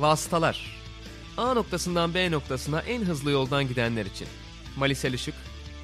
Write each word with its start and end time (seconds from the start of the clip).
Vasıtalar 0.00 0.80
A 1.36 1.54
noktasından 1.54 2.14
B 2.14 2.30
noktasına 2.30 2.80
en 2.80 3.02
hızlı 3.02 3.30
yoldan 3.30 3.68
gidenler 3.68 4.06
için. 4.06 4.28
Malisel 4.76 5.12
Işık, 5.12 5.34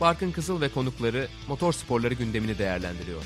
Barkın 0.01 0.33
Kızıl 0.33 0.61
ve 0.61 0.69
konukları 0.69 1.29
motor 1.49 1.73
sporları 1.73 2.15
gündemini 2.15 2.59
değerlendiriyor. 2.59 3.23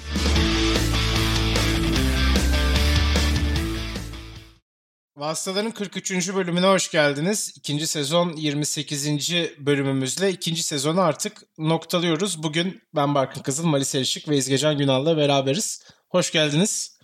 Vasıtaların 5.17 5.71
43. 5.71 6.35
bölümüne 6.35 6.67
hoş 6.67 6.91
geldiniz. 6.91 7.53
İkinci 7.57 7.87
sezon 7.87 8.33
28. 8.37 9.09
bölümümüzle 9.59 10.31
ikinci 10.31 10.63
sezonu 10.63 11.01
artık 11.01 11.43
noktalıyoruz. 11.59 12.43
Bugün 12.43 12.83
ben 12.95 13.15
Barkın 13.15 13.43
Kızıl, 13.43 13.67
Malis 13.67 13.95
Erişik 13.95 14.29
ve 14.29 14.37
İzgecan 14.37 14.79
Günal'la 14.79 15.17
beraberiz. 15.17 15.83
Hoş 16.09 16.33
geldiniz. 16.33 16.99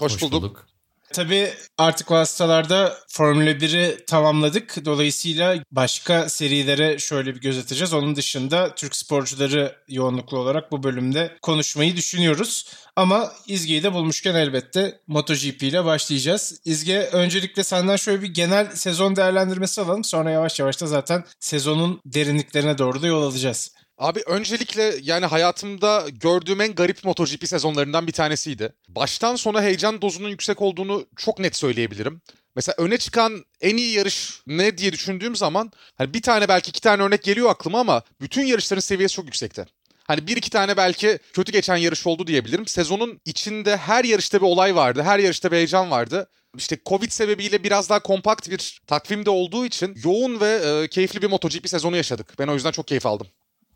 Hoş, 0.00 0.12
Hoş 0.14 0.22
bulduk. 0.22 0.42
bulduk. 0.42 0.77
Tabii 1.12 1.50
artık 1.78 2.10
vasıtalarda 2.10 2.98
Formula 3.08 3.50
1'i 3.50 4.04
tamamladık. 4.06 4.84
Dolayısıyla 4.84 5.56
başka 5.72 6.28
serilere 6.28 6.98
şöyle 6.98 7.34
bir 7.34 7.40
göz 7.40 7.58
atacağız. 7.58 7.94
Onun 7.94 8.16
dışında 8.16 8.74
Türk 8.74 8.96
sporcuları 8.96 9.76
yoğunluklu 9.88 10.38
olarak 10.38 10.72
bu 10.72 10.82
bölümde 10.82 11.38
konuşmayı 11.42 11.96
düşünüyoruz. 11.96 12.66
Ama 12.96 13.32
İzge'yi 13.46 13.82
de 13.82 13.92
bulmuşken 13.92 14.34
elbette 14.34 15.00
MotoGP 15.06 15.62
ile 15.62 15.84
başlayacağız. 15.84 16.60
İzge 16.64 16.98
öncelikle 16.98 17.64
senden 17.64 17.96
şöyle 17.96 18.22
bir 18.22 18.34
genel 18.34 18.76
sezon 18.76 19.16
değerlendirmesi 19.16 19.80
alalım. 19.80 20.04
Sonra 20.04 20.30
yavaş 20.30 20.60
yavaş 20.60 20.80
da 20.80 20.86
zaten 20.86 21.24
sezonun 21.40 22.00
derinliklerine 22.06 22.78
doğru 22.78 23.02
da 23.02 23.06
yol 23.06 23.22
alacağız. 23.22 23.77
Abi 23.98 24.22
öncelikle 24.26 24.94
yani 25.02 25.26
hayatımda 25.26 26.06
gördüğüm 26.12 26.60
en 26.60 26.74
garip 26.74 27.04
MotoGP 27.04 27.48
sezonlarından 27.48 28.06
bir 28.06 28.12
tanesiydi. 28.12 28.72
Baştan 28.88 29.36
sona 29.36 29.62
heyecan 29.62 30.02
dozunun 30.02 30.28
yüksek 30.28 30.62
olduğunu 30.62 31.06
çok 31.16 31.38
net 31.38 31.56
söyleyebilirim. 31.56 32.20
Mesela 32.56 32.74
öne 32.78 32.98
çıkan 32.98 33.44
en 33.60 33.76
iyi 33.76 33.92
yarış 33.92 34.42
ne 34.46 34.78
diye 34.78 34.92
düşündüğüm 34.92 35.36
zaman 35.36 35.72
hani 35.96 36.14
bir 36.14 36.22
tane 36.22 36.48
belki 36.48 36.70
iki 36.70 36.80
tane 36.80 37.02
örnek 37.02 37.22
geliyor 37.22 37.50
aklıma 37.50 37.80
ama 37.80 38.02
bütün 38.20 38.46
yarışların 38.46 38.80
seviyesi 38.80 39.14
çok 39.14 39.24
yüksekte. 39.24 39.66
Hani 40.04 40.26
bir 40.26 40.36
iki 40.36 40.50
tane 40.50 40.76
belki 40.76 41.18
kötü 41.32 41.52
geçen 41.52 41.76
yarış 41.76 42.06
oldu 42.06 42.26
diyebilirim. 42.26 42.66
Sezonun 42.66 43.20
içinde 43.24 43.76
her 43.76 44.04
yarışta 44.04 44.38
bir 44.38 44.46
olay 44.46 44.76
vardı. 44.76 45.02
Her 45.02 45.18
yarışta 45.18 45.52
bir 45.52 45.56
heyecan 45.56 45.90
vardı. 45.90 46.28
İşte 46.56 46.78
Covid 46.86 47.10
sebebiyle 47.10 47.64
biraz 47.64 47.90
daha 47.90 47.98
kompakt 47.98 48.50
bir 48.50 48.80
takvimde 48.86 49.30
olduğu 49.30 49.66
için 49.66 49.96
yoğun 50.04 50.40
ve 50.40 50.60
e, 50.64 50.88
keyifli 50.88 51.22
bir 51.22 51.30
MotoGP 51.30 51.68
sezonu 51.68 51.96
yaşadık. 51.96 52.34
Ben 52.38 52.48
o 52.48 52.54
yüzden 52.54 52.70
çok 52.72 52.88
keyif 52.88 53.06
aldım. 53.06 53.26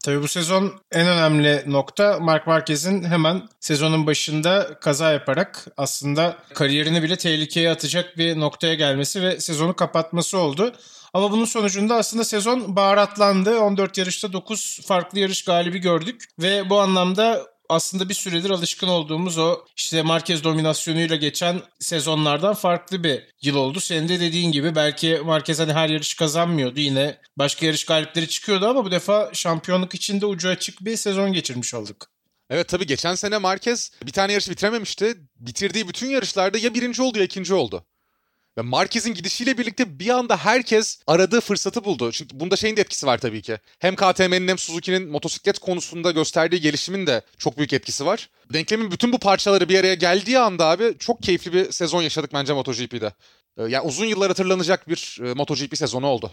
Tabii 0.02 0.22
bu 0.22 0.28
sezon 0.28 0.72
en 0.92 1.08
önemli 1.08 1.62
nokta 1.66 2.18
Mark 2.20 2.46
Marquez'in 2.46 3.04
hemen 3.04 3.48
sezonun 3.60 4.06
başında 4.06 4.78
kaza 4.80 5.12
yaparak 5.12 5.66
aslında 5.76 6.36
kariyerini 6.54 7.02
bile 7.02 7.16
tehlikeye 7.16 7.70
atacak 7.70 8.18
bir 8.18 8.40
noktaya 8.40 8.74
gelmesi 8.74 9.22
ve 9.22 9.40
sezonu 9.40 9.76
kapatması 9.76 10.38
oldu. 10.38 10.72
Ama 11.12 11.30
bunun 11.32 11.44
sonucunda 11.44 11.94
aslında 11.96 12.24
sezon 12.24 12.76
baharatlandı. 12.76 13.58
14 13.58 13.98
yarışta 13.98 14.32
9 14.32 14.80
farklı 14.86 15.18
yarış 15.18 15.44
galibi 15.44 15.78
gördük 15.78 16.24
ve 16.38 16.70
bu 16.70 16.80
anlamda 16.80 17.46
aslında 17.68 18.08
bir 18.08 18.14
süredir 18.14 18.50
alışkın 18.50 18.88
olduğumuz 18.88 19.38
o 19.38 19.64
işte 19.76 20.02
Marquez 20.02 20.44
dominasyonuyla 20.44 21.16
geçen 21.16 21.60
sezonlardan 21.80 22.54
farklı 22.54 23.04
bir 23.04 23.22
yıl 23.42 23.56
oldu. 23.56 23.80
Senin 23.80 24.08
de 24.08 24.20
dediğin 24.20 24.52
gibi 24.52 24.74
belki 24.74 25.20
Marquez 25.24 25.58
hani 25.58 25.72
her 25.72 25.88
yarış 25.88 26.14
kazanmıyordu. 26.14 26.80
Yine 26.80 27.18
başka 27.36 27.66
yarış 27.66 27.84
galipleri 27.84 28.28
çıkıyordu 28.28 28.66
ama 28.66 28.84
bu 28.84 28.90
defa 28.90 29.30
şampiyonluk 29.32 29.94
içinde 29.94 30.26
ucu 30.26 30.48
açık 30.48 30.80
bir 30.80 30.96
sezon 30.96 31.32
geçirmiş 31.32 31.74
olduk. 31.74 32.06
Evet 32.50 32.68
tabii 32.68 32.86
geçen 32.86 33.14
sene 33.14 33.38
Marquez 33.38 33.90
bir 34.06 34.12
tane 34.12 34.32
yarış 34.32 34.50
bitirememişti. 34.50 35.16
Bitirdiği 35.36 35.88
bütün 35.88 36.10
yarışlarda 36.10 36.58
ya 36.58 36.74
birinci 36.74 37.02
oldu 37.02 37.18
ya 37.18 37.24
ikinci 37.24 37.54
oldu. 37.54 37.84
Ve 38.58 38.62
Marquez'in 38.62 39.14
gidişiyle 39.14 39.58
birlikte 39.58 39.98
bir 39.98 40.08
anda 40.08 40.36
herkes 40.36 41.00
aradığı 41.06 41.40
fırsatı 41.40 41.84
buldu. 41.84 42.12
Çünkü 42.12 42.40
bunda 42.40 42.56
şeyin 42.56 42.76
de 42.76 42.80
etkisi 42.80 43.06
var 43.06 43.18
tabii 43.18 43.42
ki. 43.42 43.58
Hem 43.78 43.96
KTM'nin 43.96 44.48
hem 44.48 44.58
Suzuki'nin 44.58 45.10
motosiklet 45.10 45.58
konusunda 45.58 46.10
gösterdiği 46.10 46.60
gelişimin 46.60 47.06
de 47.06 47.22
çok 47.38 47.56
büyük 47.56 47.72
etkisi 47.72 48.06
var. 48.06 48.30
Denklemin 48.52 48.90
bütün 48.90 49.12
bu 49.12 49.18
parçaları 49.18 49.68
bir 49.68 49.78
araya 49.78 49.94
geldiği 49.94 50.38
anda 50.38 50.66
abi 50.66 50.94
çok 50.98 51.22
keyifli 51.22 51.52
bir 51.52 51.72
sezon 51.72 52.02
yaşadık 52.02 52.30
bence 52.34 52.52
MotoGP'de. 52.52 53.12
Ee, 53.58 53.62
yani 53.62 53.86
uzun 53.86 54.06
yıllar 54.06 54.28
hatırlanacak 54.28 54.88
bir 54.88 55.18
e, 55.24 55.34
MotoGP 55.34 55.76
sezonu 55.76 56.06
oldu. 56.06 56.30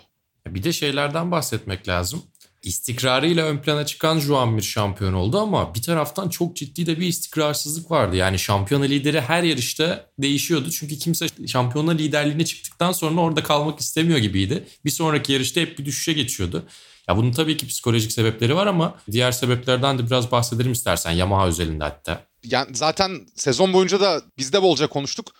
Bir 0.47 0.63
de 0.63 0.74
şeylerden 0.74 1.31
bahsetmek 1.31 1.88
lazım 1.88 2.24
istikrarıyla 2.64 3.46
ön 3.46 3.58
plana 3.58 3.86
çıkan 3.86 4.20
Juan 4.20 4.50
Mir 4.50 4.62
şampiyon 4.62 5.14
oldu 5.14 5.40
ama 5.40 5.75
bir 5.75 5.81
taraftan 5.81 6.30
çok 6.30 6.56
ciddi 6.56 6.86
de 6.86 7.00
bir 7.00 7.08
istikrarsızlık 7.08 7.92
vardı. 7.92 8.16
Yani 8.16 8.40
şampiyona 8.40 8.84
lideri 8.84 9.22
her 9.22 9.44
yarışta 9.44 10.06
değişiyordu. 10.20 10.72
Çünkü 10.72 10.98
kimse 10.98 11.28
şampiyona 11.48 11.92
liderliğine 11.92 12.46
çıktıktan 12.46 12.92
sonra 12.92 13.22
orada 13.22 13.44
kalmak 13.44 13.80
istemiyor 13.80 14.19
gibiydi. 14.19 14.68
Bir 14.86 14.92
sonraki 14.92 15.34
yarışta 15.34 15.62
hep 15.62 15.80
bir 15.80 15.86
düşüşe 15.86 16.14
geçiyordu. 16.14 16.66
Ya 17.08 17.18
bunun 17.18 17.31
tabii 17.31 17.58
ki 17.58 17.68
psikolojik 17.68 18.12
sebepleri 18.12 18.56
var 18.56 18.68
ama 18.68 18.96
diğer 19.12 19.31
sebeplerden 19.31 19.98
de 19.98 20.06
biraz 20.06 20.31
bahsedelim 20.31 20.72
istersen 20.72 21.12
Yamaha 21.12 21.48
özelinde 21.48 21.84
hatta. 21.84 22.25
Yani 22.44 22.75
zaten 22.75 23.28
sezon 23.36 23.74
boyunca 23.74 24.00
da 24.00 24.22
biz 24.38 24.53
de 24.53 24.62
bolca 24.62 24.88
konuştuk. 24.88 25.34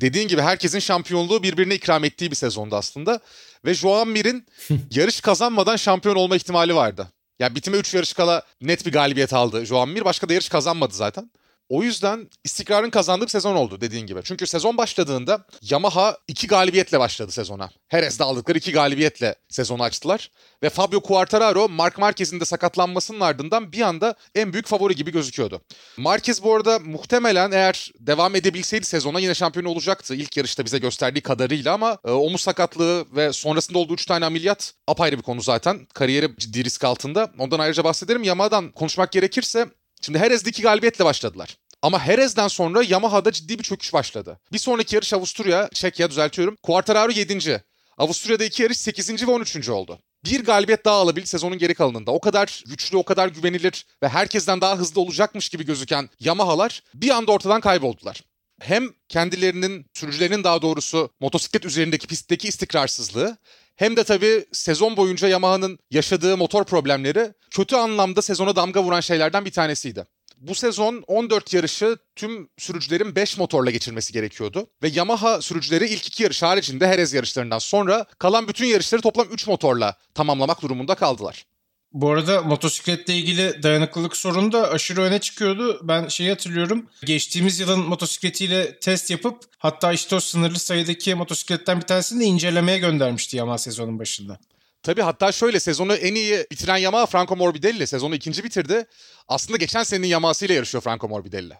Dediğin 0.00 0.28
gibi 0.28 0.42
herkesin 0.42 0.78
şampiyonluğu 0.78 1.42
birbirine 1.42 1.74
ikram 1.74 2.04
ettiği 2.04 2.30
bir 2.30 2.36
sezondu 2.36 2.76
aslında. 2.76 3.20
Ve 3.64 3.74
Joan 3.74 4.08
Mir'in 4.08 4.46
yarış 4.90 5.20
kazanmadan 5.20 5.76
şampiyon 5.76 6.16
olma 6.16 6.36
ihtimali 6.36 6.74
vardı. 6.74 7.08
Yani 7.38 7.54
bitime 7.54 7.76
3 7.76 7.94
yarış 7.94 8.12
kala 8.12 8.42
net 8.60 8.86
bir 8.86 8.92
galibiyet 8.92 9.32
aldı 9.32 9.64
Joan 9.64 9.88
Mir. 9.88 10.04
Başka 10.04 10.28
da 10.28 10.32
yarış 10.32 10.48
kazanmadı 10.48 10.94
zaten. 10.94 11.30
O 11.68 11.82
yüzden 11.82 12.30
istikrarın 12.44 12.90
kazandığı 12.90 13.24
bir 13.24 13.30
sezon 13.30 13.56
oldu 13.56 13.80
dediğin 13.80 14.06
gibi. 14.06 14.20
Çünkü 14.24 14.46
sezon 14.46 14.76
başladığında 14.76 15.46
Yamaha 15.62 16.18
iki 16.28 16.46
galibiyetle 16.46 17.00
başladı 17.00 17.32
sezona. 17.32 17.70
Jerez'de 17.90 18.24
aldıkları 18.24 18.58
iki 18.58 18.72
galibiyetle 18.72 19.34
sezonu 19.48 19.82
açtılar. 19.82 20.30
Ve 20.62 20.70
Fabio 20.70 21.00
Quartararo 21.00 21.68
Mark 21.68 21.98
Marquez'in 21.98 22.40
de 22.40 22.44
sakatlanmasının 22.44 23.20
ardından 23.20 23.72
bir 23.72 23.80
anda 23.80 24.14
en 24.34 24.52
büyük 24.52 24.66
favori 24.66 24.94
gibi 24.94 25.12
gözüküyordu. 25.12 25.60
Marquez 25.96 26.42
bu 26.42 26.54
arada 26.54 26.78
muhtemelen 26.78 27.52
eğer 27.52 27.92
devam 28.00 28.36
edebilseydi 28.36 28.84
sezona 28.84 29.20
yine 29.20 29.34
şampiyon 29.34 29.66
olacaktı. 29.66 30.14
İlk 30.14 30.36
yarışta 30.36 30.64
bize 30.64 30.78
gösterdiği 30.78 31.20
kadarıyla 31.20 31.74
ama 31.74 31.98
e, 32.04 32.10
omuz 32.10 32.40
sakatlığı 32.40 33.06
ve 33.16 33.32
sonrasında 33.32 33.78
olduğu 33.78 33.94
3 33.94 34.06
tane 34.06 34.24
ameliyat 34.24 34.74
apayrı 34.86 35.18
bir 35.18 35.22
konu 35.22 35.42
zaten. 35.42 35.86
Kariyeri 35.94 36.36
ciddi 36.38 36.64
risk 36.64 36.84
altında. 36.84 37.32
Ondan 37.38 37.58
ayrıca 37.58 37.84
bahsederim. 37.84 38.22
Yamaha'dan 38.22 38.72
konuşmak 38.72 39.12
gerekirse 39.12 39.66
Şimdi 40.04 40.18
Herez'de 40.18 40.50
iki 40.50 40.62
galibiyetle 40.62 41.04
başladılar. 41.04 41.56
Ama 41.82 42.00
Herez'den 42.00 42.48
sonra 42.48 42.82
Yamaha'da 42.82 43.32
ciddi 43.32 43.58
bir 43.58 43.64
çöküş 43.64 43.92
başladı. 43.92 44.40
Bir 44.52 44.58
sonraki 44.58 44.94
yarış 44.94 45.12
Avusturya, 45.12 45.68
Çekya 45.74 46.10
düzeltiyorum. 46.10 46.56
Quartararo 46.62 47.12
7. 47.12 47.64
Avusturya'da 47.98 48.44
iki 48.44 48.62
yarış 48.62 48.78
8. 48.78 49.26
ve 49.26 49.30
13. 49.30 49.68
oldu. 49.68 49.98
Bir 50.24 50.44
galibiyet 50.44 50.84
daha 50.84 50.94
alabildi 50.94 51.26
sezonun 51.26 51.58
geri 51.58 51.74
kalanında. 51.74 52.10
O 52.10 52.20
kadar 52.20 52.62
güçlü, 52.66 52.96
o 52.96 53.02
kadar 53.04 53.28
güvenilir 53.28 53.86
ve 54.02 54.08
herkesten 54.08 54.60
daha 54.60 54.78
hızlı 54.78 55.00
olacakmış 55.00 55.48
gibi 55.48 55.64
gözüken 55.64 56.10
Yamaha'lar 56.20 56.82
bir 56.94 57.10
anda 57.10 57.32
ortadan 57.32 57.60
kayboldular. 57.60 58.22
Hem 58.60 58.88
kendilerinin, 59.08 59.86
sürücülerinin 59.94 60.44
daha 60.44 60.62
doğrusu 60.62 61.10
motosiklet 61.20 61.64
üzerindeki 61.64 62.06
pistteki 62.06 62.48
istikrarsızlığı 62.48 63.36
hem 63.76 63.96
de 63.96 64.04
tabii 64.04 64.46
sezon 64.52 64.96
boyunca 64.96 65.28
Yamaha'nın 65.28 65.78
yaşadığı 65.90 66.36
motor 66.36 66.64
problemleri 66.64 67.32
kötü 67.50 67.76
anlamda 67.76 68.22
sezona 68.22 68.56
damga 68.56 68.82
vuran 68.82 69.00
şeylerden 69.00 69.44
bir 69.44 69.52
tanesiydi. 69.52 70.06
Bu 70.36 70.54
sezon 70.54 71.04
14 71.06 71.54
yarışı 71.54 71.96
tüm 72.16 72.48
sürücülerin 72.58 73.16
5 73.16 73.38
motorla 73.38 73.70
geçirmesi 73.70 74.12
gerekiyordu. 74.12 74.66
Ve 74.82 74.88
Yamaha 74.88 75.42
sürücüleri 75.42 75.88
ilk 75.88 76.06
iki 76.06 76.22
yarış 76.22 76.42
haricinde 76.42 76.88
Herez 76.88 77.12
yarışlarından 77.12 77.58
sonra 77.58 78.06
kalan 78.18 78.48
bütün 78.48 78.66
yarışları 78.66 79.02
toplam 79.02 79.26
3 79.30 79.46
motorla 79.46 79.96
tamamlamak 80.14 80.62
durumunda 80.62 80.94
kaldılar. 80.94 81.44
Bu 81.94 82.10
arada 82.10 82.42
motosikletle 82.42 83.14
ilgili 83.14 83.62
dayanıklılık 83.62 84.16
sorunu 84.16 84.52
da 84.52 84.70
aşırı 84.70 85.00
öne 85.02 85.18
çıkıyordu. 85.18 85.80
Ben 85.82 86.08
şeyi 86.08 86.30
hatırlıyorum. 86.30 86.86
Geçtiğimiz 87.04 87.60
yılın 87.60 87.80
motosikletiyle 87.80 88.78
test 88.78 89.10
yapıp 89.10 89.44
hatta 89.58 89.92
işte 89.92 90.16
o 90.16 90.20
sınırlı 90.20 90.58
sayıdaki 90.58 91.14
motosikletten 91.14 91.80
bir 91.80 91.86
tanesini 91.86 92.20
de 92.20 92.24
incelemeye 92.24 92.78
göndermişti 92.78 93.36
Yamaha 93.36 93.58
sezonun 93.58 93.98
başında. 93.98 94.38
Tabii 94.82 95.02
hatta 95.02 95.32
şöyle 95.32 95.60
sezonu 95.60 95.94
en 95.94 96.14
iyi 96.14 96.46
bitiren 96.50 96.76
Yamaha 96.76 97.06
Franco 97.06 97.36
Morbidelli 97.36 97.86
sezonu 97.86 98.14
ikinci 98.14 98.44
bitirdi. 98.44 98.86
Aslında 99.28 99.56
geçen 99.56 99.82
senenin 99.82 100.08
Yamaha'sı 100.08 100.46
ile 100.46 100.54
yarışıyor 100.54 100.82
Franco 100.82 101.08
Morbidelli. 101.08 101.54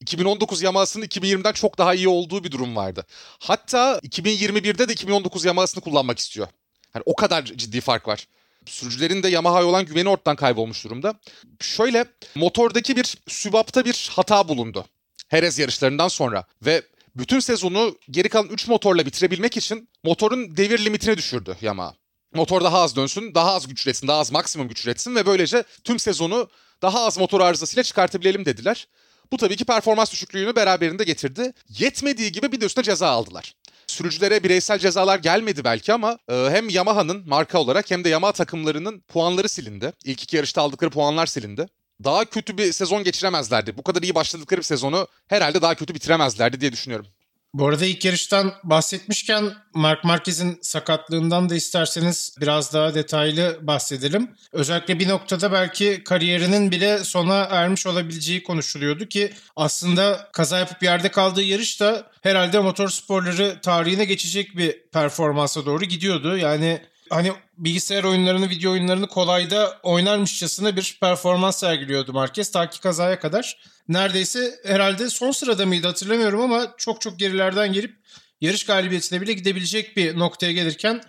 2019 0.00 0.62
Yamaha'sının 0.62 1.04
2020'den 1.04 1.52
çok 1.52 1.78
daha 1.78 1.94
iyi 1.94 2.08
olduğu 2.08 2.44
bir 2.44 2.50
durum 2.50 2.76
vardı. 2.76 3.06
Hatta 3.38 4.00
2021'de 4.02 4.88
de 4.88 4.92
2019 4.92 5.44
Yamaha'sını 5.44 5.84
kullanmak 5.84 6.18
istiyor. 6.18 6.48
Yani 6.94 7.02
o 7.06 7.16
kadar 7.16 7.44
ciddi 7.44 7.80
fark 7.80 8.08
var. 8.08 8.26
Sürücülerin 8.66 9.22
de 9.22 9.28
Yamaha'ya 9.28 9.66
olan 9.66 9.84
güveni 9.84 10.08
ortadan 10.08 10.36
kaybolmuş 10.36 10.84
durumda. 10.84 11.14
Şöyle 11.60 12.04
motordaki 12.34 12.96
bir 12.96 13.16
sübapta 13.28 13.84
bir 13.84 14.10
hata 14.12 14.48
bulundu. 14.48 14.84
Herez 15.28 15.58
yarışlarından 15.58 16.08
sonra 16.08 16.44
ve 16.62 16.82
bütün 17.16 17.40
sezonu 17.40 17.98
geri 18.10 18.28
kalan 18.28 18.48
3 18.48 18.68
motorla 18.68 19.06
bitirebilmek 19.06 19.56
için 19.56 19.88
motorun 20.04 20.56
devir 20.56 20.84
limitine 20.84 21.18
düşürdü 21.18 21.56
Yamaha. 21.60 21.94
Motor 22.34 22.64
daha 22.64 22.80
az 22.80 22.96
dönsün, 22.96 23.34
daha 23.34 23.54
az 23.54 23.68
güç 23.68 23.86
üretsin, 23.86 24.08
daha 24.08 24.18
az 24.18 24.32
maksimum 24.32 24.68
güç 24.68 24.84
üretsin 24.84 25.14
ve 25.14 25.26
böylece 25.26 25.64
tüm 25.84 25.98
sezonu 25.98 26.48
daha 26.82 27.04
az 27.04 27.18
motor 27.18 27.40
arızasıyla 27.40 27.82
çıkartabilelim 27.82 28.44
dediler. 28.44 28.88
Bu 29.32 29.36
tabii 29.36 29.56
ki 29.56 29.64
performans 29.64 30.12
düşüklüğünü 30.12 30.56
beraberinde 30.56 31.04
getirdi. 31.04 31.52
Yetmediği 31.68 32.32
gibi 32.32 32.52
bir 32.52 32.60
de 32.60 32.64
üstüne 32.64 32.84
ceza 32.84 33.08
aldılar. 33.08 33.54
Sürücülere 33.90 34.42
bireysel 34.44 34.78
cezalar 34.78 35.18
gelmedi 35.18 35.64
belki 35.64 35.92
ama 35.92 36.18
e, 36.28 36.34
hem 36.34 36.68
Yamaha'nın 36.68 37.28
marka 37.28 37.58
olarak 37.58 37.90
hem 37.90 38.04
de 38.04 38.08
Yamaha 38.08 38.32
takımlarının 38.32 39.00
puanları 39.00 39.48
silindi. 39.48 39.92
İlk 40.04 40.22
iki 40.22 40.36
yarışta 40.36 40.62
aldıkları 40.62 40.90
puanlar 40.90 41.26
silindi. 41.26 41.66
Daha 42.04 42.24
kötü 42.24 42.58
bir 42.58 42.72
sezon 42.72 43.04
geçiremezlerdi. 43.04 43.76
Bu 43.76 43.82
kadar 43.82 44.02
iyi 44.02 44.14
başladıkları 44.14 44.60
bir 44.60 44.64
sezonu 44.64 45.06
herhalde 45.28 45.62
daha 45.62 45.74
kötü 45.74 45.94
bitiremezlerdi 45.94 46.60
diye 46.60 46.72
düşünüyorum. 46.72 47.06
Bu 47.54 47.68
arada 47.68 47.86
ilk 47.86 48.04
yarıştan 48.04 48.52
bahsetmişken 48.64 49.54
Mark 49.74 50.04
Marquez'in 50.04 50.58
sakatlığından 50.62 51.48
da 51.48 51.54
isterseniz 51.54 52.36
biraz 52.40 52.74
daha 52.74 52.94
detaylı 52.94 53.58
bahsedelim. 53.62 54.30
Özellikle 54.52 54.98
bir 54.98 55.08
noktada 55.08 55.52
belki 55.52 56.04
kariyerinin 56.04 56.70
bile 56.70 56.98
sona 56.98 57.38
ermiş 57.40 57.86
olabileceği 57.86 58.42
konuşuluyordu 58.42 59.06
ki 59.06 59.32
aslında 59.56 60.28
kaza 60.32 60.58
yapıp 60.58 60.82
yerde 60.82 61.10
kaldığı 61.10 61.42
yarış 61.42 61.80
da 61.80 62.06
herhalde 62.22 62.58
motorsporları 62.58 63.60
tarihine 63.62 64.04
geçecek 64.04 64.56
bir 64.56 64.82
performansa 64.92 65.66
doğru 65.66 65.84
gidiyordu. 65.84 66.36
Yani 66.36 66.80
hani 67.10 67.32
bilgisayar 67.58 68.04
oyunlarını, 68.04 68.50
video 68.50 68.72
oyunlarını 68.72 69.06
kolayda 69.08 69.78
oynarmışçasına 69.82 70.76
bir 70.76 70.98
performans 71.00 71.60
sergiliyordu 71.60 72.12
Marquez 72.12 72.50
ta 72.50 72.70
ki 72.70 72.80
kazaya 72.80 73.20
kadar. 73.20 73.58
Neredeyse 73.90 74.60
herhalde 74.64 75.10
son 75.10 75.30
sırada 75.30 75.66
mıydı 75.66 75.86
hatırlamıyorum 75.86 76.40
ama 76.40 76.74
çok 76.76 77.00
çok 77.00 77.18
gerilerden 77.18 77.72
gelip 77.72 77.96
yarış 78.40 78.66
galibiyetine 78.66 79.20
bile 79.20 79.32
gidebilecek 79.32 79.96
bir 79.96 80.18
noktaya 80.18 80.52
gelirken 80.52 81.00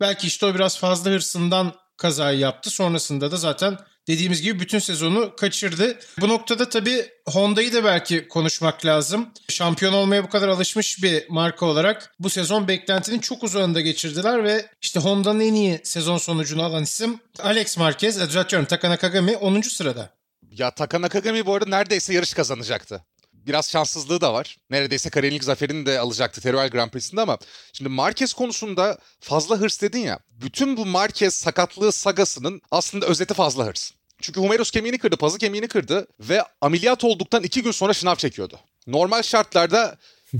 belki 0.00 0.26
işte 0.26 0.46
o 0.46 0.54
biraz 0.54 0.78
fazla 0.78 1.10
hırsından 1.10 1.74
kazayı 1.96 2.38
yaptı. 2.38 2.70
Sonrasında 2.70 3.32
da 3.32 3.36
zaten 3.36 3.78
dediğimiz 4.08 4.42
gibi 4.42 4.60
bütün 4.60 4.78
sezonu 4.78 5.36
kaçırdı. 5.36 5.98
Bu 6.20 6.28
noktada 6.28 6.68
tabii 6.68 7.08
Honda'yı 7.28 7.72
da 7.72 7.84
belki 7.84 8.28
konuşmak 8.28 8.86
lazım. 8.86 9.28
Şampiyon 9.48 9.92
olmaya 9.92 10.24
bu 10.24 10.28
kadar 10.28 10.48
alışmış 10.48 11.02
bir 11.02 11.28
marka 11.28 11.66
olarak 11.66 12.14
bu 12.18 12.30
sezon 12.30 12.68
beklentinin 12.68 13.18
çok 13.18 13.44
uzağında 13.44 13.80
geçirdiler 13.80 14.44
ve 14.44 14.66
işte 14.82 15.00
Honda'nın 15.00 15.40
en 15.40 15.54
iyi 15.54 15.80
sezon 15.84 16.18
sonucunu 16.18 16.62
alan 16.62 16.82
isim 16.82 17.20
Alex 17.38 17.78
Marquez, 17.78 18.20
düzeltiyorum 18.28 18.66
Taka 18.66 18.90
Nakagami 18.90 19.36
10. 19.36 19.60
sırada. 19.60 20.19
Ya 20.60 20.70
Taka 20.70 21.00
Nakagami 21.00 21.46
bu 21.46 21.54
arada 21.54 21.70
neredeyse 21.70 22.14
yarış 22.14 22.34
kazanacaktı. 22.34 23.04
Biraz 23.32 23.70
şanssızlığı 23.70 24.20
da 24.20 24.32
var. 24.34 24.56
Neredeyse 24.70 25.10
kariyerin 25.10 25.36
ilk 25.36 25.44
zaferini 25.44 25.86
de 25.86 25.98
alacaktı 25.98 26.40
Teruel 26.40 26.70
Grand 26.70 26.90
Prix'sinde 26.90 27.20
ama 27.20 27.38
şimdi 27.72 27.88
Marquez 27.88 28.32
konusunda 28.32 28.98
fazla 29.20 29.56
hırs 29.56 29.82
dedin 29.82 29.98
ya. 29.98 30.18
Bütün 30.30 30.76
bu 30.76 30.86
Marquez 30.86 31.34
sakatlığı 31.34 31.92
sagasının 31.92 32.62
aslında 32.70 33.06
özeti 33.06 33.34
fazla 33.34 33.66
hırs. 33.66 33.90
Çünkü 34.20 34.40
Humerus 34.40 34.70
kemiğini 34.70 34.98
kırdı, 34.98 35.16
pazı 35.16 35.38
kemiğini 35.38 35.68
kırdı 35.68 36.06
ve 36.20 36.44
ameliyat 36.60 37.04
olduktan 37.04 37.42
iki 37.42 37.62
gün 37.62 37.70
sonra 37.70 37.92
şınav 37.92 38.16
çekiyordu. 38.16 38.60
Normal 38.86 39.22
şartlarda 39.22 39.96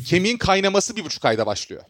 kemiğin 0.06 0.36
kaynaması 0.36 0.96
bir 0.96 1.04
buçuk 1.04 1.24
ayda 1.24 1.46
başlıyor. 1.46 1.82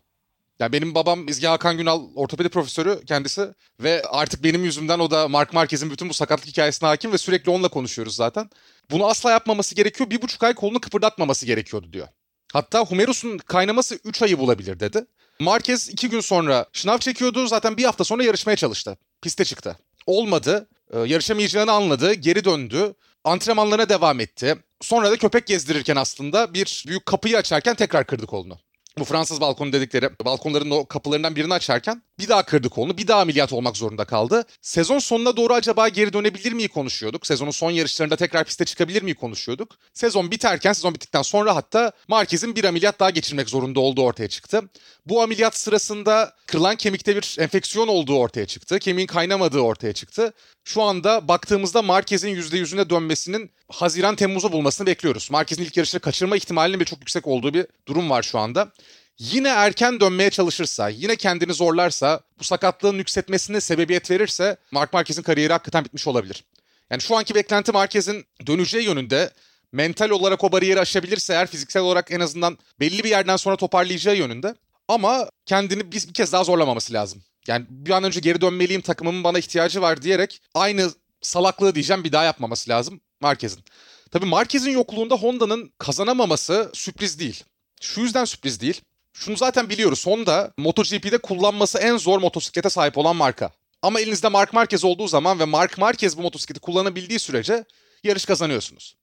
Yani 0.60 0.72
benim 0.72 0.94
babam 0.94 1.28
İzgi 1.28 1.46
Hakan 1.46 1.76
Günal 1.76 2.02
ortopedi 2.14 2.48
profesörü 2.48 3.04
kendisi 3.06 3.48
ve 3.80 4.02
artık 4.08 4.44
benim 4.44 4.64
yüzümden 4.64 4.98
o 4.98 5.10
da 5.10 5.28
Mark 5.28 5.52
Marquez'in 5.52 5.90
bütün 5.90 6.08
bu 6.08 6.14
sakatlık 6.14 6.48
hikayesine 6.48 6.88
hakim 6.88 7.12
ve 7.12 7.18
sürekli 7.18 7.50
onunla 7.50 7.68
konuşuyoruz 7.68 8.16
zaten. 8.16 8.50
Bunu 8.90 9.06
asla 9.06 9.30
yapmaması 9.30 9.74
gerekiyor. 9.74 10.10
Bir 10.10 10.22
buçuk 10.22 10.42
ay 10.42 10.54
kolunu 10.54 10.80
kıpırdatmaması 10.80 11.46
gerekiyordu 11.46 11.92
diyor. 11.92 12.08
Hatta 12.52 12.80
Humerus'un 12.80 13.38
kaynaması 13.38 13.98
3 14.04 14.22
ayı 14.22 14.38
bulabilir 14.38 14.80
dedi. 14.80 15.04
Marquez 15.40 15.88
2 15.88 16.08
gün 16.08 16.20
sonra 16.20 16.66
şınav 16.72 16.98
çekiyordu. 16.98 17.46
Zaten 17.46 17.76
bir 17.76 17.84
hafta 17.84 18.04
sonra 18.04 18.24
yarışmaya 18.24 18.56
çalıştı. 18.56 18.98
Piste 19.22 19.44
çıktı. 19.44 19.76
Olmadı. 20.06 20.68
Ee, 20.92 20.98
yarışamayacağını 20.98 21.72
anladı. 21.72 22.14
Geri 22.14 22.44
döndü. 22.44 22.94
Antrenmanlarına 23.24 23.88
devam 23.88 24.20
etti. 24.20 24.56
Sonra 24.80 25.10
da 25.10 25.16
köpek 25.16 25.46
gezdirirken 25.46 25.96
aslında 25.96 26.54
bir 26.54 26.84
büyük 26.86 27.06
kapıyı 27.06 27.36
açarken 27.36 27.74
tekrar 27.74 28.06
kırdı 28.06 28.26
kolunu 28.26 28.58
bu 28.98 29.04
Fransız 29.04 29.40
balkonu 29.40 29.72
dedikleri 29.72 30.10
balkonların 30.24 30.70
o 30.70 30.86
kapılarından 30.86 31.36
birini 31.36 31.54
açarken 31.54 32.02
bir 32.18 32.28
daha 32.28 32.42
kırdı 32.42 32.68
kolunu. 32.68 32.98
Bir 32.98 33.08
daha 33.08 33.20
ameliyat 33.20 33.52
olmak 33.52 33.76
zorunda 33.76 34.04
kaldı. 34.04 34.44
Sezon 34.62 34.98
sonuna 34.98 35.36
doğru 35.36 35.54
acaba 35.54 35.88
geri 35.88 36.12
dönebilir 36.12 36.52
miyi 36.52 36.68
konuşuyorduk. 36.68 37.26
Sezonun 37.26 37.50
son 37.50 37.70
yarışlarında 37.70 38.16
tekrar 38.16 38.44
piste 38.44 38.64
çıkabilir 38.64 39.02
miyi 39.02 39.14
konuşuyorduk. 39.14 39.76
Sezon 39.94 40.30
biterken, 40.30 40.72
sezon 40.72 40.94
bittikten 40.94 41.22
sonra 41.22 41.56
hatta 41.56 41.92
Marquez'in 42.08 42.56
bir 42.56 42.64
ameliyat 42.64 43.00
daha 43.00 43.10
geçirmek 43.10 43.48
zorunda 43.48 43.80
olduğu 43.80 44.02
ortaya 44.02 44.28
çıktı. 44.28 44.62
Bu 45.06 45.22
ameliyat 45.22 45.56
sırasında 45.56 46.34
kırılan 46.46 46.76
kemikte 46.76 47.16
bir 47.16 47.36
enfeksiyon 47.40 47.88
olduğu 47.88 48.18
ortaya 48.18 48.46
çıktı. 48.46 48.78
Kemiğin 48.78 49.06
kaynamadığı 49.06 49.60
ortaya 49.60 49.92
çıktı. 49.92 50.32
Şu 50.64 50.82
anda 50.82 51.28
baktığımızda 51.28 51.82
Marquez'in 51.82 52.36
%100'üne 52.36 52.90
dönmesinin 52.90 53.50
Haziran 53.68 54.16
Temmuz'u 54.16 54.52
bulmasını 54.52 54.86
bekliyoruz. 54.86 55.30
Marquez'in 55.30 55.64
ilk 55.64 55.76
yarışını 55.76 56.00
kaçırma 56.00 56.36
ihtimalinin 56.36 56.80
bir 56.80 56.84
çok 56.84 56.98
yüksek 56.98 57.26
olduğu 57.26 57.54
bir 57.54 57.66
durum 57.88 58.10
var 58.10 58.22
şu 58.22 58.38
anda. 58.38 58.72
Yine 59.20 59.48
erken 59.48 60.00
dönmeye 60.00 60.30
çalışırsa, 60.30 60.88
yine 60.88 61.16
kendini 61.16 61.54
zorlarsa, 61.54 62.20
bu 62.38 62.44
sakatlığın 62.44 62.98
yükseltmesine 62.98 63.60
sebebiyet 63.60 64.10
verirse 64.10 64.56
Mark 64.70 64.92
Marquez'in 64.92 65.22
kariyeri 65.22 65.52
hakikaten 65.52 65.84
bitmiş 65.84 66.06
olabilir. 66.06 66.44
Yani 66.90 67.02
şu 67.02 67.16
anki 67.16 67.34
beklenti 67.34 67.72
Marquez'in 67.72 68.24
döneceği 68.46 68.84
yönünde 68.84 69.30
mental 69.72 70.10
olarak 70.10 70.44
o 70.44 70.52
bariyeri 70.52 70.80
aşabilirse 70.80 71.32
eğer 71.32 71.46
fiziksel 71.46 71.82
olarak 71.82 72.10
en 72.10 72.20
azından 72.20 72.58
belli 72.80 73.04
bir 73.04 73.08
yerden 73.08 73.36
sonra 73.36 73.56
toparlayacağı 73.56 74.16
yönünde. 74.16 74.54
Ama 74.88 75.30
kendini 75.46 75.92
bir, 75.92 76.08
bir 76.08 76.14
kez 76.14 76.32
daha 76.32 76.44
zorlamaması 76.44 76.92
lazım. 76.92 77.22
Yani 77.46 77.66
bir 77.70 77.90
an 77.90 78.04
önce 78.04 78.20
geri 78.20 78.40
dönmeliyim 78.40 78.82
takımımın 78.82 79.24
bana 79.24 79.38
ihtiyacı 79.38 79.80
var 79.82 80.02
diyerek 80.02 80.42
aynı 80.54 80.90
salaklığı 81.22 81.74
diyeceğim 81.74 82.04
bir 82.04 82.12
daha 82.12 82.24
yapmaması 82.24 82.70
lazım 82.70 83.00
Marquez'in. 83.20 83.64
Tabii 84.10 84.26
Marquez'in 84.26 84.70
yokluğunda 84.70 85.14
Honda'nın 85.14 85.72
kazanamaması 85.78 86.70
sürpriz 86.74 87.18
değil. 87.18 87.44
Şu 87.80 88.00
yüzden 88.00 88.24
sürpriz 88.24 88.60
değil. 88.60 88.80
Şunu 89.12 89.36
zaten 89.36 89.68
biliyoruz. 89.68 90.06
Honda 90.06 90.52
MotoGP'de 90.56 91.18
kullanması 91.18 91.78
en 91.78 91.96
zor 91.96 92.18
motosiklete 92.18 92.70
sahip 92.70 92.98
olan 92.98 93.16
marka. 93.16 93.50
Ama 93.82 94.00
elinizde 94.00 94.28
Mark 94.28 94.52
Marquez 94.52 94.84
olduğu 94.84 95.08
zaman 95.08 95.38
ve 95.38 95.44
Mark 95.44 95.78
Marquez 95.78 96.18
bu 96.18 96.22
motosikleti 96.22 96.60
kullanabildiği 96.60 97.18
sürece 97.18 97.64
yarış 98.04 98.24
kazanıyorsunuz. 98.24 98.96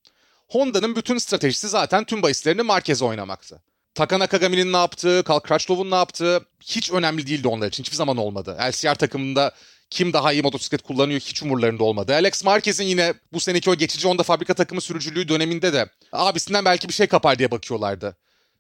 Honda'nın 0.50 0.95
bütün 0.95 1.18
stratejisi 1.18 1.68
zaten 1.68 2.04
tüm 2.04 2.21
bahislerini 2.21 2.62
Marquez'e 2.62 3.06
oynamaktı. 3.06 3.62
Taka 3.95 4.19
Nakagami'nin 4.19 4.74
ne 4.74 4.77
yaptığı, 4.77 5.24
Karl 5.24 5.39
Crutchlow 5.48 5.89
ne 5.89 5.95
yaptığı 5.95 6.45
hiç 6.63 6.92
önemli 6.92 7.27
değildi 7.27 7.48
onlar 7.48 7.68
için. 7.68 7.83
Hiçbir 7.83 7.95
zaman 7.95 8.18
olmadı. 8.18 8.57
LCR 8.69 8.95
takımında 8.95 9.51
kim 9.89 10.13
daha 10.13 10.33
iyi 10.33 10.42
motosiklet 10.42 10.81
kullanıyor 10.81 11.19
hiç 11.19 11.44
umurlarında 11.44 11.83
olmadı. 11.83 12.13
Alex 12.13 12.44
Marquez'in 12.44 12.83
yine 12.83 13.13
bu 13.33 13.39
seneki 13.39 13.69
o 13.69 13.75
geçici 13.75 14.07
Honda 14.07 14.24
fabrika 14.24 14.53
takımı 14.53 14.81
sürücülüğü 14.81 15.27
döneminde 15.27 15.74
de 15.74 15.89
abisinden 16.12 16.65
belki 16.65 16.89
bir 16.89 16.94
şey 16.94 17.07
kapar 17.07 17.39
diye 17.39 17.51
bakıyorlardı. 17.51 18.18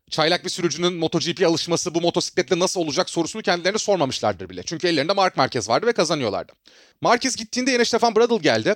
Çaylak 0.09 0.45
bir 0.45 0.49
sürücünün 0.49 0.93
MotoGP 0.93 1.45
alışması 1.45 1.95
bu 1.95 2.01
motosikletle 2.01 2.59
nasıl 2.59 2.81
olacak 2.81 3.09
sorusunu 3.09 3.41
kendilerine 3.41 3.77
sormamışlardır 3.77 4.49
bile. 4.49 4.63
Çünkü 4.63 4.87
ellerinde 4.87 5.13
Mark 5.13 5.37
Marquez 5.37 5.69
vardı 5.69 5.87
ve 5.87 5.93
kazanıyorlardı. 5.93 6.53
Marquez 7.01 7.35
gittiğinde 7.35 7.71
yine 7.71 7.85
Stefan 7.85 8.15
Bradl 8.15 8.39
geldi. 8.39 8.75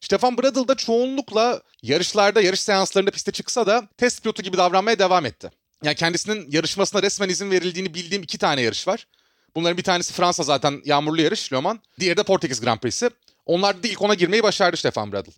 Stefan 0.00 0.38
Bradl 0.38 0.68
da 0.68 0.74
çoğunlukla 0.74 1.62
yarışlarda, 1.82 2.40
yarış 2.40 2.60
seanslarında 2.60 3.10
piste 3.10 3.32
çıksa 3.32 3.66
da 3.66 3.88
test 3.96 4.22
pilotu 4.22 4.42
gibi 4.42 4.56
davranmaya 4.56 4.98
devam 4.98 5.26
etti. 5.26 5.50
Yani 5.84 5.94
kendisinin 5.94 6.50
yarışmasına 6.50 7.02
resmen 7.02 7.28
izin 7.28 7.50
verildiğini 7.50 7.94
bildiğim 7.94 8.22
iki 8.22 8.38
tane 8.38 8.62
yarış 8.62 8.88
var. 8.88 9.06
Bunların 9.54 9.78
bir 9.78 9.82
tanesi 9.82 10.12
Fransa 10.12 10.42
zaten 10.42 10.82
yağmurlu 10.84 11.22
yarış 11.22 11.52
Le 11.52 11.60
Mans. 11.60 11.78
Diğeri 12.00 12.16
de 12.16 12.22
Portekiz 12.22 12.60
Grand 12.60 12.78
Prix'si. 12.78 13.10
Onlar 13.46 13.82
da 13.82 13.88
ilk 13.88 14.02
ona 14.02 14.14
girmeyi 14.14 14.42
başardı 14.42 14.76
Stefan 14.76 15.12
Bradl. 15.12 15.30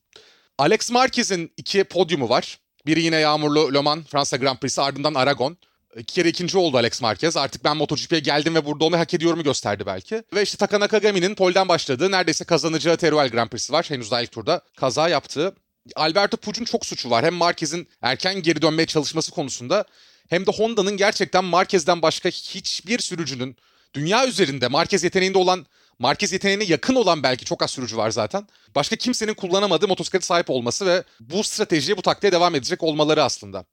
Alex 0.58 0.90
Marquez'in 0.90 1.52
iki 1.56 1.84
podyumu 1.84 2.28
var. 2.28 2.58
Biri 2.86 3.02
yine 3.02 3.16
yağmurlu 3.16 3.74
Le 3.74 3.80
Mans 3.80 4.06
Fransa 4.06 4.36
Grand 4.36 4.58
Prix'si 4.58 4.82
ardından 4.82 5.14
Aragon. 5.14 5.56
İki 5.96 6.14
kere 6.14 6.28
ikinci 6.28 6.58
oldu 6.58 6.76
Alex 6.76 7.02
Marquez. 7.02 7.36
Artık 7.36 7.64
ben 7.64 7.76
MotoGP'ye 7.76 8.20
geldim 8.20 8.54
ve 8.54 8.66
burada 8.66 8.84
olmayı 8.84 8.98
hak 8.98 9.14
ediyorumu 9.14 9.42
gösterdi 9.42 9.86
belki. 9.86 10.22
Ve 10.34 10.42
işte 10.42 10.56
Taka 10.56 10.80
Nakagami'nin 10.80 11.34
polden 11.34 11.68
başladığı 11.68 12.10
neredeyse 12.10 12.44
kazanacağı 12.44 12.96
Teruel 12.96 13.28
Grand 13.28 13.48
Prix'si 13.48 13.72
var. 13.72 13.86
Henüz 13.88 14.10
daha 14.10 14.22
ilk 14.22 14.32
turda 14.32 14.60
kaza 14.76 15.08
yaptığı. 15.08 15.54
Alberto 15.96 16.36
Puc'un 16.36 16.64
çok 16.64 16.86
suçu 16.86 17.10
var. 17.10 17.24
Hem 17.24 17.34
Marquez'in 17.34 17.88
erken 18.02 18.42
geri 18.42 18.62
dönmeye 18.62 18.86
çalışması 18.86 19.30
konusunda 19.30 19.84
hem 20.28 20.46
de 20.46 20.50
Honda'nın 20.50 20.96
gerçekten 20.96 21.44
Marquez'den 21.44 22.02
başka 22.02 22.28
hiçbir 22.28 22.98
sürücünün 22.98 23.56
dünya 23.94 24.26
üzerinde 24.26 24.68
Marquez 24.68 25.04
yeteneğinde 25.04 25.38
olan 25.38 25.66
Marquez 26.00 26.32
yeteneğine 26.32 26.64
yakın 26.64 26.94
olan 26.94 27.22
belki 27.22 27.44
çok 27.44 27.62
az 27.62 27.70
sürücü 27.70 27.96
var 27.96 28.10
zaten. 28.10 28.46
Başka 28.74 28.96
kimsenin 28.96 29.34
kullanamadığı 29.34 29.88
motosiklete 29.88 30.24
sahip 30.24 30.50
olması 30.50 30.86
ve 30.86 31.04
bu 31.20 31.44
stratejiye, 31.44 31.96
bu 31.96 32.02
taktiğe 32.02 32.32
devam 32.32 32.54
edecek 32.54 32.82
olmaları 32.82 33.24
aslında. 33.24 33.64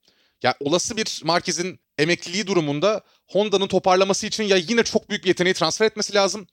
Yani 0.42 0.54
olası 0.60 0.96
bir 0.96 1.20
Marquez'in 1.24 1.80
emekliliği 1.98 2.46
durumunda 2.46 3.00
Honda'nın 3.26 3.66
toparlaması 3.66 4.26
için 4.26 4.44
ya 4.44 4.56
yine 4.56 4.82
çok 4.82 5.10
büyük 5.10 5.24
bir 5.24 5.28
yeteneği 5.28 5.54
transfer 5.54 5.86
etmesi 5.86 6.14
lazım. 6.14 6.46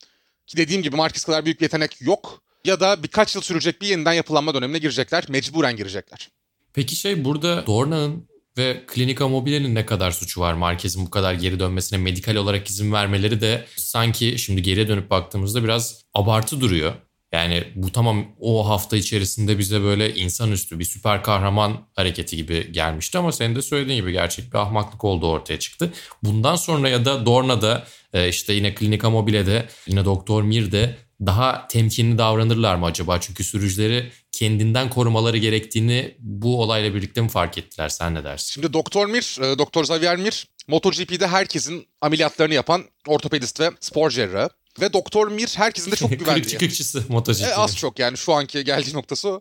Ki 0.46 0.56
dediğim 0.56 0.82
gibi 0.82 0.96
Marquez 0.96 1.24
kadar 1.24 1.44
büyük 1.44 1.60
bir 1.60 1.64
yetenek 1.64 2.00
yok. 2.00 2.42
Ya 2.64 2.80
da 2.80 3.02
birkaç 3.02 3.34
yıl 3.34 3.42
sürecek 3.42 3.82
bir 3.82 3.86
yeniden 3.86 4.12
yapılanma 4.12 4.54
dönemine 4.54 4.78
girecekler. 4.78 5.24
Mecburen 5.28 5.76
girecekler. 5.76 6.30
Peki 6.74 6.96
şey 6.96 7.24
burada 7.24 7.66
Dorna'nın 7.66 8.28
ve 8.58 8.84
Klinika 8.86 9.28
Mobile'nin 9.28 9.74
ne 9.74 9.86
kadar 9.86 10.10
suçu 10.10 10.40
var? 10.40 10.54
Marquez'in 10.54 11.06
bu 11.06 11.10
kadar 11.10 11.34
geri 11.34 11.60
dönmesine 11.60 11.98
medikal 11.98 12.36
olarak 12.36 12.70
izin 12.70 12.92
vermeleri 12.92 13.40
de 13.40 13.64
sanki 13.76 14.38
şimdi 14.38 14.62
geriye 14.62 14.88
dönüp 14.88 15.10
baktığımızda 15.10 15.64
biraz 15.64 16.04
abartı 16.14 16.60
duruyor. 16.60 16.92
Yani 17.32 17.64
bu 17.74 17.92
tamam 17.92 18.26
o 18.40 18.68
hafta 18.68 18.96
içerisinde 18.96 19.58
bize 19.58 19.82
böyle 19.82 20.14
insanüstü 20.14 20.78
bir 20.78 20.84
süper 20.84 21.22
kahraman 21.22 21.88
hareketi 21.94 22.36
gibi 22.36 22.72
gelmişti 22.72 23.18
ama 23.18 23.32
senin 23.32 23.54
de 23.54 23.62
söylediğin 23.62 24.00
gibi 24.00 24.12
gerçek 24.12 24.52
bir 24.52 24.58
ahmaklık 24.58 25.04
olduğu 25.04 25.28
ortaya 25.28 25.58
çıktı. 25.58 25.92
Bundan 26.22 26.56
sonra 26.56 26.88
ya 26.88 27.04
da 27.04 27.26
Dorna'da 27.26 27.86
e, 28.12 28.28
işte 28.28 28.52
yine 28.52 28.74
Klinika 28.74 29.10
Mobile'de 29.10 29.68
yine 29.86 30.04
Doktor 30.04 30.42
Mir'de 30.42 30.96
daha 31.20 31.68
temkinli 31.68 32.18
davranırlar 32.18 32.74
mı 32.76 32.86
acaba? 32.86 33.20
Çünkü 33.20 33.44
sürücüleri 33.44 34.12
kendinden 34.32 34.90
korumaları 34.90 35.36
gerektiğini 35.36 36.16
bu 36.18 36.62
olayla 36.62 36.94
birlikte 36.94 37.20
mi 37.20 37.28
fark 37.28 37.58
ettiler? 37.58 37.88
Sen 37.88 38.14
ne 38.14 38.24
dersin? 38.24 38.52
Şimdi 38.52 38.72
Doktor 38.72 39.06
Mir, 39.06 39.38
e, 39.42 39.58
Doktor 39.58 39.80
Xavier 39.82 40.16
Mir 40.16 40.46
MotoGP'de 40.68 41.26
herkesin 41.26 41.86
ameliyatlarını 42.00 42.54
yapan 42.54 42.84
ortopedist 43.06 43.60
ve 43.60 43.70
spor 43.80 44.10
cerrahı. 44.10 44.48
Ve 44.80 44.92
Doktor 44.92 45.28
Mir 45.28 45.52
herkesin 45.56 45.90
de 45.92 45.96
çok 45.96 46.10
güvendiği. 46.18 46.48
çıkıkçısı 46.48 47.04
MotoGP. 47.08 47.42
E, 47.42 47.54
az 47.54 47.76
çok 47.76 47.98
yani 47.98 48.16
şu 48.18 48.32
anki 48.32 48.64
geldiği 48.64 48.94
noktası 48.94 49.28
o. 49.28 49.40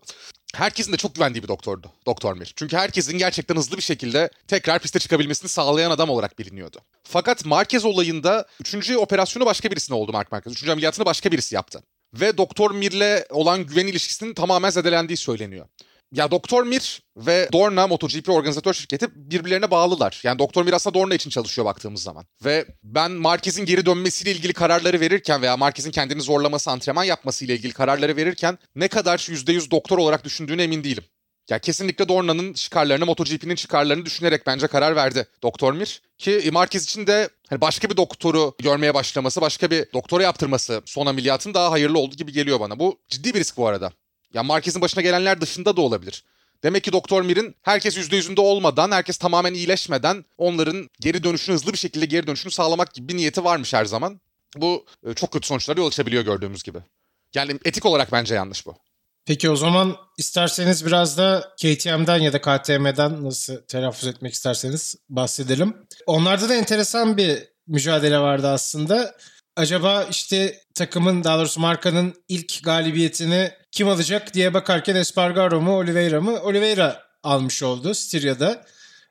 Herkesin 0.56 0.94
de 0.94 0.98
çok 0.98 1.16
güvendiği 1.16 1.44
bir 1.44 1.48
doktordu 1.48 1.92
Doktor 2.06 2.34
Mir. 2.34 2.54
Çünkü 2.56 2.78
herkesin 2.78 3.18
gerçekten 3.18 3.56
hızlı 3.56 3.78
bir 3.78 3.82
şekilde 3.82 4.30
tekrar 4.48 4.80
piste 4.80 5.00
çıkabilmesini 5.00 5.50
sağlayan 5.50 5.92
adam 5.92 6.10
olarak 6.10 6.40
biliniyordu. 6.40 6.80
Fakat 7.04 7.46
Marquez 7.46 7.86
olayında 7.86 8.46
3. 8.60 8.92
operasyonu 8.92 9.46
başka 9.46 9.72
birisine 9.72 9.96
oldu 9.96 10.12
Mark 10.12 10.32
Marquez. 10.32 10.54
3. 10.54 10.70
ameliyatını 10.70 11.06
başka 11.06 11.32
birisi 11.32 11.56
yaptı. 11.56 11.84
Ve 12.14 12.38
Doktor 12.38 12.72
Mir'le 12.72 13.24
olan 13.30 13.66
güven 13.66 13.88
ilişkisinin 13.88 14.34
tamamen 14.34 14.70
zedelendiği 14.70 15.18
söyleniyor. 15.18 15.66
Ya 16.12 16.32
Doktor 16.32 16.64
Mir 16.64 17.02
ve 17.18 17.50
Dorna 17.54 17.88
MotoGP 17.88 18.30
organizatör 18.30 18.74
şirketi 18.74 19.08
birbirlerine 19.16 19.72
bağlılar. 19.72 20.22
Yani 20.24 20.40
Doktor 20.40 20.64
Mir 20.66 20.74
aslında 20.74 20.94
Dorna 20.94 21.16
için 21.16 21.30
çalışıyor 21.30 21.66
baktığımız 21.66 22.04
zaman. 22.04 22.26
Ve 22.46 22.66
ben 22.84 23.12
Marquez'in 23.12 23.66
geri 23.66 23.86
dönmesiyle 23.86 24.32
ilgili 24.32 24.54
kararları 24.54 25.00
verirken 25.00 25.42
veya 25.42 25.58
Marquez'in 25.58 25.92
kendini 25.92 26.22
zorlaması, 26.22 26.72
antrenman 26.72 27.04
yapmasıyla 27.04 27.56
ilgili 27.56 27.74
kararları 27.74 28.16
verirken 28.16 28.58
ne 28.76 28.88
kadar 28.88 29.18
%100 29.18 29.72
doktor 29.72 29.98
olarak 29.98 30.24
düşündüğüne 30.26 30.64
emin 30.64 30.84
değilim. 30.84 31.04
Ya 31.50 31.60
kesinlikle 31.60 32.08
Dorna'nın 32.08 32.54
çıkarlarını, 32.54 33.06
MotoGP'nin 33.06 33.56
çıkarlarını 33.56 34.06
düşünerek 34.06 34.48
bence 34.48 34.68
karar 34.68 34.96
verdi 34.96 35.28
Doktor 35.44 35.74
Mir. 35.74 36.02
Ki 36.18 36.50
Marquez 36.52 36.84
için 36.84 37.08
de 37.08 37.30
hani 37.50 37.62
başka 37.62 37.90
bir 37.90 37.98
doktoru 37.98 38.56
görmeye 38.64 38.94
başlaması, 38.94 39.42
başka 39.42 39.72
bir 39.72 39.86
doktora 39.94 40.24
yaptırması 40.24 40.82
son 40.86 41.06
ameliyatın 41.06 41.54
daha 41.54 41.72
hayırlı 41.72 42.00
oldu 42.00 42.16
gibi 42.16 42.32
geliyor 42.32 42.60
bana. 42.60 42.80
Bu 42.80 43.00
ciddi 43.10 43.34
bir 43.34 43.40
risk 43.40 43.58
bu 43.58 43.68
arada. 43.68 43.92
Ya 44.36 44.44
Marquez'in 44.44 44.82
başına 44.82 45.02
gelenler 45.02 45.42
dışında 45.42 45.78
da 45.78 45.82
olabilir. 45.82 46.24
Demek 46.64 46.84
ki 46.84 46.94
Doktor 46.94 47.22
Mir'in 47.22 47.56
herkes 47.62 47.98
%100'ünde 47.98 48.40
olmadan, 48.40 48.92
herkes 48.92 49.18
tamamen 49.18 49.54
iyileşmeden 49.54 50.26
onların 50.38 50.90
geri 51.00 51.24
dönüşünü 51.24 51.56
hızlı 51.56 51.74
bir 51.74 51.78
şekilde 51.78 52.06
geri 52.06 52.28
dönüşünü 52.28 52.52
sağlamak 52.52 52.94
gibi 52.94 53.08
bir 53.08 53.18
niyeti 53.18 53.44
varmış 53.44 53.74
her 53.74 53.86
zaman. 53.86 54.20
Bu 54.56 54.86
e, 55.08 55.14
çok 55.14 55.32
kötü 55.32 55.48
sonuçlara 55.48 55.80
yol 55.80 55.88
açabiliyor 55.88 56.24
gördüğümüz 56.24 56.64
gibi. 56.64 56.78
Yani 57.34 57.60
etik 57.66 57.86
olarak 57.86 58.12
bence 58.12 58.36
yanlış 58.36 58.66
bu. 58.66 58.76
Peki 59.26 59.50
o 59.50 59.56
zaman 59.56 59.98
isterseniz 60.18 60.86
biraz 60.86 61.18
da 61.18 61.54
KTM'den 61.58 62.18
ya 62.18 62.34
da 62.34 62.42
KTM'den 62.42 63.26
nasıl 63.26 63.62
telaffuz 63.62 64.08
etmek 64.08 64.34
isterseniz 64.34 64.96
bahsedelim. 65.10 65.78
Onlarda 66.06 66.50
da 66.50 66.56
enteresan 66.56 67.18
bir 67.18 67.44
mücadele 67.68 68.20
vardı 68.20 68.48
aslında. 68.48 69.16
Acaba 69.56 70.08
işte 70.12 70.62
takımın 70.74 71.24
daha 71.24 71.38
doğrusu 71.38 71.60
markanın 71.60 72.14
ilk 72.30 72.64
galibiyetini 72.64 73.52
kim 73.72 73.88
alacak 73.88 74.34
diye 74.34 74.54
bakarken 74.54 74.96
Espargaro 74.96 75.62
mu 75.62 75.78
Oliveira 75.78 76.22
mı? 76.22 76.42
Oliveira 76.42 77.04
almış 77.24 77.64
oldu 77.64 77.94
Styria'da. 77.94 78.66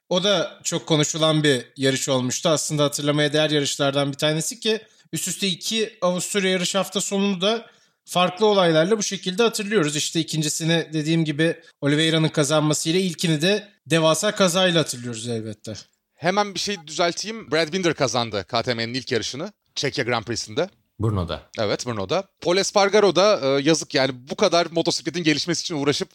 O 0.09 0.25
da 0.25 0.61
çok 0.65 0.87
konuşulan 0.87 1.45
bir 1.45 1.65
yarış 1.77 2.09
olmuştu. 2.09 2.49
Aslında 2.49 2.85
hatırlamaya 2.85 3.33
değer 3.33 3.51
yarışlardan 3.51 4.13
bir 4.13 4.17
tanesi 4.17 4.61
ki 4.61 4.81
üst 5.13 5.29
üste 5.29 5.47
iki 5.47 5.99
Avusturya 6.03 6.51
yarış 6.51 6.75
hafta 6.75 7.01
sonunu 7.01 7.41
da 7.41 7.67
farklı 8.05 8.47
olaylarla 8.47 8.99
bu 8.99 9.03
şekilde 9.03 9.43
hatırlıyoruz. 9.43 9.97
İşte 9.97 10.21
ikincisini 10.21 10.89
dediğim 10.93 11.25
gibi 11.25 11.61
Oliveira'nın 11.81 12.29
kazanmasıyla 12.29 13.01
ilkini 13.01 13.43
de 13.43 13.69
devasa 13.87 14.35
kazayla 14.35 14.81
hatırlıyoruz 14.81 15.29
elbette. 15.29 15.75
Hemen 16.15 16.55
bir 16.55 16.61
şey 16.61 16.77
düzelteyim. 16.87 17.51
Brad 17.51 17.73
Binder 17.73 17.95
kazandı 17.95 18.45
KTM'nin 18.49 18.95
ilk 18.95 19.13
yarışını. 19.13 19.53
Çekya 19.75 20.05
Grand 20.05 20.25
Prix'sinde. 20.25 20.69
Brno'da. 21.01 21.43
Evet 21.59 21.87
Brno'da. 21.87 22.25
Paul 22.41 22.57
Espargaro 22.57 23.17
da 23.17 23.41
e, 23.43 23.63
yazık 23.63 23.95
yani 23.95 24.11
bu 24.31 24.37
kadar 24.37 24.67
motosikletin 24.71 25.23
gelişmesi 25.23 25.61
için 25.61 25.75
uğraşıp 25.75 26.09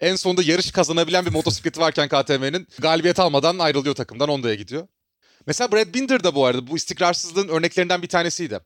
en 0.00 0.16
sonunda 0.16 0.42
yarış 0.42 0.70
kazanabilen 0.70 1.26
bir 1.26 1.32
motosikleti 1.32 1.80
varken 1.80 2.08
KTM'nin 2.08 2.68
galibiyet 2.78 3.20
almadan 3.20 3.58
ayrılıyor 3.58 3.94
takımdan 3.94 4.28
Honda'ya 4.28 4.54
gidiyor. 4.54 4.88
Mesela 5.46 5.72
Brad 5.72 5.94
Binder 5.94 6.24
da 6.24 6.34
bu 6.34 6.46
arada 6.46 6.66
bu 6.66 6.76
istikrarsızlığın 6.76 7.48
örneklerinden 7.48 8.02
bir 8.02 8.08
tanesiydi. 8.08 8.60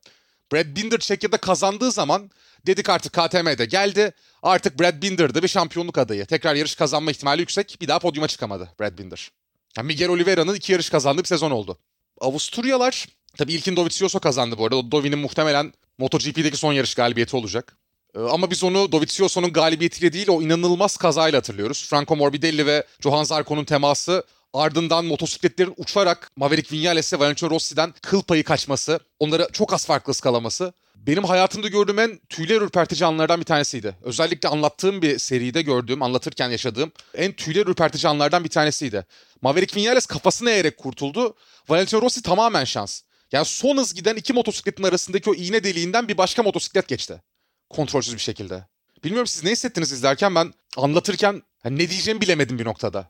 Brad 0.53 0.75
Binder 0.75 0.97
Çekya'da 0.99 1.37
kazandığı 1.37 1.91
zaman 1.91 2.31
dedik 2.65 2.89
artık 2.89 3.13
KTM'de 3.13 3.65
geldi. 3.65 4.13
Artık 4.43 4.79
Brad 4.79 5.01
Binder'da 5.01 5.43
bir 5.43 5.47
şampiyonluk 5.47 5.97
adayı. 5.97 6.25
Tekrar 6.25 6.55
yarış 6.55 6.75
kazanma 6.75 7.11
ihtimali 7.11 7.41
yüksek. 7.41 7.77
Bir 7.81 7.87
daha 7.87 7.99
podyuma 7.99 8.27
çıkamadı 8.27 8.69
Brad 8.79 8.97
Binder. 8.97 9.31
Yani 9.77 9.87
Miguel 9.87 10.09
Oliveira'nın 10.09 10.55
iki 10.55 10.71
yarış 10.71 10.89
kazandığı 10.89 11.21
bir 11.21 11.27
sezon 11.27 11.51
oldu. 11.51 11.77
Avusturyalar 12.21 13.07
tabii 13.37 13.53
ilkin 13.53 13.75
Dovizioso 13.75 14.19
kazandı 14.19 14.57
bu 14.57 14.65
arada. 14.65 14.91
Dovi'nin 14.91 15.19
muhtemelen 15.19 15.73
MotoGP'deki 15.97 16.57
son 16.57 16.73
yarış 16.73 16.95
galibiyeti 16.95 17.35
olacak. 17.35 17.77
Ee, 18.15 18.19
ama 18.19 18.51
biz 18.51 18.63
onu 18.63 18.91
Dovizioso'nun 18.91 19.53
galibiyetiyle 19.53 20.13
değil 20.13 20.27
o 20.29 20.41
inanılmaz 20.41 20.97
kazayla 20.97 21.37
hatırlıyoruz. 21.37 21.87
Franco 21.89 22.15
Morbidelli 22.15 22.65
ve 22.65 22.85
Johan 22.99 23.23
Zarco'nun 23.23 23.65
teması 23.65 24.23
ardından 24.53 25.05
motosikletlerin 25.05 25.73
uçarak 25.77 26.31
Maverick 26.35 26.77
Vinales'e 26.77 27.19
Valentino 27.19 27.49
Rossi'den 27.49 27.93
kıl 28.01 28.21
payı 28.21 28.43
kaçması, 28.43 28.99
onları 29.19 29.47
çok 29.53 29.73
az 29.73 29.85
farklı 29.85 30.11
ıskalaması 30.11 30.73
benim 31.07 31.23
hayatımda 31.23 31.67
gördüğüm 31.67 31.99
en 31.99 32.19
tüyler 32.29 32.61
ürpertici 32.61 33.05
anlardan 33.05 33.39
bir 33.39 33.45
tanesiydi. 33.45 33.95
Özellikle 34.01 34.49
anlattığım 34.49 35.01
bir 35.01 35.19
seride 35.19 35.61
gördüğüm, 35.61 36.03
anlatırken 36.03 36.49
yaşadığım 36.49 36.91
en 37.15 37.31
tüyler 37.33 37.67
ürpertici 37.67 38.09
anlardan 38.09 38.43
bir 38.43 38.49
tanesiydi. 38.49 39.05
Maverick 39.41 39.81
Vinales 39.81 40.05
kafasını 40.05 40.49
eğerek 40.51 40.77
kurtuldu. 40.77 41.35
Valentino 41.69 42.01
Rossi 42.01 42.21
tamamen 42.21 42.63
şans. 42.63 43.01
Yani 43.31 43.45
son 43.45 43.77
hız 43.77 43.93
giden 43.93 44.15
iki 44.15 44.33
motosikletin 44.33 44.83
arasındaki 44.83 45.29
o 45.29 45.33
iğne 45.33 45.63
deliğinden 45.63 46.07
bir 46.07 46.17
başka 46.17 46.43
motosiklet 46.43 46.87
geçti. 46.87 47.21
Kontrolsüz 47.69 48.13
bir 48.13 48.19
şekilde. 48.19 48.65
Bilmiyorum 49.03 49.27
siz 49.27 49.43
ne 49.43 49.51
hissettiniz 49.51 49.91
izlerken 49.91 50.35
ben 50.35 50.53
anlatırken 50.77 51.41
yani 51.63 51.77
ne 51.77 51.89
diyeceğimi 51.89 52.21
bilemedim 52.21 52.59
bir 52.59 52.65
noktada. 52.65 53.09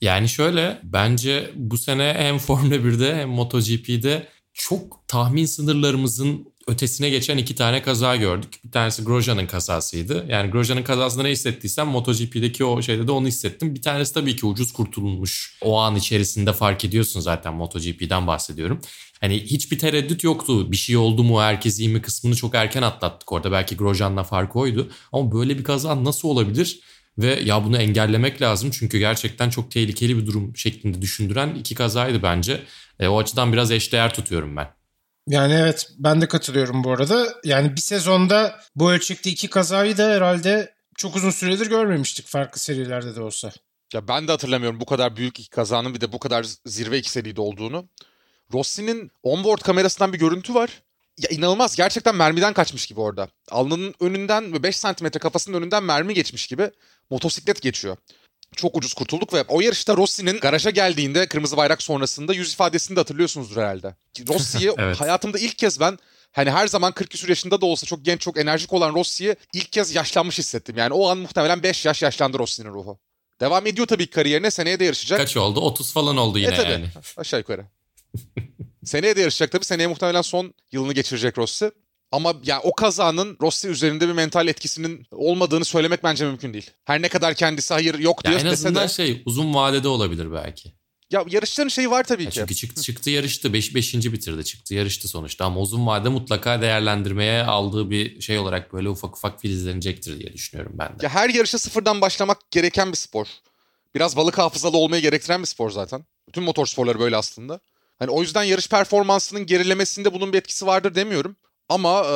Yani 0.00 0.28
şöyle 0.28 0.80
bence 0.82 1.50
bu 1.54 1.78
sene 1.78 2.14
hem 2.18 2.38
Formula 2.38 2.74
1'de 2.74 3.16
hem 3.16 3.28
MotoGP'de 3.28 4.28
çok 4.52 5.08
tahmin 5.08 5.46
sınırlarımızın 5.46 6.52
ötesine 6.66 7.10
geçen 7.10 7.38
iki 7.38 7.54
tane 7.54 7.82
kaza 7.82 8.16
gördük. 8.16 8.60
Bir 8.64 8.70
tanesi 8.70 9.04
Grosjean'ın 9.04 9.46
kazasıydı. 9.46 10.26
Yani 10.28 10.50
Grosjean'ın 10.50 10.82
kazasında 10.82 11.22
ne 11.22 11.30
hissettiysem 11.30 11.88
MotoGP'deki 11.88 12.64
o 12.64 12.82
şeyde 12.82 13.06
de 13.06 13.12
onu 13.12 13.26
hissettim. 13.26 13.74
Bir 13.74 13.82
tanesi 13.82 14.14
tabii 14.14 14.36
ki 14.36 14.46
ucuz 14.46 14.72
kurtulmuş. 14.72 15.58
O 15.62 15.78
an 15.78 15.96
içerisinde 15.96 16.52
fark 16.52 16.84
ediyorsun 16.84 17.20
zaten 17.20 17.54
MotoGP'den 17.54 18.26
bahsediyorum. 18.26 18.80
Hani 19.20 19.42
hiçbir 19.42 19.78
tereddüt 19.78 20.24
yoktu. 20.24 20.72
Bir 20.72 20.76
şey 20.76 20.96
oldu 20.96 21.24
mu 21.24 21.40
herkes 21.40 21.78
iyi 21.78 21.88
mi 21.88 22.02
kısmını 22.02 22.36
çok 22.36 22.54
erken 22.54 22.82
atlattık 22.82 23.32
orada. 23.32 23.52
Belki 23.52 23.76
Grosjean'la 23.76 24.22
fark 24.22 24.56
oydu. 24.56 24.90
Ama 25.12 25.32
böyle 25.32 25.58
bir 25.58 25.64
kaza 25.64 26.04
nasıl 26.04 26.28
olabilir? 26.28 26.80
Ve 27.18 27.40
ya 27.40 27.64
bunu 27.64 27.76
engellemek 27.76 28.42
lazım 28.42 28.70
çünkü 28.70 28.98
gerçekten 28.98 29.50
çok 29.50 29.70
tehlikeli 29.70 30.18
bir 30.18 30.26
durum 30.26 30.56
şeklinde 30.56 31.02
düşündüren 31.02 31.54
iki 31.54 31.74
kazaydı 31.74 32.22
bence. 32.22 32.60
E, 33.00 33.08
o 33.08 33.18
açıdan 33.18 33.52
biraz 33.52 33.70
eşdeğer 33.70 34.14
tutuyorum 34.14 34.56
ben. 34.56 34.68
Yani 35.28 35.52
evet 35.52 35.90
ben 35.98 36.20
de 36.20 36.28
katılıyorum 36.28 36.84
bu 36.84 36.92
arada. 36.92 37.26
Yani 37.44 37.76
bir 37.76 37.80
sezonda 37.80 38.60
bu 38.76 38.92
ölçekte 38.92 39.30
iki 39.30 39.50
kazayı 39.50 39.98
da 39.98 40.10
herhalde 40.10 40.74
çok 40.96 41.16
uzun 41.16 41.30
süredir 41.30 41.66
görmemiştik 41.66 42.26
farklı 42.26 42.60
serilerde 42.60 43.16
de 43.16 43.20
olsa. 43.20 43.52
Ya 43.94 44.08
ben 44.08 44.28
de 44.28 44.32
hatırlamıyorum 44.32 44.80
bu 44.80 44.86
kadar 44.86 45.16
büyük 45.16 45.40
iki 45.40 45.50
kazanın 45.50 45.94
bir 45.94 46.00
de 46.00 46.12
bu 46.12 46.18
kadar 46.18 46.46
zirve 46.66 46.98
iki 46.98 47.10
seride 47.10 47.40
olduğunu. 47.40 47.88
Rossi'nin 48.52 49.10
onboard 49.22 49.60
kamerasından 49.60 50.12
bir 50.12 50.18
görüntü 50.18 50.54
var. 50.54 50.82
Ya 51.18 51.28
inanılmaz 51.30 51.76
gerçekten 51.76 52.14
mermiden 52.14 52.52
kaçmış 52.52 52.86
gibi 52.86 53.00
orada. 53.00 53.28
Alnının 53.50 53.94
önünden 54.00 54.52
ve 54.52 54.62
5 54.62 54.76
santimetre 54.76 55.20
kafasının 55.20 55.56
önünden 55.56 55.84
mermi 55.84 56.14
geçmiş 56.14 56.46
gibi 56.46 56.70
motosiklet 57.10 57.62
geçiyor. 57.62 57.96
Çok 58.56 58.76
ucuz 58.76 58.94
kurtulduk 58.94 59.34
ve 59.34 59.44
o 59.48 59.60
yarışta 59.60 59.96
Rossi'nin 59.96 60.40
garaja 60.40 60.70
geldiğinde 60.70 61.26
kırmızı 61.26 61.56
bayrak 61.56 61.82
sonrasında 61.82 62.34
yüz 62.34 62.52
ifadesini 62.52 62.96
de 62.96 63.00
hatırlıyorsunuzdur 63.00 63.56
herhalde. 63.56 63.94
Rossi'yi 64.28 64.72
evet. 64.78 65.00
hayatımda 65.00 65.38
ilk 65.38 65.58
kez 65.58 65.80
ben 65.80 65.98
hani 66.32 66.50
her 66.50 66.66
zaman 66.66 66.92
40 66.92 67.10
küsur 67.10 67.28
yaşında 67.28 67.60
da 67.60 67.66
olsa 67.66 67.86
çok 67.86 68.04
genç 68.04 68.20
çok 68.20 68.38
enerjik 68.38 68.72
olan 68.72 68.94
Rossi'yi 68.94 69.36
ilk 69.54 69.72
kez 69.72 69.94
yaşlanmış 69.94 70.38
hissettim. 70.38 70.76
Yani 70.78 70.92
o 70.92 71.08
an 71.08 71.18
muhtemelen 71.18 71.62
5 71.62 71.86
yaş 71.86 72.02
yaşlandı 72.02 72.38
Rossi'nin 72.38 72.68
ruhu. 72.68 72.98
Devam 73.40 73.66
ediyor 73.66 73.86
tabii 73.86 74.10
kariyerine 74.10 74.50
seneye 74.50 74.80
de 74.80 74.84
yarışacak. 74.84 75.18
Kaç 75.20 75.36
oldu? 75.36 75.60
30 75.60 75.92
falan 75.92 76.16
oldu 76.16 76.38
yine 76.38 76.54
e, 76.54 76.56
tabii. 76.56 76.70
yani. 76.70 76.86
Aşağı 77.16 77.40
yukarı. 77.40 77.66
seneye 78.84 79.16
de 79.16 79.20
yarışacak 79.20 79.52
tabii. 79.52 79.64
Seneye 79.64 79.86
muhtemelen 79.86 80.22
son 80.22 80.54
yılını 80.72 80.92
geçirecek 80.92 81.38
Rossi. 81.38 81.70
Ama 82.12 82.34
ya 82.44 82.60
o 82.60 82.74
kazanın 82.74 83.36
Rossi 83.40 83.68
üzerinde 83.68 84.08
bir 84.08 84.12
mental 84.12 84.48
etkisinin 84.48 85.06
olmadığını 85.10 85.64
söylemek 85.64 86.04
bence 86.04 86.24
mümkün 86.26 86.52
değil. 86.52 86.70
Her 86.84 87.02
ne 87.02 87.08
kadar 87.08 87.34
kendisi 87.34 87.74
hayır 87.74 87.98
yok 87.98 88.24
diyor 88.24 88.34
ya 88.34 88.40
en 88.40 88.52
azından 88.52 88.84
de... 88.84 88.88
şey 88.88 89.22
uzun 89.26 89.54
vadede 89.54 89.88
olabilir 89.88 90.32
belki. 90.32 90.72
Ya 91.10 91.24
yarışların 91.30 91.68
şeyi 91.68 91.90
var 91.90 92.04
tabii 92.04 92.24
Ya 92.24 92.30
ki. 92.30 92.34
çünkü 92.34 92.54
çıktı, 92.54 92.82
çıktı 92.82 93.10
yarıştı. 93.10 93.52
5 93.52 93.74
beş, 93.74 93.94
5. 93.94 94.12
bitirdi. 94.12 94.44
Çıktı 94.44 94.74
yarıştı 94.74 95.08
sonuçta. 95.08 95.44
Ama 95.44 95.60
uzun 95.60 95.86
vade 95.86 96.08
mutlaka 96.08 96.62
değerlendirmeye 96.62 97.42
aldığı 97.42 97.90
bir 97.90 98.20
şey 98.20 98.38
olarak 98.38 98.72
böyle 98.72 98.88
ufak 98.88 99.16
ufak 99.16 99.40
filizlenecektir 99.40 100.20
diye 100.20 100.32
düşünüyorum 100.32 100.72
ben 100.78 100.88
de. 100.88 100.92
Ya 101.02 101.08
her 101.08 101.28
yarışa 101.28 101.58
sıfırdan 101.58 102.00
başlamak 102.00 102.50
gereken 102.50 102.92
bir 102.92 102.96
spor. 102.96 103.26
Biraz 103.94 104.16
balık 104.16 104.38
hafızalı 104.38 104.76
olmayı 104.76 105.02
gerektiren 105.02 105.40
bir 105.40 105.46
spor 105.46 105.70
zaten. 105.70 106.04
Bütün 106.28 106.42
motor 106.42 106.66
sporları 106.66 107.00
böyle 107.00 107.16
aslında. 107.16 107.60
Hani 107.98 108.10
o 108.10 108.22
yüzden 108.22 108.42
yarış 108.42 108.68
performansının 108.68 109.46
gerilemesinde 109.46 110.14
bunun 110.14 110.32
bir 110.32 110.38
etkisi 110.38 110.66
vardır 110.66 110.94
demiyorum. 110.94 111.36
Ama 111.68 112.04
e, 112.04 112.12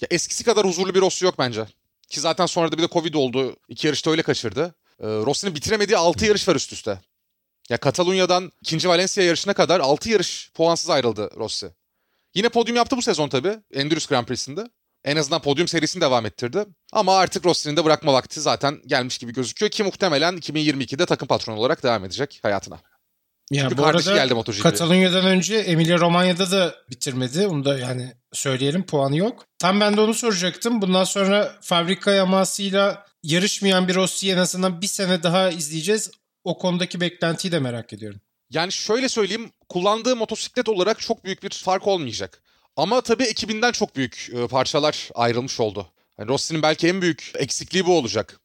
ya 0.00 0.08
eskisi 0.10 0.44
kadar 0.44 0.66
huzurlu 0.66 0.94
bir 0.94 1.00
Rossi 1.00 1.24
yok 1.24 1.38
bence. 1.38 1.66
Ki 2.08 2.20
zaten 2.20 2.46
sonra 2.46 2.72
da 2.72 2.78
bir 2.78 2.82
de 2.82 2.88
Covid 2.88 3.14
oldu. 3.14 3.56
İki 3.68 3.86
yarışta 3.86 4.10
öyle 4.10 4.22
kaçırdı. 4.22 4.74
E, 5.00 5.06
Rossi'nin 5.06 5.54
bitiremediği 5.54 5.96
6 5.96 6.26
yarış 6.26 6.48
var 6.48 6.56
üst 6.56 6.72
üste. 6.72 7.00
Ya 7.70 7.76
Katalunya'dan 7.76 8.52
ikinci 8.60 8.88
Valencia 8.88 9.24
yarışına 9.24 9.54
kadar 9.54 9.80
6 9.80 10.10
yarış 10.10 10.50
puansız 10.54 10.90
ayrıldı 10.90 11.30
Rossi. 11.36 11.70
Yine 12.34 12.48
podyum 12.48 12.76
yaptı 12.76 12.96
bu 12.96 13.02
sezon 13.02 13.28
tabii. 13.28 13.58
Endurus 13.72 14.06
Grand 14.06 14.26
Prix'sinde. 14.26 14.64
En 15.04 15.16
azından 15.16 15.42
podyum 15.42 15.68
serisini 15.68 16.00
devam 16.00 16.26
ettirdi. 16.26 16.64
Ama 16.92 17.16
artık 17.18 17.46
Rossi'nin 17.46 17.76
de 17.76 17.84
bırakma 17.84 18.12
vakti 18.12 18.40
zaten 18.40 18.80
gelmiş 18.86 19.18
gibi 19.18 19.32
gözüküyor 19.32 19.70
ki 19.70 19.82
muhtemelen 19.82 20.36
2022'de 20.36 21.06
takım 21.06 21.28
patronu 21.28 21.58
olarak 21.58 21.82
devam 21.82 22.04
edecek 22.04 22.40
hayatına. 22.42 22.80
Ya 23.52 23.62
Çünkü 23.62 23.78
bu 23.78 23.86
arada 23.86 24.14
geldi 24.14 24.34
MotoGP'ye. 24.34 24.62
Katalonya'dan 24.62 25.24
önce 25.24 25.56
Emilia 25.56 25.98
Romanya'da 25.98 26.50
da 26.50 26.74
bitirmedi. 26.90 27.46
Onu 27.46 27.64
da 27.64 27.78
yani 27.78 28.12
söyleyelim 28.32 28.86
puanı 28.86 29.16
yok. 29.16 29.44
Tam 29.58 29.80
ben 29.80 29.96
de 29.96 30.00
onu 30.00 30.14
soracaktım. 30.14 30.82
Bundan 30.82 31.04
sonra 31.04 31.52
fabrika 31.60 32.10
yamasıyla 32.10 33.06
yarışmayan 33.22 33.88
bir 33.88 33.94
Rossi'yi 33.94 34.32
en 34.32 34.38
azından 34.38 34.82
bir 34.82 34.86
sene 34.86 35.22
daha 35.22 35.50
izleyeceğiz. 35.50 36.10
O 36.44 36.58
konudaki 36.58 37.00
beklentiyi 37.00 37.52
de 37.52 37.58
merak 37.58 37.92
ediyorum. 37.92 38.20
Yani 38.50 38.72
şöyle 38.72 39.08
söyleyeyim 39.08 39.50
kullandığı 39.68 40.16
motosiklet 40.16 40.68
olarak 40.68 41.00
çok 41.00 41.24
büyük 41.24 41.42
bir 41.42 41.50
fark 41.50 41.86
olmayacak. 41.86 42.42
Ama 42.76 43.00
tabii 43.00 43.24
ekibinden 43.24 43.72
çok 43.72 43.96
büyük 43.96 44.30
e, 44.34 44.46
parçalar 44.46 45.08
ayrılmış 45.14 45.60
oldu. 45.60 45.86
Yani 46.18 46.28
Rossi'nin 46.28 46.62
belki 46.62 46.88
en 46.88 47.02
büyük 47.02 47.32
eksikliği 47.34 47.86
bu 47.86 47.98
olacak. 47.98 48.40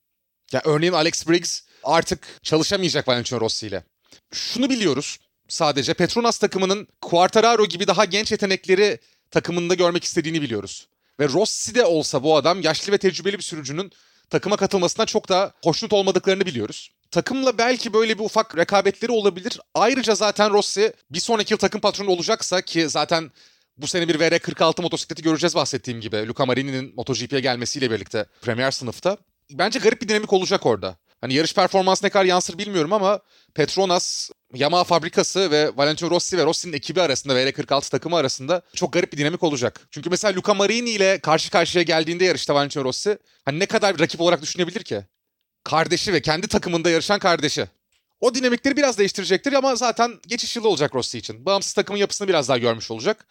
Ya 0.51 0.61
örneğin 0.65 0.93
Alex 0.93 1.27
Briggs 1.27 1.61
artık 1.83 2.39
çalışamayacak 2.43 3.07
Valentino 3.07 3.41
Rossi 3.41 3.67
ile. 3.67 3.83
Şunu 4.31 4.69
biliyoruz 4.69 5.17
sadece 5.47 5.93
Petronas 5.93 6.37
takımının 6.37 6.87
Quartararo 7.01 7.65
gibi 7.65 7.87
daha 7.87 8.05
genç 8.05 8.31
yetenekleri 8.31 8.99
takımında 9.31 9.73
görmek 9.73 10.03
istediğini 10.03 10.41
biliyoruz. 10.41 10.87
Ve 11.19 11.29
Rossi 11.29 11.75
de 11.75 11.85
olsa 11.85 12.23
bu 12.23 12.35
adam 12.35 12.61
yaşlı 12.61 12.93
ve 12.93 12.97
tecrübeli 12.97 13.37
bir 13.37 13.43
sürücünün 13.43 13.91
takıma 14.29 14.57
katılmasına 14.57 15.05
çok 15.05 15.29
da 15.29 15.53
hoşnut 15.63 15.93
olmadıklarını 15.93 16.45
biliyoruz. 16.45 16.91
Takımla 17.11 17.57
belki 17.57 17.93
böyle 17.93 18.19
bir 18.19 18.23
ufak 18.23 18.57
rekabetleri 18.57 19.11
olabilir. 19.11 19.59
Ayrıca 19.75 20.15
zaten 20.15 20.53
Rossi 20.53 20.93
bir 21.11 21.19
sonraki 21.19 21.53
yıl 21.53 21.57
takım 21.57 21.81
patronu 21.81 22.09
olacaksa 22.09 22.61
ki 22.61 22.89
zaten 22.89 23.31
bu 23.77 23.87
sene 23.87 24.07
bir 24.07 24.19
VR46 24.19 24.81
motosikleti 24.81 25.23
göreceğiz 25.23 25.55
bahsettiğim 25.55 26.01
gibi. 26.01 26.27
Luca 26.27 26.45
Marini'nin 26.45 26.93
MotoGP'ye 26.95 27.41
gelmesiyle 27.41 27.91
birlikte 27.91 28.25
Premier 28.41 28.71
sınıfta. 28.71 29.17
Bence 29.51 29.79
garip 29.79 30.01
bir 30.01 30.09
dinamik 30.09 30.33
olacak 30.33 30.65
orada. 30.65 30.97
Hani 31.21 31.33
yarış 31.33 31.53
performansı 31.53 32.05
ne 32.05 32.09
kadar 32.09 32.25
yansır 32.25 32.57
bilmiyorum 32.57 32.93
ama 32.93 33.19
Petronas, 33.55 34.29
Yamaha 34.53 34.83
fabrikası 34.83 35.51
ve 35.51 35.71
Valentino 35.77 36.09
Rossi 36.09 36.37
ve 36.37 36.45
Rossi'nin 36.45 36.73
ekibi 36.73 37.01
arasında 37.01 37.35
ve 37.35 37.49
R46 37.49 37.89
takımı 37.89 38.15
arasında 38.15 38.61
çok 38.75 38.93
garip 38.93 39.13
bir 39.13 39.17
dinamik 39.17 39.43
olacak. 39.43 39.87
Çünkü 39.91 40.09
mesela 40.09 40.35
Luca 40.35 40.53
Marini 40.53 40.89
ile 40.89 41.19
karşı 41.19 41.51
karşıya 41.51 41.83
geldiğinde 41.83 42.25
yarışta 42.25 42.55
Valentino 42.55 42.83
Rossi 42.83 43.17
hani 43.45 43.59
ne 43.59 43.65
kadar 43.65 43.99
rakip 43.99 44.21
olarak 44.21 44.41
düşünebilir 44.41 44.83
ki? 44.83 45.01
Kardeşi 45.63 46.13
ve 46.13 46.21
kendi 46.21 46.47
takımında 46.47 46.89
yarışan 46.89 47.19
kardeşi. 47.19 47.67
O 48.19 48.35
dinamikleri 48.35 48.77
biraz 48.77 48.97
değiştirecektir 48.97 49.53
ama 49.53 49.75
zaten 49.75 50.19
geçiş 50.27 50.55
yılı 50.55 50.69
olacak 50.69 50.95
Rossi 50.95 51.17
için. 51.17 51.45
Bağımsız 51.45 51.73
takımın 51.73 51.99
yapısını 51.99 52.27
biraz 52.27 52.49
daha 52.49 52.57
görmüş 52.57 52.91
olacak. 52.91 53.25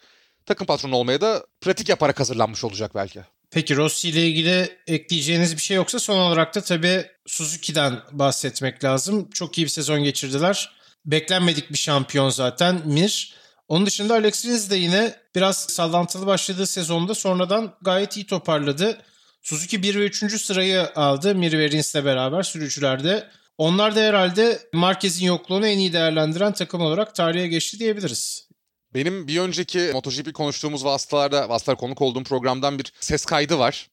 Takım 0.45 0.67
patronu 0.67 0.95
olmaya 0.95 1.21
da 1.21 1.45
pratik 1.61 1.89
yaparak 1.89 2.19
hazırlanmış 2.19 2.63
olacak 2.63 2.91
belki. 2.95 3.21
Peki 3.51 3.75
Rossi 3.75 4.09
ile 4.09 4.27
ilgili 4.27 4.77
ekleyeceğiniz 4.87 5.55
bir 5.55 5.61
şey 5.61 5.77
yoksa 5.77 5.99
son 5.99 6.17
olarak 6.17 6.55
da 6.55 6.61
tabii 6.61 7.05
Suzuki'den 7.27 7.99
bahsetmek 8.11 8.83
lazım. 8.83 9.29
Çok 9.29 9.57
iyi 9.57 9.63
bir 9.63 9.69
sezon 9.69 10.03
geçirdiler. 10.03 10.71
Beklenmedik 11.05 11.71
bir 11.71 11.77
şampiyon 11.77 12.29
zaten 12.29 12.81
Mir. 12.85 13.33
Onun 13.67 13.85
dışında 13.85 14.13
Alex 14.13 14.45
Rins 14.45 14.69
de 14.69 14.75
yine 14.75 15.15
biraz 15.35 15.57
sallantılı 15.57 16.25
başladığı 16.25 16.67
sezonda 16.67 17.15
sonradan 17.15 17.75
gayet 17.81 18.17
iyi 18.17 18.25
toparladı. 18.25 19.01
Suzuki 19.41 19.83
1 19.83 19.95
ve 19.95 20.05
3. 20.05 20.41
sırayı 20.41 20.89
aldı 20.95 21.35
Mir 21.35 21.59
ve 21.59 21.71
Rins'le 21.71 22.05
beraber 22.05 22.43
sürücülerde. 22.43 23.27
Onlar 23.57 23.95
da 23.95 23.99
herhalde 23.99 24.59
Marquez'in 24.73 25.25
yokluğunu 25.25 25.67
en 25.67 25.77
iyi 25.77 25.93
değerlendiren 25.93 26.53
takım 26.53 26.81
olarak 26.81 27.15
tarihe 27.15 27.47
geçti 27.47 27.79
diyebiliriz. 27.79 28.46
Benim 28.93 29.27
bir 29.27 29.39
önceki 29.39 29.89
MotoGP 29.93 30.33
konuştuğumuz 30.33 30.85
vasıtalarda, 30.85 31.49
vasıtalar 31.49 31.77
konuk 31.77 32.01
olduğum 32.01 32.23
programdan 32.23 32.79
bir 32.79 32.93
ses 32.99 33.25
kaydı 33.25 33.59
var. 33.59 33.89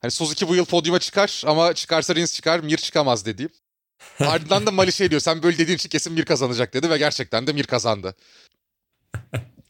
Hani 0.00 0.10
Suzuki 0.10 0.48
bu 0.48 0.56
yıl 0.56 0.64
podyuma 0.64 0.98
çıkar 0.98 1.42
ama 1.46 1.74
çıkarsa 1.74 2.14
Rins 2.14 2.34
çıkar, 2.34 2.60
Mir 2.60 2.76
çıkamaz 2.76 3.24
dediğim. 3.26 3.50
Ardından 4.20 4.66
da 4.66 4.70
Mali 4.70 4.92
şey 4.92 5.10
diyor, 5.10 5.20
sen 5.20 5.42
böyle 5.42 5.58
dediğin 5.58 5.76
için 5.76 5.88
kesin 5.88 6.12
Mir 6.12 6.24
kazanacak 6.24 6.74
dedi 6.74 6.90
ve 6.90 6.98
gerçekten 6.98 7.46
de 7.46 7.52
Mir 7.52 7.64
kazandı. 7.64 8.14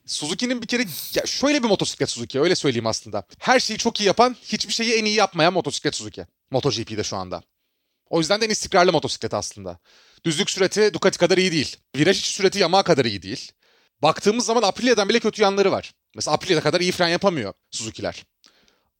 Suzuki'nin 0.06 0.62
bir 0.62 0.66
kere 0.66 0.84
ya 1.14 1.26
şöyle 1.26 1.62
bir 1.62 1.68
motosiklet 1.68 2.10
Suzuki 2.10 2.40
öyle 2.40 2.54
söyleyeyim 2.54 2.86
aslında. 2.86 3.22
Her 3.38 3.60
şeyi 3.60 3.78
çok 3.78 4.00
iyi 4.00 4.04
yapan, 4.04 4.36
hiçbir 4.42 4.72
şeyi 4.72 4.94
en 4.94 5.04
iyi 5.04 5.14
yapmayan 5.14 5.52
motosiklet 5.52 5.94
Suzuki. 5.94 6.26
MotoGP'de 6.50 7.04
şu 7.04 7.16
anda. 7.16 7.42
O 8.10 8.18
yüzden 8.18 8.40
de 8.40 8.44
en 8.44 8.50
istikrarlı 8.50 8.92
motosiklet 8.92 9.34
aslında. 9.34 9.78
Düzlük 10.24 10.50
sürati 10.50 10.94
Ducati 10.94 11.18
kadar 11.18 11.38
iyi 11.38 11.52
değil. 11.52 11.76
Viraj 11.96 12.18
içi 12.18 12.30
sürati 12.30 12.58
Yamaha 12.58 12.82
kadar 12.82 13.04
iyi 13.04 13.22
değil. 13.22 13.52
Baktığımız 14.02 14.46
zaman 14.46 14.62
Aprilia'dan 14.62 15.08
bile 15.08 15.20
kötü 15.20 15.42
yanları 15.42 15.72
var. 15.72 15.94
Mesela 16.14 16.34
Aprilia'da 16.34 16.62
kadar 16.62 16.80
iyi 16.80 16.92
fren 16.92 17.08
yapamıyor 17.08 17.52
Suzuki'ler. 17.70 18.24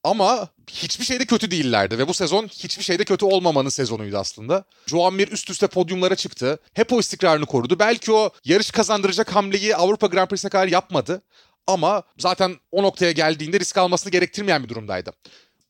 Ama 0.05 0.49
hiçbir 0.71 1.05
şeyde 1.05 1.25
kötü 1.27 1.51
değillerdi 1.51 1.99
ve 1.99 2.09
bu 2.09 2.15
sezon 2.15 2.47
hiçbir 2.47 2.85
şeyde 2.85 3.05
kötü 3.05 3.25
olmamanın 3.25 3.69
sezonuydu 3.69 4.19
aslında. 4.19 4.65
Joan 4.87 5.15
Mir 5.15 5.29
üst 5.29 5.51
üste 5.51 5.67
podyumlara 5.67 6.15
çıktı. 6.17 6.59
Hep 6.75 6.93
o 6.93 7.01
istikrarını 7.01 7.47
korudu. 7.47 7.79
Belki 7.79 8.13
o 8.13 8.31
yarış 8.45 8.71
kazandıracak 8.71 9.35
hamleyi 9.35 9.77
Avrupa 9.77 10.07
Grand 10.07 10.29
Prix'sine 10.29 10.51
kadar 10.51 10.67
yapmadı. 10.67 11.23
Ama 11.67 12.03
zaten 12.19 12.57
o 12.73 12.83
noktaya 12.83 13.13
geldiğinde 13.13 13.61
risk 13.61 13.77
almasını 13.79 14.13
gerektirmeyen 14.13 14.65
bir 14.65 14.69
durumdaydı. 14.69 15.13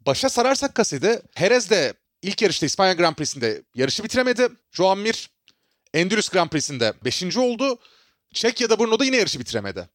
Başa 0.07 0.29
sararsak 0.29 0.75
kaseti 0.75 1.23
Perez 1.35 1.71
de 1.71 1.95
ilk 2.23 2.43
yarışta 2.43 2.67
İspanya 2.67 2.93
Grand 2.93 3.15
Prix'sinde 3.15 3.63
yarışı 3.75 4.05
bitiremedi. 4.05 4.49
Joan 4.73 4.99
Mir 4.99 5.31
Endurus 5.95 6.29
Grand 6.29 6.51
Prix'sinde 6.51 6.95
5. 7.05 7.37
oldu. 7.37 7.79
Çekya'da 8.35 8.79
Brno'da 8.79 9.05
yine 9.05 9.17
yarışı 9.17 9.41
bitiremedi. 9.41 9.89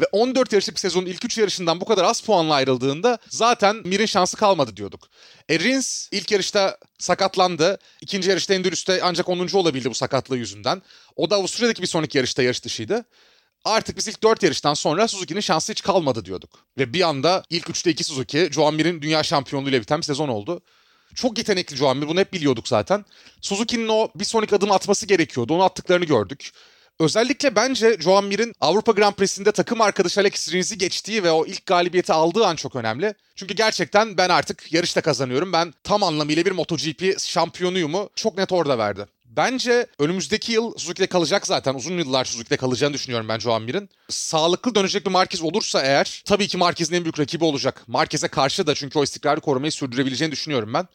Ve 0.00 0.04
14 0.12 0.52
yarışlık 0.52 0.80
sezonun 0.80 1.06
ilk 1.06 1.24
3 1.24 1.38
yarışından 1.38 1.80
bu 1.80 1.84
kadar 1.84 2.04
az 2.04 2.20
puanla 2.20 2.54
ayrıldığında 2.54 3.18
zaten 3.28 3.76
Mir'in 3.84 4.06
şansı 4.06 4.36
kalmadı 4.36 4.76
diyorduk. 4.76 5.08
E 5.48 5.58
Rins 5.58 6.08
ilk 6.12 6.30
yarışta 6.30 6.78
sakatlandı. 6.98 7.78
İkinci 8.00 8.30
yarışta 8.30 8.54
Endurus'ta 8.54 8.98
ancak 9.02 9.28
10. 9.28 9.48
olabildi 9.52 9.90
bu 9.90 9.94
sakatlığı 9.94 10.36
yüzünden. 10.36 10.82
O 11.16 11.30
da 11.30 11.36
Avusturya'daki 11.36 11.82
bir 11.82 11.86
sonraki 11.86 12.18
yarışta 12.18 12.42
yarış 12.42 12.64
dışıydı. 12.64 13.04
Artık 13.64 13.96
biz 13.96 14.08
ilk 14.08 14.22
4 14.22 14.42
yarıştan 14.42 14.74
sonra 14.74 15.08
Suzuki'nin 15.08 15.40
şansı 15.40 15.72
hiç 15.72 15.82
kalmadı 15.82 16.24
diyorduk. 16.24 16.50
Ve 16.78 16.92
bir 16.92 17.02
anda 17.02 17.42
ilk 17.50 17.66
3'te 17.66 17.90
2 17.90 18.04
Suzuki, 18.04 18.48
Joan 18.52 18.74
Mir'in 18.74 19.02
dünya 19.02 19.22
şampiyonluğuyla 19.22 19.80
biten 19.80 19.98
bir 19.98 20.06
sezon 20.06 20.28
oldu. 20.28 20.60
Çok 21.14 21.38
yetenekli 21.38 21.76
Joan 21.76 21.96
Mir, 21.96 22.08
bunu 22.08 22.20
hep 22.20 22.32
biliyorduk 22.32 22.68
zaten. 22.68 23.04
Suzuki'nin 23.40 23.88
o 23.88 24.08
bir 24.14 24.24
sonraki 24.24 24.56
adım 24.56 24.72
atması 24.72 25.06
gerekiyordu. 25.06 25.54
Onu 25.54 25.62
attıklarını 25.62 26.04
gördük. 26.04 26.50
Özellikle 27.00 27.56
bence 27.56 27.96
Joan 28.00 28.24
Mir'in 28.24 28.52
Avrupa 28.60 28.92
Grand 28.92 29.14
Prix'sinde 29.14 29.52
takım 29.52 29.80
arkadaşı 29.80 30.20
Alex 30.20 30.52
Rins'i 30.52 30.78
geçtiği 30.78 31.24
ve 31.24 31.30
o 31.30 31.46
ilk 31.46 31.66
galibiyeti 31.66 32.12
aldığı 32.12 32.46
an 32.46 32.56
çok 32.56 32.76
önemli. 32.76 33.14
Çünkü 33.36 33.54
gerçekten 33.54 34.16
ben 34.16 34.28
artık 34.28 34.72
yarışta 34.72 35.00
kazanıyorum. 35.00 35.52
Ben 35.52 35.74
tam 35.84 36.02
anlamıyla 36.02 36.44
bir 36.44 36.50
MotoGP 36.50 37.20
şampiyonuyumu 37.20 38.10
çok 38.14 38.38
net 38.38 38.52
orada 38.52 38.78
verdi. 38.78 39.06
Bence 39.24 39.86
önümüzdeki 39.98 40.52
yıl 40.52 40.72
Suzuki'de 40.78 41.06
kalacak 41.06 41.46
zaten. 41.46 41.74
Uzun 41.74 41.98
yıllar 41.98 42.24
Suzuki'de 42.24 42.56
kalacağını 42.56 42.94
düşünüyorum 42.94 43.28
ben 43.28 43.38
Joan 43.38 43.62
Mir'in. 43.62 43.90
Sağlıklı 44.08 44.74
dönecek 44.74 45.06
bir 45.06 45.10
Marquez 45.10 45.42
olursa 45.42 45.82
eğer 45.82 46.22
tabii 46.24 46.48
ki 46.48 46.58
Marquez'in 46.58 46.94
en 46.94 47.04
büyük 47.04 47.20
rakibi 47.20 47.44
olacak. 47.44 47.82
Marquez'e 47.86 48.28
karşı 48.28 48.66
da 48.66 48.74
çünkü 48.74 48.98
o 48.98 49.04
istikrarı 49.04 49.40
korumayı 49.40 49.72
sürdürebileceğini 49.72 50.32
düşünüyorum 50.32 50.74
ben. 50.74 50.88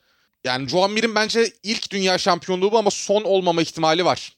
Yani 0.44 0.70
Joan 0.70 0.91
Mir'in 0.91 1.15
bence 1.15 1.54
ilk 1.63 1.91
dünya 1.91 2.18
şampiyonluğu 2.18 2.72
bu 2.72 2.78
ama 2.78 2.91
son 2.91 3.22
olmama 3.22 3.62
ihtimali 3.62 4.06
var. 4.06 4.35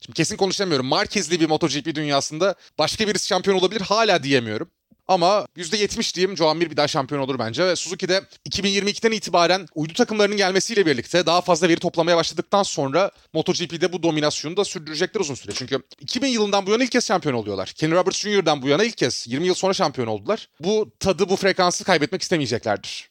Şimdi 0.00 0.16
kesin 0.16 0.36
konuşamıyorum. 0.36 0.86
Marquez'li 0.86 1.40
bir 1.40 1.48
MotoGP 1.48 1.94
dünyasında 1.94 2.54
başka 2.78 3.08
birisi 3.08 3.26
şampiyon 3.26 3.56
olabilir 3.58 3.80
hala 3.80 4.22
diyemiyorum. 4.22 4.70
Ama 5.10 5.46
%70 5.56 6.14
diyeyim 6.14 6.36
Joan 6.36 6.56
Mir 6.56 6.70
bir 6.70 6.76
daha 6.76 6.88
şampiyon 6.88 7.20
olur 7.20 7.38
bence. 7.38 7.66
Ve 7.66 7.76
Suzuki'de 7.76 8.22
2022'den 8.50 9.12
itibaren 9.12 9.66
uydu 9.74 9.92
takımlarının 9.92 10.36
gelmesiyle 10.36 10.86
birlikte 10.86 11.26
daha 11.26 11.40
fazla 11.40 11.68
veri 11.68 11.80
toplamaya 11.80 12.16
başladıktan 12.16 12.62
sonra 12.62 13.10
MotoGP'de 13.32 13.92
bu 13.92 14.02
dominasyonu 14.02 14.56
da 14.56 14.64
sürdürecekler 14.64 15.20
uzun 15.20 15.34
süre. 15.34 15.52
Çünkü 15.54 15.82
2000 16.00 16.28
yılından 16.28 16.66
bu 16.66 16.70
yana 16.70 16.84
ilk 16.84 16.92
kez 16.92 17.06
şampiyon 17.06 17.34
oluyorlar. 17.34 17.68
Kenny 17.68 17.94
Roberts 17.94 18.18
Jr.'dan 18.18 18.62
bu 18.62 18.68
yana 18.68 18.84
ilk 18.84 18.96
kez 18.96 19.24
20 19.28 19.46
yıl 19.46 19.54
sonra 19.54 19.74
şampiyon 19.74 20.06
oldular. 20.06 20.48
Bu 20.60 20.92
tadı, 21.00 21.28
bu 21.28 21.36
frekansı 21.36 21.84
kaybetmek 21.84 22.22
istemeyeceklerdir. 22.22 23.10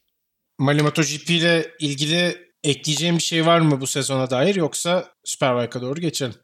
Mali 0.58 0.82
MotoGP 0.82 1.30
ile 1.30 1.72
ilgili 1.80 2.50
ekleyeceğim 2.64 3.18
bir 3.18 3.24
şey 3.24 3.46
var 3.46 3.60
mı 3.60 3.82
bu 3.82 3.88
sezona 3.88 4.30
dair 4.30 4.56
yoksa 4.56 5.08
Superbike'a 5.24 5.82
doğru 5.82 6.02
geçelim. 6.02 6.36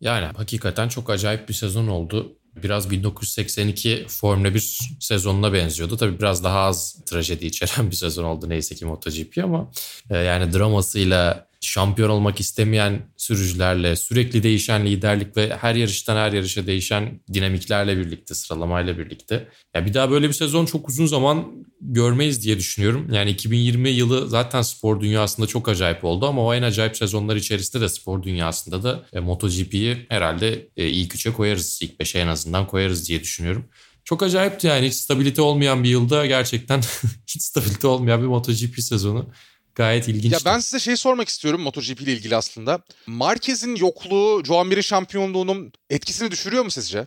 Yani 0.00 0.26
hakikaten 0.36 0.88
çok 0.88 1.10
acayip 1.10 1.48
bir 1.48 1.54
sezon 1.54 1.88
oldu. 1.88 2.36
Biraz 2.62 2.90
1982 2.90 4.04
Formula 4.08 4.54
1 4.54 4.78
sezonuna 5.00 5.52
benziyordu. 5.52 5.96
Tabii 5.96 6.18
biraz 6.18 6.44
daha 6.44 6.60
az 6.60 7.04
trajedi 7.06 7.46
içeren 7.46 7.90
bir 7.90 7.96
sezon 7.96 8.24
oldu 8.24 8.48
neyse 8.48 8.74
ki 8.74 8.84
MotoGP 8.84 9.38
ama 9.44 9.70
e, 10.10 10.16
yani 10.16 10.52
dramasıyla 10.52 11.50
şampiyon 11.60 12.10
olmak 12.10 12.40
istemeyen 12.40 13.02
sürücülerle, 13.16 13.96
sürekli 13.96 14.42
değişen 14.42 14.86
liderlik 14.86 15.36
ve 15.36 15.56
her 15.56 15.74
yarıştan 15.74 16.16
her 16.16 16.32
yarışa 16.32 16.66
değişen 16.66 17.20
dinamiklerle 17.32 17.96
birlikte, 17.96 18.34
sıralamayla 18.34 18.98
birlikte. 18.98 19.48
Ya 19.74 19.86
bir 19.86 19.94
daha 19.94 20.10
böyle 20.10 20.28
bir 20.28 20.32
sezon 20.32 20.66
çok 20.66 20.88
uzun 20.88 21.06
zaman 21.06 21.66
görmeyiz 21.80 22.44
diye 22.44 22.58
düşünüyorum. 22.58 23.12
Yani 23.12 23.30
2020 23.30 23.90
yılı 23.90 24.28
zaten 24.28 24.62
spor 24.62 25.00
dünyasında 25.00 25.46
çok 25.46 25.68
acayip 25.68 26.04
oldu 26.04 26.26
ama 26.26 26.44
o 26.44 26.54
en 26.54 26.62
acayip 26.62 26.96
sezonlar 26.96 27.36
içerisinde 27.36 27.82
de 27.82 27.88
spor 27.88 28.22
dünyasında 28.22 28.82
da 28.82 29.06
e, 29.12 29.20
MotoGP'yi 29.20 30.06
herhalde 30.08 30.68
e, 30.76 30.88
ilk 30.88 31.14
üçe 31.14 31.32
koyarız, 31.32 31.78
ilk 31.82 32.00
beşe 32.00 32.18
en 32.18 32.26
azından 32.26 32.66
koyarız 32.66 33.08
diye 33.08 33.20
düşünüyorum. 33.20 33.64
Çok 34.04 34.22
acayipti 34.22 34.66
yani 34.66 34.86
hiç 34.86 34.94
stabilite 34.94 35.42
olmayan 35.42 35.84
bir 35.84 35.88
yılda 35.88 36.26
gerçekten 36.26 36.82
hiç 37.26 37.42
stabilite 37.42 37.86
olmayan 37.86 38.22
bir 38.22 38.26
MotoGP 38.26 38.80
sezonu. 38.80 39.30
Gayet 39.74 40.08
ilginç. 40.08 40.32
Ya 40.32 40.38
ben 40.44 40.58
size 40.58 40.80
şey 40.80 40.96
sormak 40.96 41.28
istiyorum 41.28 41.60
MotoGP 41.60 42.00
ile 42.00 42.12
ilgili 42.12 42.36
aslında. 42.36 42.82
Marquez'in 43.06 43.76
yokluğu 43.76 44.42
Joan 44.44 44.66
Mir'in 44.66 44.80
şampiyonluğunun 44.80 45.72
etkisini 45.90 46.30
düşürüyor 46.30 46.64
mu 46.64 46.70
sizce? 46.70 47.06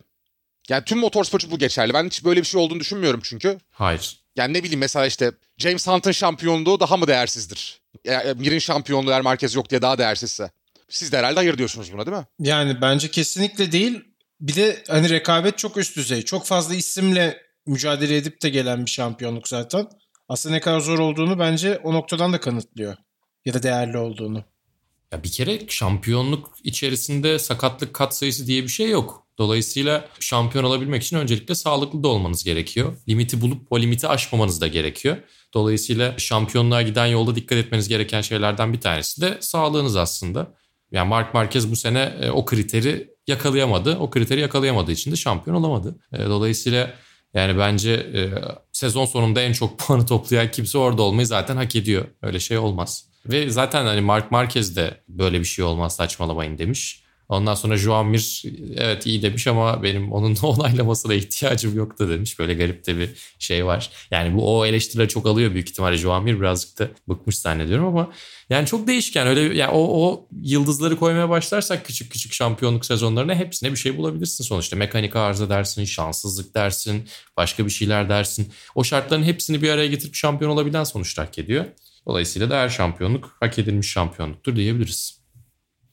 Yani 0.70 0.84
tüm 0.86 1.00
motorspor 1.00 1.40
için 1.40 1.52
bu 1.52 1.60
geçerli. 1.60 1.94
Ben 1.94 2.06
hiç 2.06 2.26
böyle 2.26 2.42
bir 2.42 2.46
şey 2.46 2.62
olduğunu 2.62 2.80
düşünmüyorum 2.80 3.20
çünkü. 3.24 3.58
Hayır. 3.72 4.20
Yani 4.36 4.54
ne 4.54 4.64
bileyim 4.64 4.80
mesela 4.80 5.06
işte 5.06 5.32
James 5.58 5.88
Hunt'ın 5.88 6.12
şampiyonluğu 6.12 6.80
daha 6.80 6.98
mı 6.98 7.08
değersizdir? 7.08 7.82
Yani 8.06 8.34
Mir'in 8.40 8.60
şampiyonluğu 8.60 9.12
eğer 9.12 9.22
Marquez 9.22 9.56
yok 9.56 9.70
diye 9.70 9.82
daha 9.82 9.98
değersizse. 9.98 10.52
Siz 10.90 11.12
de 11.12 11.18
herhalde 11.18 11.36
hayır 11.36 11.58
diyorsunuz 11.58 11.94
buna 11.94 12.06
değil 12.06 12.18
mi? 12.18 12.26
Yani 12.40 12.82
bence 12.82 13.12
kesinlikle 13.12 13.72
değil. 13.72 14.02
Bir 14.42 14.56
de 14.56 14.84
hani 14.88 15.10
rekabet 15.10 15.58
çok 15.58 15.78
üst 15.78 15.98
düzey. 15.98 16.22
Çok 16.22 16.46
fazla 16.46 16.76
isimle 16.76 17.42
mücadele 17.66 18.18
edip 18.18 18.42
de 18.42 18.50
gelen 18.50 18.86
bir 18.86 18.92
şampiyonluk 18.92 19.48
zaten 19.48 19.88
aslında 20.30 20.56
ne 20.56 20.62
kadar 20.62 20.80
zor 20.80 21.00
olduğunu 21.00 21.40
bence 21.40 21.78
o 21.78 21.94
noktadan 21.94 22.34
da 22.34 22.40
kanıtlıyor. 22.40 22.96
Ya 23.46 23.54
da 23.54 23.64
değerli 23.64 23.98
olduğunu. 23.98 24.44
Ya 25.12 25.24
bir 25.24 25.32
kere 25.32 25.60
şampiyonluk 25.68 26.58
içerisinde 26.64 27.40
sakatlık 27.40 27.94
kat 27.94 28.16
sayısı 28.16 28.48
diye 28.48 28.64
bir 28.64 28.68
şey 28.68 28.90
yok. 28.90 29.23
Dolayısıyla 29.38 30.06
şampiyon 30.20 30.64
olabilmek 30.64 31.04
için 31.04 31.18
öncelikle 31.18 31.56
sağlıklı 31.56 32.04
da 32.04 32.08
olmanız 32.08 32.44
gerekiyor. 32.44 32.98
Limiti 33.10 33.42
bulup 33.42 33.68
o 33.70 33.80
limiti 33.80 34.08
aşmamanız 34.08 34.62
da 34.62 34.68
gerekiyor. 34.68 35.18
Dolayısıyla 35.54 36.18
şampiyonluğa 36.18 36.82
giden 36.82 37.06
yolda 37.06 37.36
dikkat 37.36 37.58
etmeniz 37.58 37.88
gereken 37.88 38.22
şeylerden 38.22 38.74
bir 38.74 38.82
tanesi 38.82 39.22
de 39.22 39.38
sağlığınız 39.40 39.96
aslında. 39.96 40.54
Yani 40.92 41.10
Mark 41.10 41.34
Marquez 41.34 41.72
bu 41.72 41.76
sene 41.76 42.14
e, 42.22 42.30
o 42.32 42.46
kriteri 42.46 43.14
yakalayamadı. 43.28 43.98
O 43.98 44.10
kriteri 44.10 44.42
yakalayamadığı 44.42 44.92
için 44.92 45.12
de 45.12 45.16
şampiyon 45.16 45.58
olamadı. 45.58 45.96
E, 46.14 46.26
dolayısıyla 46.26 46.94
yani 47.34 47.58
bence 47.58 47.92
e, 47.92 48.32
sezon 48.72 49.06
sonunda 49.06 49.42
en 49.42 49.54
çok 49.54 49.80
puanı 49.80 50.06
toplayan 50.06 50.52
kimse 50.52 50.78
orada 50.78 51.02
olmayı 51.02 51.28
zaten 51.28 51.56
hak 51.56 51.76
ediyor. 51.76 52.06
Öyle 52.22 52.40
şey 52.40 52.58
olmaz. 52.58 53.10
Ve 53.26 53.50
zaten 53.50 53.86
hani 53.86 54.02
Mark 54.02 54.32
Marquez 54.32 54.76
de 54.76 55.04
böyle 55.08 55.40
bir 55.40 55.46
şey 55.46 55.66
olmaz 55.66 55.96
saçmalamayın 55.96 56.58
demiş. 56.58 57.03
Ondan 57.34 57.56
sonra 57.56 57.78
Joan 57.78 58.06
Mir 58.06 58.44
evet 58.78 59.06
iyi 59.06 59.22
demiş 59.22 59.48
ama 59.48 59.84
benim 59.84 60.12
onun 60.12 60.36
onaylamasına 60.44 61.14
ihtiyacım 61.14 61.76
yoktu 61.76 62.10
demiş. 62.10 62.40
Böyle 62.40 62.54
garip 62.54 62.88
de 62.88 62.98
bir 62.98 63.10
şey 63.40 63.66
var. 63.66 63.90
Yani 64.12 64.36
bu 64.36 64.60
o 64.60 64.66
eleştirileri 64.66 65.10
çok 65.10 65.28
alıyor 65.28 65.54
büyük 65.54 65.70
ihtimalle 65.70 65.98
Joan 65.98 66.24
Mir 66.24 66.40
birazcık 66.40 66.80
da 66.80 66.88
bıkmış 67.10 67.38
zannediyorum 67.38 67.86
ama 67.86 68.12
yani 68.50 68.68
çok 68.68 68.88
değişken 68.88 69.28
öyle 69.28 69.58
yani 69.58 69.72
o, 69.72 70.08
o 70.08 70.28
yıldızları 70.42 71.00
koymaya 71.00 71.30
başlarsak 71.30 71.86
küçük 71.86 72.12
küçük 72.12 72.34
şampiyonluk 72.34 72.86
sezonlarına 72.86 73.36
hepsine 73.36 73.72
bir 73.72 73.78
şey 73.78 73.98
bulabilirsin 73.98 74.44
sonuçta. 74.44 74.76
Mekanik 74.76 75.16
arıza 75.16 75.50
dersin, 75.50 75.86
şanssızlık 75.86 76.56
dersin, 76.56 77.08
başka 77.38 77.66
bir 77.66 77.72
şeyler 77.72 78.10
dersin. 78.10 78.52
O 78.76 78.84
şartların 78.84 79.24
hepsini 79.24 79.62
bir 79.62 79.70
araya 79.70 79.88
getirip 79.88 80.16
şampiyon 80.16 80.52
olabilen 80.52 80.84
sonuçta 80.84 81.22
hak 81.22 81.40
ediyor. 81.40 81.66
Dolayısıyla 82.08 82.50
da 82.50 82.60
her 82.60 82.70
şampiyonluk 82.70 83.38
hak 83.40 83.60
edilmiş 83.60 83.92
şampiyonluktur 83.92 84.56
diyebiliriz. 84.56 85.23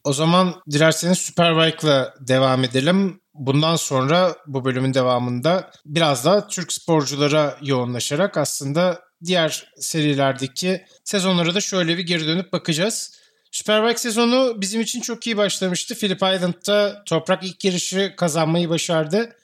O 0.05 0.13
zaman 0.13 0.55
dilerseniz 0.71 1.19
Superbike'la 1.19 2.15
devam 2.21 2.65
edelim. 2.65 3.21
Bundan 3.35 3.77
sonra 3.77 4.37
bu 4.47 4.65
bölümün 4.65 4.95
devamında 4.95 5.71
biraz 5.87 6.25
daha 6.25 6.49
Türk 6.49 6.73
sporculara 6.73 7.59
yoğunlaşarak 7.63 8.37
aslında 8.37 9.01
diğer 9.25 9.73
serilerdeki 9.77 10.85
sezonlara 11.05 11.55
da 11.55 11.61
şöyle 11.61 11.99
bir 11.99 12.03
geri 12.03 12.27
dönüp 12.27 12.53
bakacağız. 12.53 13.21
Superbike 13.53 13.99
sezonu 13.99 14.61
bizim 14.61 14.81
için 14.81 15.01
çok 15.01 15.27
iyi 15.27 15.37
başlamıştı. 15.37 15.95
Phillip 15.95 16.17
Island'da 16.17 17.03
Toprak 17.07 17.45
ilk 17.45 17.65
yarışı 17.65 18.15
kazanmayı 18.17 18.69
başardı. 18.69 19.37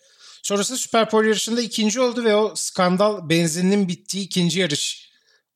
Sonrasında 0.43 0.79
Superpole 0.79 1.29
yarışında 1.29 1.61
ikinci 1.61 2.01
oldu 2.01 2.25
ve 2.25 2.35
o 2.35 2.53
skandal 2.57 3.29
benzinin 3.29 3.89
bittiği 3.89 4.25
ikinci 4.25 4.61
yarış 4.61 5.06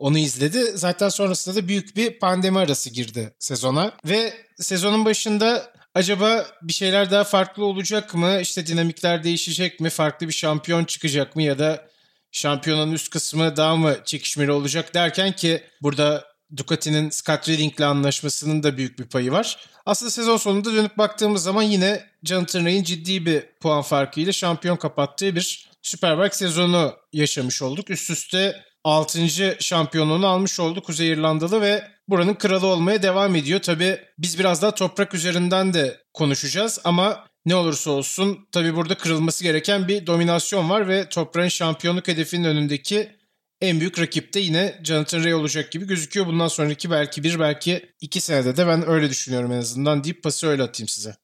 onu 0.01 0.19
izledi. 0.19 0.65
Zaten 0.75 1.09
sonrasında 1.09 1.57
da 1.57 1.69
büyük 1.69 1.97
bir 1.97 2.19
pandemi 2.19 2.59
arası 2.59 2.91
girdi 2.91 3.35
sezona. 3.39 3.93
Ve 4.05 4.33
sezonun 4.57 5.05
başında 5.05 5.73
acaba 5.95 6.47
bir 6.63 6.73
şeyler 6.73 7.11
daha 7.11 7.25
farklı 7.25 7.65
olacak 7.65 8.15
mı? 8.15 8.39
İşte 8.41 8.67
dinamikler 8.67 9.25
değişecek 9.25 9.81
mi? 9.81 9.91
Farklı 9.91 10.29
bir 10.29 10.33
şampiyon 10.33 10.85
çıkacak 10.85 11.37
mı? 11.37 11.43
Ya 11.43 11.59
da 11.59 11.89
şampiyonun 12.33 12.93
üst 12.93 13.11
kısmı 13.11 13.57
daha 13.57 13.77
mı 13.77 13.97
çekişmeli 14.05 14.53
olacak 14.53 14.95
derken 14.95 15.33
ki 15.33 15.63
burada 15.83 16.25
Ducati'nin 16.57 17.11
Scott 17.11 17.49
Redding'le 17.49 17.81
anlaşmasının 17.81 18.63
da 18.63 18.77
büyük 18.77 18.99
bir 18.99 19.07
payı 19.07 19.33
var. 19.33 19.59
Aslında 19.87 20.11
sezon 20.11 20.37
sonunda 20.37 20.75
dönüp 20.75 20.99
baktığımız 20.99 21.43
zaman 21.43 21.63
yine 21.63 22.07
Jonathan 22.25 22.65
Ray'in 22.65 22.85
ciddi 22.85 23.27
bir 23.27 23.43
puan 23.61 23.83
farkıyla 23.83 24.33
şampiyon 24.33 24.77
kapattığı 24.77 25.37
bir 25.37 25.71
Superbike 25.83 26.37
sezonu 26.37 26.97
yaşamış 27.13 27.63
olduk. 27.63 27.91
Üst 27.91 28.11
üste 28.11 28.70
6. 28.85 29.29
şampiyonluğunu 29.61 30.27
almış 30.27 30.61
oldu 30.61 30.83
Kuzey 30.83 31.09
İrlandalı 31.09 31.61
ve 31.61 31.89
buranın 32.09 32.35
kralı 32.35 32.67
olmaya 32.67 33.03
devam 33.03 33.37
ediyor. 33.37 33.61
Tabi 33.61 33.99
biz 34.19 34.39
biraz 34.39 34.63
daha 34.63 34.75
toprak 34.75 35.15
üzerinden 35.15 35.75
de 35.75 36.01
konuşacağız 36.15 36.79
ama 36.85 37.27
ne 37.47 37.55
olursa 37.55 37.91
olsun 37.91 38.49
tabi 38.53 38.77
burada 38.77 38.95
kırılması 38.95 39.45
gereken 39.45 39.89
bir 39.89 40.07
dominasyon 40.07 40.71
var 40.71 40.89
ve 40.89 41.09
toprağın 41.09 41.49
şampiyonluk 41.49 42.09
hedefinin 42.09 42.45
önündeki 42.45 43.21
en 43.61 43.81
büyük 43.81 43.99
rakip 43.99 44.35
de 44.35 44.41
yine 44.41 44.81
Jonathan 44.85 45.25
Ray 45.25 45.35
olacak 45.35 45.73
gibi 45.73 45.87
gözüküyor. 45.87 46.27
Bundan 46.27 46.49
sonraki 46.49 46.91
belki 46.91 47.23
bir 47.23 47.41
belki 47.41 47.95
iki 48.01 48.21
senede 48.21 48.57
de 48.57 48.67
ben 48.67 48.89
öyle 48.89 49.11
düşünüyorum 49.11 49.53
en 49.53 49.59
azından 49.59 50.05
deyip 50.05 50.23
pası 50.23 50.47
öyle 50.47 50.63
atayım 50.63 50.89
size. 50.89 51.17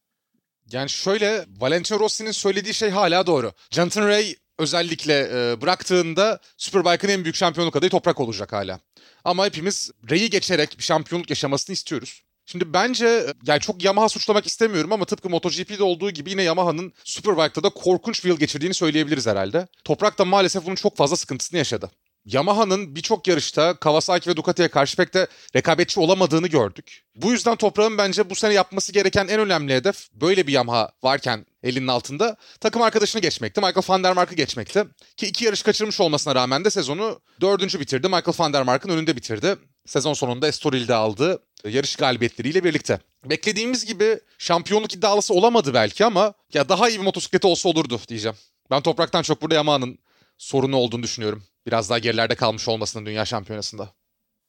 Yani 0.73 0.91
şöyle 0.91 1.45
Valentino 1.49 2.01
Rossi'nin 2.01 2.31
söylediği 2.31 2.75
şey 2.75 2.91
hala 2.91 3.27
doğru. 3.27 3.53
Jonathan 3.71 4.09
Ray 4.09 4.35
özellikle 4.59 5.29
e, 5.33 5.61
bıraktığında 5.61 6.41
Superbike'ın 6.57 7.13
en 7.13 7.25
büyük 7.25 7.37
şampiyonluk 7.37 7.77
adayı 7.77 7.91
Toprak 7.91 8.21
olacak 8.21 8.53
hala. 8.53 8.81
Ama 9.25 9.47
hepimiz 9.47 9.91
Ray'i 10.11 10.31
geçerek 10.31 10.79
bir 10.79 10.83
şampiyonluk 10.83 11.31
yaşamasını 11.31 11.75
istiyoruz. 11.75 12.23
Şimdi 12.47 12.73
bence 12.73 13.27
yani 13.47 13.61
çok 13.61 13.85
Yamaha 13.85 14.09
suçlamak 14.09 14.47
istemiyorum 14.47 14.93
ama 14.93 15.05
tıpkı 15.05 15.31
MotoGP'de 15.31 15.83
olduğu 15.83 16.11
gibi 16.11 16.31
yine 16.31 16.43
Yamaha'nın 16.43 16.93
Superbike'da 17.05 17.63
da 17.63 17.69
korkunç 17.69 18.25
bir 18.25 18.29
yıl 18.29 18.39
geçirdiğini 18.39 18.75
söyleyebiliriz 18.75 19.27
herhalde. 19.27 19.67
Toprak 19.85 20.19
da 20.19 20.25
maalesef 20.25 20.67
bunun 20.67 20.75
çok 20.75 20.97
fazla 20.97 21.17
sıkıntısını 21.17 21.59
yaşadı. 21.59 21.91
Yamaha'nın 22.27 22.97
birçok 22.97 23.29
yarışta 23.29 23.75
Kawasaki 23.75 24.31
ve 24.31 24.37
Ducati'ye 24.37 24.69
karşı 24.69 24.97
pek 24.97 25.15
de 25.15 25.27
rekabetçi 25.57 26.01
olamadığını 26.01 26.47
gördük. 26.47 27.05
Bu 27.15 27.33
yüzden 27.33 27.57
Toprak'ın 27.57 27.99
bence 27.99 28.31
bu 28.31 28.35
sene 28.35 28.55
yapması 28.55 28.93
gereken 28.93 29.29
en 29.29 29.41
önemli 29.41 29.75
hedef 29.75 30.09
böyle 30.13 30.47
bir 30.47 30.53
Yamaha 30.53 30.91
varken 31.03 31.47
elinin 31.63 31.87
altında 31.87 32.37
takım 32.61 32.83
arkadaşını 32.83 33.23
geçmekti. 33.23 33.61
Michael 33.61 33.85
van 33.89 34.05
der 34.05 34.13
Mark'ı 34.13 34.35
geçmekti. 34.35 34.85
Ki 35.17 35.27
iki 35.27 35.45
yarış 35.45 35.63
kaçırmış 35.63 36.01
olmasına 36.01 36.35
rağmen 36.35 36.65
de 36.65 36.71
sezonu 36.71 37.21
dördüncü 37.41 37.81
bitirdi. 37.81 38.09
Michael 38.09 38.35
van 38.39 38.53
der 38.53 38.63
Mark'ın 38.63 38.89
önünde 38.89 39.17
bitirdi. 39.17 39.57
Sezon 39.87 40.15
sonunda 40.15 40.49
Estoril'de 40.49 40.95
aldığı 40.95 41.43
yarış 41.65 41.97
galibiyetleriyle 41.97 42.65
birlikte. 42.65 43.01
Beklediğimiz 43.25 43.87
gibi 43.87 44.21
şampiyonluk 44.39 44.95
iddialısı 44.95 45.35
olamadı 45.35 45.75
belki 45.75 46.05
ama 46.05 46.35
ya 46.55 46.69
daha 46.69 46.89
iyi 46.89 46.99
bir 46.99 47.05
motosikleti 47.05 47.47
olsa 47.47 47.69
olurdu 47.69 48.01
diyeceğim. 48.09 48.37
Ben 48.71 48.81
Toprak'tan 48.81 49.23
çok 49.23 49.43
burada 49.43 49.55
Yamaha'nın 49.55 49.99
sorunu 50.39 50.77
olduğunu 50.77 51.03
düşünüyorum. 51.03 51.43
Biraz 51.67 51.91
daha 51.91 51.99
gerilerde 51.99 52.35
kalmış 52.35 52.69
olmasının 52.69 53.07
dünya 53.07 53.25
şampiyonasında. 53.25 53.89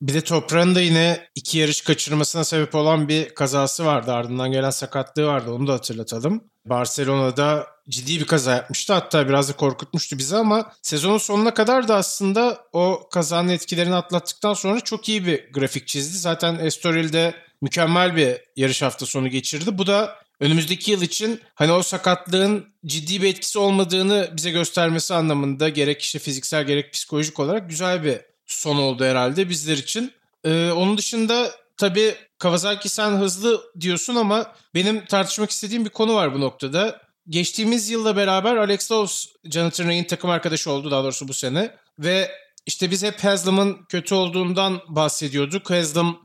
Bir 0.02 0.14
de 0.14 0.22
Toprağ'ın 0.22 0.76
da 0.76 0.82
yine 0.82 1.28
iki 1.36 1.58
yarış 1.58 1.82
kaçırmasına 1.82 2.44
sebep 2.44 2.76
olan 2.76 3.08
bir 3.08 3.36
kazası 3.36 3.86
vardı. 3.86 4.14
Ardından 4.14 4.52
gelen 4.52 4.70
sakatlığı 4.70 5.26
vardı. 5.26 5.52
Onu 5.52 5.68
da 5.68 5.74
hatırlatalım. 5.74 6.44
Barcelona'da 6.66 7.68
ciddi 7.90 8.20
bir 8.20 8.26
kaza 8.26 8.52
yapmıştı. 8.52 8.94
Hatta 8.94 9.30
biraz 9.30 9.50
da 9.50 9.54
korkutmuştu 9.54 10.18
bizi 10.18 10.36
ama 10.36 10.72
sezonun 10.82 11.18
sonuna 11.18 11.54
kadar 11.54 11.88
da 11.88 11.96
aslında 11.96 12.62
o 12.74 13.10
kazanın 13.12 13.50
etkilerini 13.50 13.96
atlattıktan 13.96 14.54
sonra 14.54 14.80
çok 14.80 15.10
iyi 15.10 15.26
bir 15.26 15.54
grafik 15.54 15.88
çizdi. 15.88 16.18
Zaten 16.18 16.56
Estoril'de 16.56 17.36
mükemmel 17.62 18.16
bir 18.16 18.38
yarış 18.56 18.82
hafta 18.82 19.06
sonu 19.06 19.28
geçirdi. 19.28 19.78
Bu 19.78 19.88
da 19.88 20.16
önümüzdeki 20.40 20.92
yıl 20.92 21.02
için 21.02 21.42
hani 21.56 21.72
o 21.72 21.84
sakatlığın 21.84 22.66
ciddi 22.86 23.22
bir 23.22 23.30
etkisi 23.30 23.60
olmadığını 23.60 24.30
bize 24.34 24.52
göstermesi 24.52 25.14
anlamında 25.14 25.70
gerek 25.70 26.02
işte 26.02 26.20
fiziksel 26.20 26.64
gerek 26.64 26.94
psikolojik 26.94 27.40
olarak 27.40 27.70
güzel 27.70 28.04
bir 28.04 28.18
son 28.46 28.78
oldu 28.78 29.06
herhalde 29.06 29.50
bizler 29.50 29.78
için. 29.78 30.14
Ee, 30.44 30.72
onun 30.72 30.98
dışında 30.98 31.52
tabii 31.78 32.16
Kawasaki 32.40 32.90
sen 32.90 33.12
hızlı 33.12 33.64
diyorsun 33.80 34.16
ama 34.16 34.56
benim 34.76 35.06
tartışmak 35.06 35.52
istediğim 35.52 35.86
bir 35.86 35.90
konu 35.90 36.16
var 36.16 36.34
bu 36.34 36.40
noktada. 36.42 37.02
Geçtiğimiz 37.30 37.90
yılla 37.90 38.16
beraber 38.16 38.56
Alex 38.56 38.92
Lowe's 38.92 39.28
Jonathan 39.44 39.88
Ray'in 39.88 40.04
takım 40.04 40.30
arkadaşı 40.30 40.72
oldu 40.72 40.92
daha 40.92 41.04
doğrusu 41.04 41.28
bu 41.28 41.34
sene. 41.34 41.76
Ve 42.00 42.32
işte 42.66 42.92
biz 42.92 43.04
hep 43.04 43.24
Haslam'ın 43.24 43.86
kötü 43.90 44.16
olduğundan 44.16 44.82
bahsediyorduk. 44.88 45.70
Haslam 45.70 46.24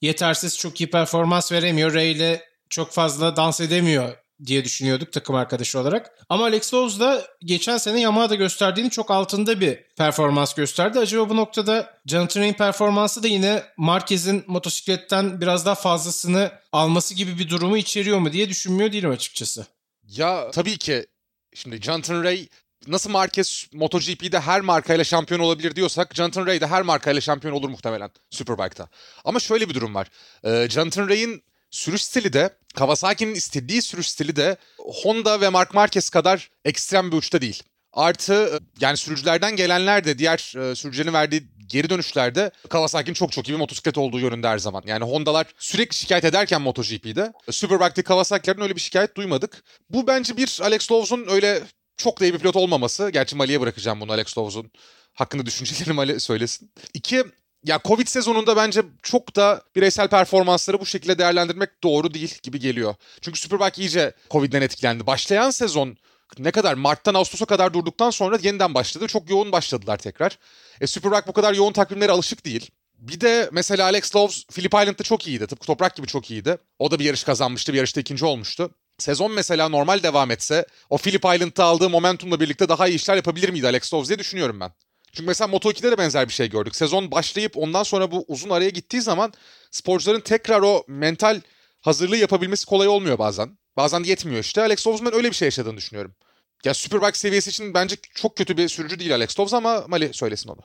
yetersiz 0.00 0.58
çok 0.58 0.80
iyi 0.80 0.90
performans 0.90 1.52
veremiyor. 1.52 1.94
Ray 1.94 2.12
ile 2.12 2.49
çok 2.70 2.92
fazla 2.92 3.36
dans 3.36 3.60
edemiyor 3.60 4.16
diye 4.46 4.64
düşünüyorduk 4.64 5.12
takım 5.12 5.34
arkadaşı 5.36 5.78
olarak. 5.78 6.24
Ama 6.28 6.44
Alex 6.44 6.74
Lowe's 6.74 7.00
da 7.00 7.26
geçen 7.40 7.78
sene 7.78 8.00
Yamaha'da 8.00 8.34
gösterdiğini 8.34 8.90
çok 8.90 9.10
altında 9.10 9.60
bir 9.60 9.78
performans 9.96 10.54
gösterdi. 10.54 10.98
Acaba 10.98 11.28
bu 11.28 11.36
noktada 11.36 12.00
Jonathan 12.06 12.40
Ray'in 12.40 12.52
performansı 12.52 13.22
da 13.22 13.28
yine 13.28 13.62
Marquez'in 13.76 14.44
motosikletten 14.46 15.40
biraz 15.40 15.66
daha 15.66 15.74
fazlasını 15.74 16.52
alması 16.72 17.14
gibi 17.14 17.38
bir 17.38 17.48
durumu 17.48 17.76
içeriyor 17.76 18.18
mu 18.18 18.32
diye 18.32 18.48
düşünmüyor 18.48 18.92
değilim 18.92 19.10
açıkçası. 19.10 19.66
Ya 20.08 20.50
tabii 20.50 20.78
ki 20.78 21.06
şimdi 21.54 21.82
Jonathan 21.82 22.24
Ray 22.24 22.48
nasıl 22.86 23.10
Marquez 23.10 23.66
MotoGP'de 23.72 24.40
her 24.40 24.60
markayla 24.60 25.04
şampiyon 25.04 25.40
olabilir 25.40 25.76
diyorsak 25.76 26.14
Jonathan 26.14 26.46
Ray 26.46 26.60
de 26.60 26.66
her 26.66 26.82
markayla 26.82 27.20
şampiyon 27.20 27.54
olur 27.54 27.68
muhtemelen 27.68 28.10
Superbike'da. 28.30 28.88
Ama 29.24 29.40
şöyle 29.40 29.68
bir 29.68 29.74
durum 29.74 29.94
var. 29.94 30.08
Ee, 30.44 30.66
Jonathan 30.70 31.08
Ray'in 31.08 31.42
sürüş 31.70 32.02
stili 32.02 32.32
de 32.32 32.50
Kawasaki'nin 32.74 33.34
istediği 33.34 33.82
sürüş 33.82 34.08
stili 34.08 34.36
de 34.36 34.56
Honda 34.78 35.40
ve 35.40 35.48
Mark 35.48 35.74
Marquez 35.74 36.10
kadar 36.10 36.50
ekstrem 36.64 37.12
bir 37.12 37.16
uçta 37.16 37.40
değil. 37.40 37.62
Artı 37.92 38.60
yani 38.80 38.96
sürücülerden 38.96 39.56
gelenler 39.56 40.04
de 40.04 40.18
diğer 40.18 40.54
e, 40.56 40.74
sürücülerin 40.74 41.12
verdiği 41.12 41.42
geri 41.66 41.90
dönüşlerde 41.90 42.50
Kawasaki'nin 42.68 43.14
çok 43.14 43.32
çok 43.32 43.48
iyi 43.48 43.52
bir 43.52 43.58
motosiklet 43.58 43.98
olduğu 43.98 44.18
yönünde 44.18 44.48
her 44.48 44.58
zaman. 44.58 44.82
Yani 44.86 45.04
Honda'lar 45.04 45.46
sürekli 45.58 45.96
şikayet 45.96 46.24
ederken 46.24 46.62
MotoGP'de 46.62 47.32
Superbike'deki 47.50 48.02
Kawasaki'lerin 48.02 48.60
öyle 48.60 48.76
bir 48.76 48.80
şikayet 48.80 49.16
duymadık. 49.16 49.64
Bu 49.90 50.06
bence 50.06 50.36
bir 50.36 50.58
Alex 50.62 50.92
Lowes'un 50.92 51.26
öyle 51.28 51.62
çok 51.96 52.20
da 52.20 52.24
iyi 52.24 52.34
bir 52.34 52.38
pilot 52.38 52.56
olmaması. 52.56 53.10
Gerçi 53.10 53.36
Mali'ye 53.36 53.60
bırakacağım 53.60 54.00
bunu 54.00 54.12
Alex 54.12 54.38
Lowes'un 54.38 54.70
hakkında 55.14 55.46
düşüncelerini 55.46 55.92
Mali 55.92 56.20
söylesin. 56.20 56.72
İki, 56.94 57.24
ya 57.64 57.80
Covid 57.84 58.06
sezonunda 58.06 58.56
bence 58.56 58.82
çok 59.02 59.36
da 59.36 59.62
bireysel 59.76 60.08
performansları 60.08 60.80
bu 60.80 60.86
şekilde 60.86 61.18
değerlendirmek 61.18 61.82
doğru 61.82 62.14
değil 62.14 62.38
gibi 62.42 62.60
geliyor. 62.60 62.94
Çünkü 63.20 63.40
Superbike 63.40 63.82
iyice 63.82 64.14
Covid'den 64.30 64.62
etkilendi. 64.62 65.06
Başlayan 65.06 65.50
sezon 65.50 65.96
ne 66.38 66.50
kadar 66.50 66.74
Mart'tan 66.74 67.14
Ağustos'a 67.14 67.44
kadar 67.44 67.74
durduktan 67.74 68.10
sonra 68.10 68.38
yeniden 68.42 68.74
başladı. 68.74 69.06
Çok 69.06 69.30
yoğun 69.30 69.52
başladılar 69.52 69.98
tekrar. 69.98 70.38
E, 70.80 70.86
Superbike 70.86 71.26
bu 71.26 71.32
kadar 71.32 71.54
yoğun 71.54 71.72
takvimlere 71.72 72.12
alışık 72.12 72.44
değil. 72.44 72.70
Bir 72.98 73.20
de 73.20 73.48
mesela 73.52 73.84
Alex 73.84 74.16
Loves 74.16 74.44
Phillip 74.44 74.74
Island'da 74.74 75.02
çok 75.02 75.26
iyiydi. 75.26 75.46
Tıpkı 75.46 75.66
Toprak 75.66 75.96
gibi 75.96 76.06
çok 76.06 76.30
iyiydi. 76.30 76.58
O 76.78 76.90
da 76.90 76.98
bir 76.98 77.04
yarış 77.04 77.24
kazanmıştı. 77.24 77.72
Bir 77.72 77.76
yarışta 77.76 78.00
ikinci 78.00 78.24
olmuştu. 78.24 78.70
Sezon 78.98 79.32
mesela 79.32 79.68
normal 79.68 80.02
devam 80.02 80.30
etse 80.30 80.66
o 80.90 80.98
Phillip 80.98 81.24
Island'da 81.24 81.64
aldığı 81.64 81.90
momentumla 81.90 82.40
birlikte 82.40 82.68
daha 82.68 82.88
iyi 82.88 82.96
işler 82.96 83.16
yapabilir 83.16 83.48
miydi 83.48 83.66
Alex 83.66 83.94
Loves 83.94 84.08
diye 84.08 84.18
düşünüyorum 84.18 84.60
ben. 84.60 84.72
Çünkü 85.12 85.26
mesela 85.26 85.56
Moto2'de 85.56 85.90
de 85.90 85.98
benzer 85.98 86.28
bir 86.28 86.32
şey 86.32 86.50
gördük. 86.50 86.76
Sezon 86.76 87.10
başlayıp 87.10 87.56
ondan 87.56 87.82
sonra 87.82 88.10
bu 88.10 88.24
uzun 88.28 88.50
araya 88.50 88.70
gittiği 88.70 89.00
zaman 89.00 89.32
sporcuların 89.70 90.20
tekrar 90.20 90.62
o 90.62 90.84
mental 90.88 91.40
hazırlığı 91.80 92.16
yapabilmesi 92.16 92.66
kolay 92.66 92.88
olmuyor 92.88 93.18
bazen. 93.18 93.58
Bazen 93.76 94.02
yetmiyor 94.02 94.40
işte. 94.40 94.62
Alex 94.62 94.86
Loves'un 94.86 95.12
öyle 95.12 95.30
bir 95.30 95.36
şey 95.36 95.46
yaşadığını 95.46 95.76
düşünüyorum. 95.76 96.14
Ya 96.64 96.74
Superbike 96.74 97.18
seviyesi 97.18 97.50
için 97.50 97.74
bence 97.74 97.96
çok 98.14 98.36
kötü 98.36 98.56
bir 98.56 98.68
sürücü 98.68 98.98
değil 98.98 99.14
Alex 99.14 99.40
Loves 99.40 99.54
ama 99.54 99.84
Mali 99.88 100.14
söylesin 100.14 100.48
onu. 100.48 100.60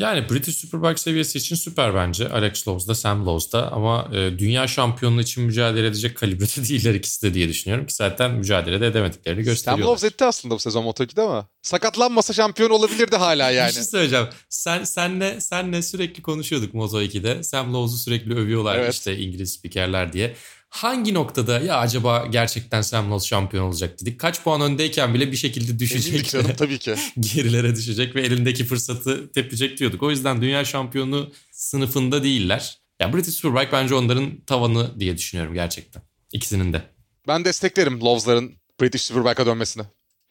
Yani 0.00 0.28
British 0.30 0.56
Superbike 0.56 1.00
seviyesi 1.00 1.38
için 1.38 1.56
süper 1.56 1.94
bence. 1.94 2.28
Alex 2.28 2.68
Lowes'da, 2.68 2.94
Sam 2.94 3.26
Lowes'da 3.26 3.72
ama 3.72 4.08
e, 4.12 4.38
dünya 4.38 4.66
şampiyonluğu 4.66 5.20
için 5.20 5.44
mücadele 5.44 5.86
edecek 5.86 6.16
kalibrede 6.16 6.68
değiller 6.68 6.94
ikisi 6.94 7.22
de 7.22 7.34
diye 7.34 7.48
düşünüyorum 7.48 7.86
ki 7.86 7.94
zaten 7.94 8.30
mücadele 8.30 8.80
de 8.80 8.86
edemediklerini 8.86 9.42
gösteriyorlar. 9.42 9.84
Sam 9.84 9.90
Loves 9.90 10.04
etti 10.04 10.24
aslında 10.24 10.54
bu 10.54 10.58
sezon 10.58 10.84
Moto2'de 10.84 11.22
ama 11.22 11.48
sakatlanmasa 11.62 12.32
şampiyon 12.32 12.70
olabilirdi 12.70 13.16
hala 13.16 13.50
yani. 13.50 13.68
Bir 13.68 13.74
şey 13.74 13.82
söyleyeceğim. 13.82 14.26
Sen 14.48 14.84
senle 14.84 15.40
senle 15.40 15.82
sürekli 15.82 16.22
konuşuyorduk 16.22 16.74
Moto2'de. 16.74 17.42
Sam 17.42 17.74
Lowes'u 17.74 17.98
sürekli 17.98 18.34
övüyorlar 18.34 18.78
evet. 18.78 18.94
işte 18.94 19.18
İngiliz 19.18 19.52
spikerler 19.52 20.12
diye 20.12 20.34
hangi 20.70 21.14
noktada 21.14 21.58
ya 21.60 21.78
acaba 21.78 22.26
gerçekten 22.26 22.82
Sam 22.82 23.10
Lowe 23.10 23.26
şampiyon 23.26 23.64
olacak 23.64 24.00
dedik. 24.00 24.20
Kaç 24.20 24.42
puan 24.42 24.60
öndeyken 24.60 25.14
bile 25.14 25.32
bir 25.32 25.36
şekilde 25.36 25.78
düşecek. 25.78 26.30
canım 26.30 26.52
tabii 26.58 26.78
ki. 26.78 26.94
gerilere 27.20 27.76
düşecek 27.76 28.14
ve 28.16 28.22
elindeki 28.22 28.64
fırsatı 28.64 29.32
tepecek 29.32 29.78
diyorduk. 29.78 30.02
O 30.02 30.10
yüzden 30.10 30.42
dünya 30.42 30.64
şampiyonu 30.64 31.32
sınıfında 31.52 32.22
değiller. 32.22 32.78
Ya 33.00 33.12
British 33.12 33.34
Superbike 33.34 33.72
bence 33.72 33.94
onların 33.94 34.40
tavanı 34.40 35.00
diye 35.00 35.16
düşünüyorum 35.16 35.54
gerçekten. 35.54 36.02
İkisinin 36.32 36.72
de. 36.72 36.82
Ben 37.28 37.44
desteklerim 37.44 38.00
Loves'ların 38.00 38.52
British 38.80 39.02
Superbike'a 39.02 39.46
dönmesini. 39.46 39.82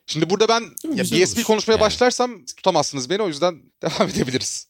Şimdi 0.08 0.30
burada 0.30 0.48
ben 0.48 0.64
ya 0.96 1.04
BSP 1.04 1.38
olur. 1.38 1.44
konuşmaya 1.46 1.74
yani. 1.74 1.82
başlarsam 1.82 2.46
tutamazsınız 2.46 3.10
beni 3.10 3.22
o 3.22 3.28
yüzden 3.28 3.62
devam 3.82 4.10
edebiliriz. 4.10 4.68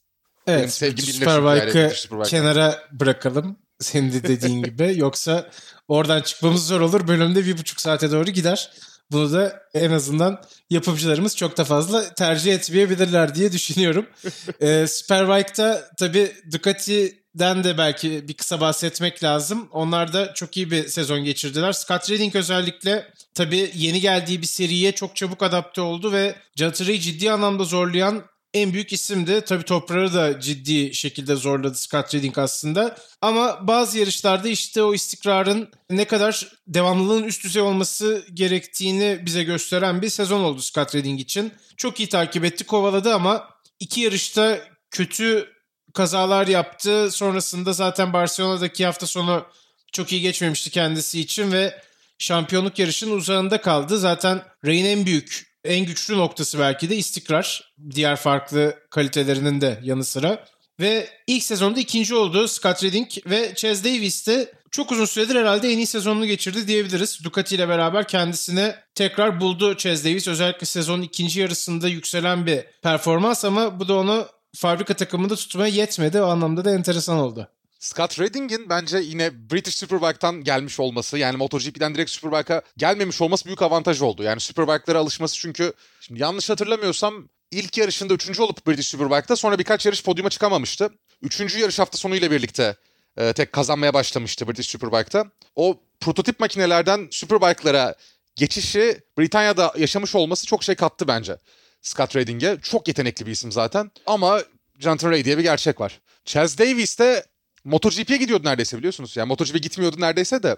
Evet, 0.47 0.73
Superbike'ı 0.73 1.91
Superbike. 1.95 2.29
kenara 2.29 2.87
bırakalım 2.91 3.57
senin 3.79 4.13
de 4.13 4.23
dediğin 4.23 4.63
gibi. 4.63 4.93
Yoksa 4.95 5.49
oradan 5.87 6.21
çıkmamız 6.21 6.67
zor 6.67 6.81
olur. 6.81 7.07
Bölümde 7.07 7.45
bir 7.45 7.57
buçuk 7.57 7.81
saate 7.81 8.11
doğru 8.11 8.31
gider. 8.31 8.71
Bunu 9.11 9.33
da 9.33 9.63
en 9.73 9.91
azından 9.91 10.41
yapımcılarımız 10.69 11.37
çok 11.37 11.57
da 11.57 11.63
fazla 11.63 12.13
tercih 12.13 12.53
etmeyebilirler 12.53 13.35
diye 13.35 13.51
düşünüyorum. 13.51 14.05
ee, 14.61 14.85
Superbike'da 14.87 15.91
tabii 15.97 16.31
Ducati'den 16.51 17.63
de 17.63 17.77
belki 17.77 18.27
bir 18.27 18.33
kısa 18.33 18.61
bahsetmek 18.61 19.23
lazım. 19.23 19.69
Onlar 19.71 20.13
da 20.13 20.33
çok 20.33 20.57
iyi 20.57 20.71
bir 20.71 20.87
sezon 20.87 21.23
geçirdiler. 21.23 21.73
Scott 21.73 22.09
Redding 22.09 22.35
özellikle 22.35 23.13
tabii 23.33 23.71
yeni 23.75 24.01
geldiği 24.01 24.41
bir 24.41 24.47
seriye 24.47 24.91
çok 24.91 25.15
çabuk 25.15 25.43
adapte 25.43 25.81
oldu 25.81 26.11
ve 26.11 26.35
Jonathan 26.55 26.85
ciddi 26.85 27.31
anlamda 27.31 27.63
zorlayan 27.63 28.23
en 28.53 28.73
büyük 28.73 28.93
isimdi. 28.93 29.41
Tabii 29.41 29.63
toprağı 29.63 30.13
da 30.13 30.39
ciddi 30.39 30.93
şekilde 30.93 31.35
zorladı 31.35 31.75
Scott 31.75 32.15
Redding 32.15 32.37
aslında. 32.37 32.97
Ama 33.21 33.67
bazı 33.67 33.99
yarışlarda 33.99 34.49
işte 34.49 34.83
o 34.83 34.93
istikrarın 34.93 35.69
ne 35.89 36.05
kadar 36.05 36.47
devamlılığın 36.67 37.23
üst 37.23 37.43
düzey 37.43 37.61
olması 37.61 38.25
gerektiğini 38.33 39.19
bize 39.25 39.43
gösteren 39.43 40.01
bir 40.01 40.09
sezon 40.09 40.39
oldu 40.39 40.61
Scott 40.61 40.95
Redding 40.95 41.19
için. 41.19 41.53
Çok 41.77 41.99
iyi 41.99 42.09
takip 42.09 42.45
etti, 42.45 42.63
kovaladı 42.63 43.13
ama 43.13 43.49
iki 43.79 44.01
yarışta 44.01 44.59
kötü 44.91 45.49
kazalar 45.93 46.47
yaptı. 46.47 47.11
Sonrasında 47.11 47.73
zaten 47.73 48.13
Barcelona'daki 48.13 48.85
hafta 48.85 49.07
sonu 49.07 49.45
çok 49.91 50.11
iyi 50.11 50.21
geçmemişti 50.21 50.69
kendisi 50.69 51.19
için 51.19 51.51
ve 51.51 51.81
şampiyonluk 52.17 52.79
yarışının 52.79 53.17
uzağında 53.17 53.61
kaldı. 53.61 53.99
Zaten 53.99 54.43
Ray'in 54.65 54.85
en 54.85 55.05
büyük 55.05 55.48
en 55.63 55.85
güçlü 55.85 56.17
noktası 56.17 56.59
belki 56.59 56.89
de 56.89 56.95
istikrar. 56.95 57.73
Diğer 57.91 58.15
farklı 58.15 58.75
kalitelerinin 58.89 59.61
de 59.61 59.79
yanı 59.83 60.03
sıra. 60.03 60.45
Ve 60.79 61.09
ilk 61.27 61.43
sezonda 61.43 61.79
ikinci 61.79 62.15
oldu 62.15 62.47
Scott 62.47 62.83
Redding 62.83 63.07
ve 63.25 63.55
Chaz 63.55 63.83
Davis 63.83 64.27
de 64.27 64.53
çok 64.71 64.91
uzun 64.91 65.05
süredir 65.05 65.35
herhalde 65.35 65.69
en 65.69 65.77
iyi 65.77 65.87
sezonunu 65.87 66.25
geçirdi 66.25 66.67
diyebiliriz. 66.67 67.23
Ducati 67.23 67.55
ile 67.55 67.69
beraber 67.69 68.07
kendisine 68.07 68.75
tekrar 68.95 69.41
buldu 69.41 69.77
Chaz 69.77 70.05
Davis. 70.05 70.27
Özellikle 70.27 70.65
sezonun 70.65 71.01
ikinci 71.01 71.39
yarısında 71.39 71.87
yükselen 71.87 72.45
bir 72.45 72.65
performans 72.83 73.45
ama 73.45 73.79
bu 73.79 73.87
da 73.87 73.95
onu 73.95 74.27
fabrika 74.55 74.93
takımında 74.93 75.35
tutmaya 75.35 75.73
yetmedi. 75.73 76.21
O 76.21 76.25
anlamda 76.25 76.65
da 76.65 76.71
enteresan 76.71 77.17
oldu. 77.17 77.47
Scott 77.79 78.19
Redding'in 78.19 78.69
bence 78.69 78.97
yine 78.97 79.49
British 79.51 79.75
Superbike'tan 79.75 80.43
gelmiş 80.43 80.79
olması 80.79 81.17
yani 81.17 81.37
MotoGP'den 81.37 81.95
direkt 81.95 82.11
Superbike'a 82.11 82.61
gelmemiş 82.77 83.21
olması 83.21 83.45
büyük 83.45 83.61
avantaj 83.61 84.01
oldu. 84.01 84.23
Yani 84.23 84.39
Superbike'lara 84.39 84.99
alışması 84.99 85.35
çünkü 85.35 85.73
şimdi 86.01 86.21
yanlış 86.21 86.49
hatırlamıyorsam 86.49 87.29
ilk 87.51 87.77
yarışında 87.77 88.13
üçüncü 88.13 88.41
olup 88.41 88.67
British 88.67 88.87
Superbike'da 88.87 89.35
sonra 89.35 89.59
birkaç 89.59 89.85
yarış 89.85 90.03
podyuma 90.03 90.29
çıkamamıştı. 90.29 90.89
Üçüncü 91.21 91.59
yarış 91.59 91.79
hafta 91.79 91.97
sonuyla 91.97 92.31
birlikte 92.31 92.75
e, 93.17 93.33
tek 93.33 93.53
kazanmaya 93.53 93.93
başlamıştı 93.93 94.47
British 94.47 94.67
Superbike'da. 94.67 95.25
O 95.55 95.79
prototip 95.99 96.39
makinelerden 96.39 97.07
Superbike'lara 97.11 97.95
geçişi 98.35 99.01
Britanya'da 99.17 99.73
yaşamış 99.77 100.15
olması 100.15 100.45
çok 100.45 100.63
şey 100.63 100.75
kattı 100.75 101.07
bence. 101.07 101.37
Scott 101.81 102.15
Redding'e. 102.15 102.57
Çok 102.61 102.87
yetenekli 102.87 103.25
bir 103.25 103.31
isim 103.31 103.51
zaten. 103.51 103.91
Ama 104.05 104.41
Jonathan 104.79 105.11
Ray 105.11 105.25
diye 105.25 105.37
bir 105.37 105.43
gerçek 105.43 105.81
var. 105.81 105.99
Chaz 106.25 106.57
Davis 106.57 106.99
de 106.99 107.25
MotoGP'ye 107.69 108.17
gidiyordu 108.17 108.47
neredeyse 108.47 108.77
biliyorsunuz. 108.77 109.17
Yani 109.17 109.27
MotoGP 109.27 109.63
gitmiyordu 109.63 109.95
neredeyse 109.99 110.43
de. 110.43 110.57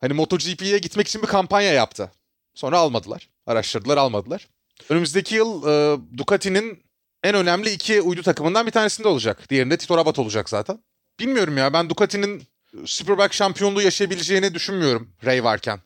Hani 0.00 0.12
MotoGP'ye 0.12 0.78
gitmek 0.78 1.08
için 1.08 1.22
bir 1.22 1.26
kampanya 1.26 1.72
yaptı. 1.72 2.12
Sonra 2.54 2.78
almadılar. 2.78 3.28
Araştırdılar 3.46 3.96
almadılar. 3.96 4.48
Önümüzdeki 4.88 5.34
yıl 5.34 5.66
e, 5.68 5.98
Ducati'nin 6.16 6.84
en 7.22 7.34
önemli 7.34 7.70
iki 7.70 8.00
uydu 8.00 8.22
takımından 8.22 8.66
bir 8.66 8.70
tanesinde 8.70 9.08
olacak. 9.08 9.50
Diğerinde 9.50 9.76
Tito 9.76 9.96
Rabat 9.96 10.18
olacak 10.18 10.48
zaten. 10.48 10.78
Bilmiyorum 11.20 11.56
ya 11.58 11.72
ben 11.72 11.90
Ducati'nin 11.90 12.42
Superbike 12.84 13.36
şampiyonluğu 13.36 13.82
yaşayabileceğini 13.82 14.54
düşünmüyorum 14.54 15.12
Ray 15.24 15.44
varken. 15.44 15.80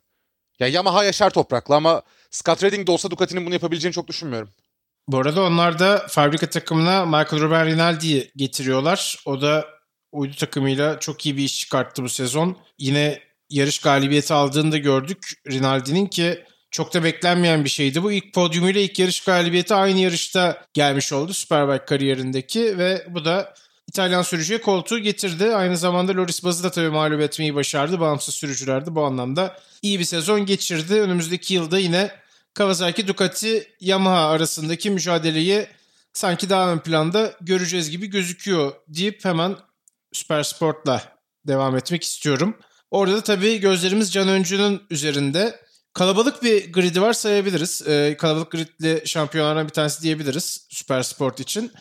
Ya 0.59 0.68
Yamaha 0.68 1.04
yaşar 1.04 1.31
toprakla 1.31 1.76
ama 1.76 2.02
Scott 2.31 2.62
Redding 2.62 2.87
de 2.87 2.90
olsa 2.90 3.11
Ducati'nin 3.11 3.46
bunu 3.46 3.54
yapabileceğini 3.54 3.94
çok 3.94 4.09
düşünmüyorum. 4.09 4.50
Bu 5.09 5.18
arada 5.18 5.42
onlar 5.42 5.78
da 5.78 6.07
fabrika 6.09 6.50
takımına 6.50 7.07
Michael 7.07 7.42
Ruben 7.42 7.66
Rinaldi'yi 7.66 8.31
getiriyorlar. 8.37 9.16
O 9.26 9.40
da 9.40 9.77
uydu 10.12 10.36
takımıyla 10.36 11.00
çok 11.00 11.26
iyi 11.26 11.36
bir 11.36 11.42
iş 11.42 11.60
çıkarttı 11.60 12.02
bu 12.02 12.08
sezon. 12.08 12.56
Yine 12.78 13.20
yarış 13.50 13.78
galibiyeti 13.78 14.34
aldığını 14.34 14.72
da 14.72 14.78
gördük 14.78 15.32
Rinaldi'nin 15.50 16.06
ki 16.06 16.44
çok 16.70 16.94
da 16.94 17.04
beklenmeyen 17.04 17.64
bir 17.64 17.70
şeydi. 17.70 18.02
Bu 18.02 18.12
ilk 18.12 18.34
podyumuyla 18.34 18.80
ilk 18.80 18.98
yarış 18.98 19.24
galibiyeti 19.24 19.74
aynı 19.74 19.98
yarışta 19.98 20.64
gelmiş 20.74 21.12
oldu 21.12 21.34
Superbike 21.34 21.84
kariyerindeki 21.84 22.78
ve 22.78 23.06
bu 23.08 23.24
da 23.24 23.54
İtalyan 23.88 24.22
sürücüye 24.22 24.60
koltuğu 24.60 24.98
getirdi. 24.98 25.54
Aynı 25.54 25.76
zamanda 25.76 26.16
Loris 26.16 26.44
Baz'ı 26.44 26.64
da 26.64 26.70
tabii 26.70 26.88
mağlup 26.88 27.20
etmeyi 27.20 27.54
başardı. 27.54 28.00
Bağımsız 28.00 28.34
sürücülerde 28.34 28.94
bu 28.94 29.04
anlamda 29.04 29.58
iyi 29.82 29.98
bir 29.98 30.04
sezon 30.04 30.46
geçirdi. 30.46 30.94
Önümüzdeki 30.94 31.54
yılda 31.54 31.78
yine 31.78 32.10
Kawasaki, 32.54 33.08
Ducati, 33.08 33.72
Yamaha 33.80 34.28
arasındaki 34.28 34.90
mücadeleyi 34.90 35.66
sanki 36.12 36.50
daha 36.50 36.72
ön 36.72 36.78
planda 36.78 37.34
göreceğiz 37.40 37.90
gibi 37.90 38.06
gözüküyor 38.06 38.72
deyip 38.88 39.24
hemen 39.24 39.56
Süper 40.12 40.42
Sport'la 40.42 41.18
devam 41.46 41.76
etmek 41.76 42.02
istiyorum. 42.02 42.56
Orada 42.90 43.16
da 43.16 43.20
tabii 43.20 43.60
gözlerimiz 43.60 44.12
Can 44.12 44.28
Öncü'nün 44.28 44.82
üzerinde. 44.90 45.60
Kalabalık 45.94 46.42
bir 46.42 46.72
gridi 46.72 47.00
var 47.00 47.12
sayabiliriz. 47.12 47.82
Ee, 47.88 48.16
kalabalık 48.18 48.50
gridli 48.50 49.02
şampiyonlardan 49.04 49.68
bir 49.68 49.72
tanesi 49.72 50.02
diyebiliriz 50.02 50.66
Süper 50.70 51.02
Sport 51.02 51.40
için. 51.40 51.72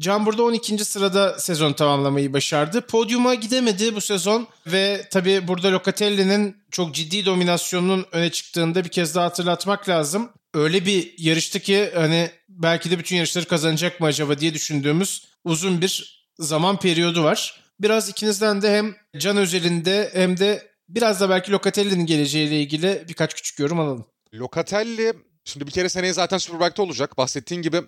Can 0.00 0.26
burada 0.26 0.42
12. 0.42 0.84
sırada 0.84 1.38
sezon 1.38 1.72
tamamlamayı 1.72 2.32
başardı. 2.32 2.80
Podyuma 2.80 3.34
gidemedi 3.34 3.94
bu 3.94 4.00
sezon 4.00 4.48
ve 4.66 5.08
tabii 5.10 5.48
burada 5.48 5.72
Locatelli'nin 5.72 6.56
çok 6.70 6.94
ciddi 6.94 7.26
dominasyonunun 7.26 8.06
öne 8.12 8.30
çıktığında 8.30 8.84
bir 8.84 8.88
kez 8.88 9.14
daha 9.14 9.24
hatırlatmak 9.24 9.88
lazım. 9.88 10.30
Öyle 10.54 10.86
bir 10.86 11.14
yarıştı 11.18 11.60
ki 11.60 11.90
hani 11.94 12.30
belki 12.48 12.90
de 12.90 12.98
bütün 12.98 13.16
yarışları 13.16 13.44
kazanacak 13.44 14.00
mı 14.00 14.06
acaba 14.06 14.38
diye 14.38 14.54
düşündüğümüz 14.54 15.26
uzun 15.44 15.80
bir 15.80 16.24
zaman 16.38 16.78
periyodu 16.78 17.24
var. 17.24 17.61
Biraz 17.82 18.08
ikinizden 18.08 18.62
de 18.62 18.76
hem 18.76 18.96
Can 19.16 19.36
özelinde 19.36 20.10
hem 20.12 20.36
de 20.36 20.72
biraz 20.88 21.20
da 21.20 21.30
belki 21.30 21.52
Locatelli'nin 21.52 22.06
geleceğiyle 22.06 22.60
ilgili 22.60 23.04
birkaç 23.08 23.34
küçük 23.34 23.58
yorum 23.58 23.80
alalım. 23.80 24.06
Locatelli 24.34 25.12
şimdi 25.44 25.66
bir 25.66 25.72
kere 25.72 25.88
seneye 25.88 26.12
zaten 26.12 26.38
Superbike'da 26.38 26.82
olacak. 26.82 27.18
Bahsettiğin 27.18 27.62
gibi 27.62 27.82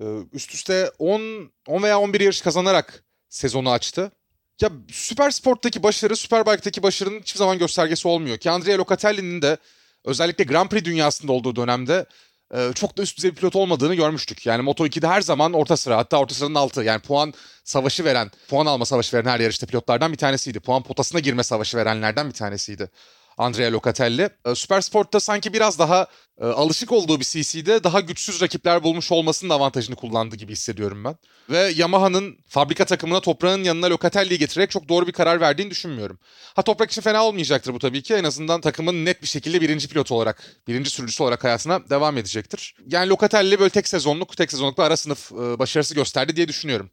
e, 0.00 0.04
üst 0.32 0.54
üste 0.54 0.90
10 0.98 1.50
10 1.66 1.82
veya 1.82 2.00
11 2.00 2.20
yarış 2.20 2.40
kazanarak 2.40 3.04
sezonu 3.28 3.70
açtı. 3.70 4.12
Ya 4.60 4.70
Süper 4.92 5.30
Sport'taki 5.30 5.82
başarı 5.82 6.16
Superbike'daki 6.16 6.82
başarının 6.82 7.20
hiçbir 7.20 7.38
zaman 7.38 7.58
göstergesi 7.58 8.08
olmuyor. 8.08 8.38
Ki 8.38 8.50
Andrea 8.50 8.78
Locatelli'nin 8.78 9.42
de 9.42 9.58
özellikle 10.04 10.44
Grand 10.44 10.68
Prix 10.68 10.84
dünyasında 10.84 11.32
olduğu 11.32 11.56
dönemde 11.56 12.06
e, 12.54 12.72
çok 12.74 12.98
da 12.98 13.02
üst 13.02 13.16
düzey 13.16 13.30
bir 13.30 13.36
pilot 13.36 13.56
olmadığını 13.56 13.94
görmüştük. 13.94 14.46
Yani 14.46 14.70
Moto2'de 14.70 15.06
her 15.08 15.20
zaman 15.20 15.52
orta 15.52 15.76
sıra 15.76 15.96
hatta 15.96 16.18
orta 16.18 16.34
sıranın 16.34 16.54
altı 16.54 16.82
yani 16.84 17.00
puan 17.00 17.34
savaşı 17.64 18.04
veren, 18.04 18.30
puan 18.48 18.66
alma 18.66 18.84
savaşı 18.84 19.16
veren 19.16 19.30
her 19.30 19.40
yarışta 19.40 19.66
pilotlardan 19.66 20.12
bir 20.12 20.18
tanesiydi. 20.18 20.60
Puan 20.60 20.82
potasına 20.82 21.20
girme 21.20 21.42
savaşı 21.42 21.76
verenlerden 21.76 22.28
bir 22.28 22.34
tanesiydi. 22.34 22.90
Andrea 23.38 23.72
Locatelli. 23.72 24.28
E, 24.46 24.54
Süper 24.54 24.80
Sport'ta 24.80 25.20
sanki 25.20 25.52
biraz 25.52 25.78
daha 25.78 26.06
e, 26.40 26.44
alışık 26.44 26.92
olduğu 26.92 27.20
bir 27.20 27.24
CC'de 27.24 27.84
daha 27.84 28.00
güçsüz 28.00 28.42
rakipler 28.42 28.82
bulmuş 28.82 29.12
olmasının 29.12 29.50
avantajını 29.50 29.96
kullandı 29.96 30.36
gibi 30.36 30.52
hissediyorum 30.52 31.04
ben. 31.04 31.16
Ve 31.50 31.72
Yamaha'nın 31.76 32.38
fabrika 32.48 32.84
takımına 32.84 33.20
toprağın 33.20 33.64
yanına 33.64 33.90
Locatelli'yi 33.90 34.38
getirerek 34.38 34.70
çok 34.70 34.88
doğru 34.88 35.06
bir 35.06 35.12
karar 35.12 35.40
verdiğini 35.40 35.70
düşünmüyorum. 35.70 36.18
Ha 36.56 36.62
toprak 36.62 36.90
için 36.90 37.02
fena 37.02 37.24
olmayacaktır 37.24 37.74
bu 37.74 37.78
tabii 37.78 38.02
ki. 38.02 38.14
En 38.14 38.24
azından 38.24 38.60
takımın 38.60 39.04
net 39.04 39.22
bir 39.22 39.26
şekilde 39.26 39.60
birinci 39.60 39.88
pilot 39.88 40.12
olarak, 40.12 40.42
birinci 40.68 40.90
sürücüsü 40.90 41.22
olarak 41.22 41.44
hayatına 41.44 41.90
devam 41.90 42.18
edecektir. 42.18 42.74
Yani 42.86 43.08
Locatelli 43.08 43.60
böyle 43.60 43.70
tek 43.70 43.88
sezonluk, 43.88 44.36
tek 44.36 44.50
sezonluk 44.50 44.78
bir 44.78 44.82
ara 44.82 44.96
sınıf 44.96 45.32
e, 45.32 45.58
başarısı 45.58 45.94
gösterdi 45.94 46.36
diye 46.36 46.48
düşünüyorum. 46.48 46.90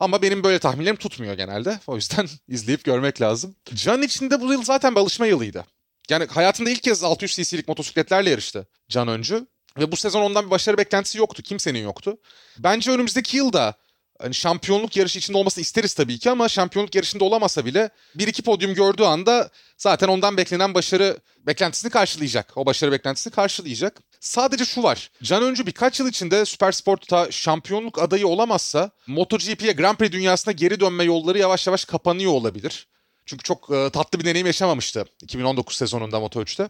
Ama 0.00 0.22
benim 0.22 0.44
böyle 0.44 0.58
tahminlerim 0.58 0.96
tutmuyor 0.96 1.34
genelde. 1.34 1.80
O 1.86 1.96
yüzden 1.96 2.28
izleyip 2.48 2.84
görmek 2.84 3.20
lazım. 3.20 3.56
Can 3.74 4.02
için 4.02 4.30
de 4.30 4.40
bu 4.40 4.52
yıl 4.52 4.62
zaten 4.64 4.94
bir 4.94 5.00
alışma 5.00 5.26
yılıydı. 5.26 5.64
Yani 6.10 6.26
hayatında 6.26 6.70
ilk 6.70 6.82
kez 6.82 7.04
600 7.04 7.36
cc'lik 7.36 7.68
motosikletlerle 7.68 8.30
yarıştı 8.30 8.66
Can 8.88 9.08
Öncü. 9.08 9.46
Ve 9.78 9.92
bu 9.92 9.96
sezon 9.96 10.22
ondan 10.22 10.46
bir 10.46 10.50
başarı 10.50 10.78
beklentisi 10.78 11.18
yoktu. 11.18 11.42
Kimsenin 11.42 11.78
yoktu. 11.78 12.16
Bence 12.58 12.90
önümüzdeki 12.90 13.36
yılda 13.36 13.74
hani 14.18 14.34
şampiyonluk 14.34 14.96
yarışı 14.96 15.18
içinde 15.18 15.38
olmasını 15.38 15.62
isteriz 15.62 15.94
tabii 15.94 16.18
ki 16.18 16.30
ama 16.30 16.48
şampiyonluk 16.48 16.94
yarışında 16.94 17.24
olamasa 17.24 17.64
bile 17.66 17.90
bir 18.14 18.28
iki 18.28 18.42
podyum 18.42 18.74
gördüğü 18.74 19.02
anda 19.02 19.50
zaten 19.78 20.08
ondan 20.08 20.36
beklenen 20.36 20.74
başarı 20.74 21.18
beklentisini 21.46 21.90
karşılayacak. 21.90 22.52
O 22.56 22.66
başarı 22.66 22.92
beklentisini 22.92 23.32
karşılayacak. 23.32 24.00
Sadece 24.20 24.64
şu 24.64 24.82
var. 24.82 25.10
Can 25.22 25.42
Öncü 25.42 25.66
birkaç 25.66 26.00
yıl 26.00 26.08
içinde 26.08 26.44
Süper 26.44 26.72
Sport'ta 26.72 27.30
şampiyonluk 27.30 27.98
adayı 27.98 28.26
olamazsa 28.26 28.90
MotoGP'ye 29.06 29.72
Grand 29.72 29.96
Prix 29.96 30.12
dünyasına 30.12 30.52
geri 30.52 30.80
dönme 30.80 31.04
yolları 31.04 31.38
yavaş 31.38 31.66
yavaş 31.66 31.84
kapanıyor 31.84 32.32
olabilir. 32.32 32.88
Çünkü 33.26 33.42
çok 33.42 33.70
e, 33.70 33.90
tatlı 33.90 34.20
bir 34.20 34.24
deneyim 34.24 34.46
yaşamamıştı 34.46 35.04
2019 35.22 35.76
sezonunda 35.76 36.16
Moto3'te. 36.16 36.68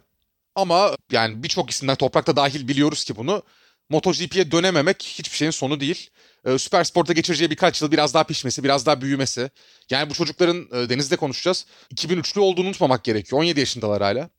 Ama 0.55 0.95
yani 1.11 1.43
birçok 1.43 1.69
isimden 1.69 1.95
toprakta 1.95 2.35
dahil 2.35 2.67
biliyoruz 2.67 3.03
ki 3.03 3.15
bunu. 3.15 3.43
MotoGP'ye 3.89 4.51
dönememek 4.51 5.03
hiçbir 5.03 5.37
şeyin 5.37 5.51
sonu 5.51 5.79
değil. 5.79 6.09
E, 6.45 6.57
Süper 6.57 6.83
Sport'a 6.83 7.13
geçireceği 7.13 7.49
birkaç 7.49 7.81
yıl 7.81 7.91
biraz 7.91 8.13
daha 8.13 8.23
pişmesi, 8.23 8.63
biraz 8.63 8.85
daha 8.85 9.01
büyümesi. 9.01 9.49
Yani 9.89 10.09
bu 10.09 10.13
çocukların 10.13 10.67
e, 10.73 10.89
Deniz'de 10.89 11.15
konuşacağız. 11.15 11.65
2003'lü 11.95 12.39
olduğunu 12.39 12.67
unutmamak 12.67 13.03
gerekiyor. 13.03 13.41
17 13.41 13.59
yaşındalar 13.59 14.01
hala. 14.01 14.29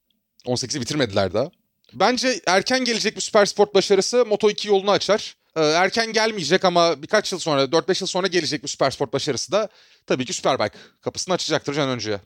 18'i 0.46 0.80
bitirmediler 0.80 1.34
daha. 1.34 1.50
Bence 1.92 2.40
erken 2.46 2.84
gelecek 2.84 3.16
bir 3.16 3.20
Süper 3.20 3.46
Sport 3.46 3.74
başarısı 3.74 4.16
Moto2 4.16 4.68
yolunu 4.68 4.90
açar. 4.90 5.36
Ee, 5.56 5.60
erken 5.60 6.12
gelmeyecek 6.12 6.64
ama 6.64 7.02
birkaç 7.02 7.32
yıl 7.32 7.38
sonra, 7.38 7.62
4-5 7.64 8.02
yıl 8.02 8.06
sonra 8.06 8.26
gelecek 8.26 8.62
bir 8.62 8.68
Süper 8.68 8.90
Sport 8.90 9.12
başarısı 9.12 9.52
da 9.52 9.68
tabii 10.06 10.24
ki 10.24 10.32
Superbike 10.32 10.78
kapısını 11.00 11.34
açacaktır 11.34 11.74
Can 11.74 11.88
Öncü'ye. 11.88 12.20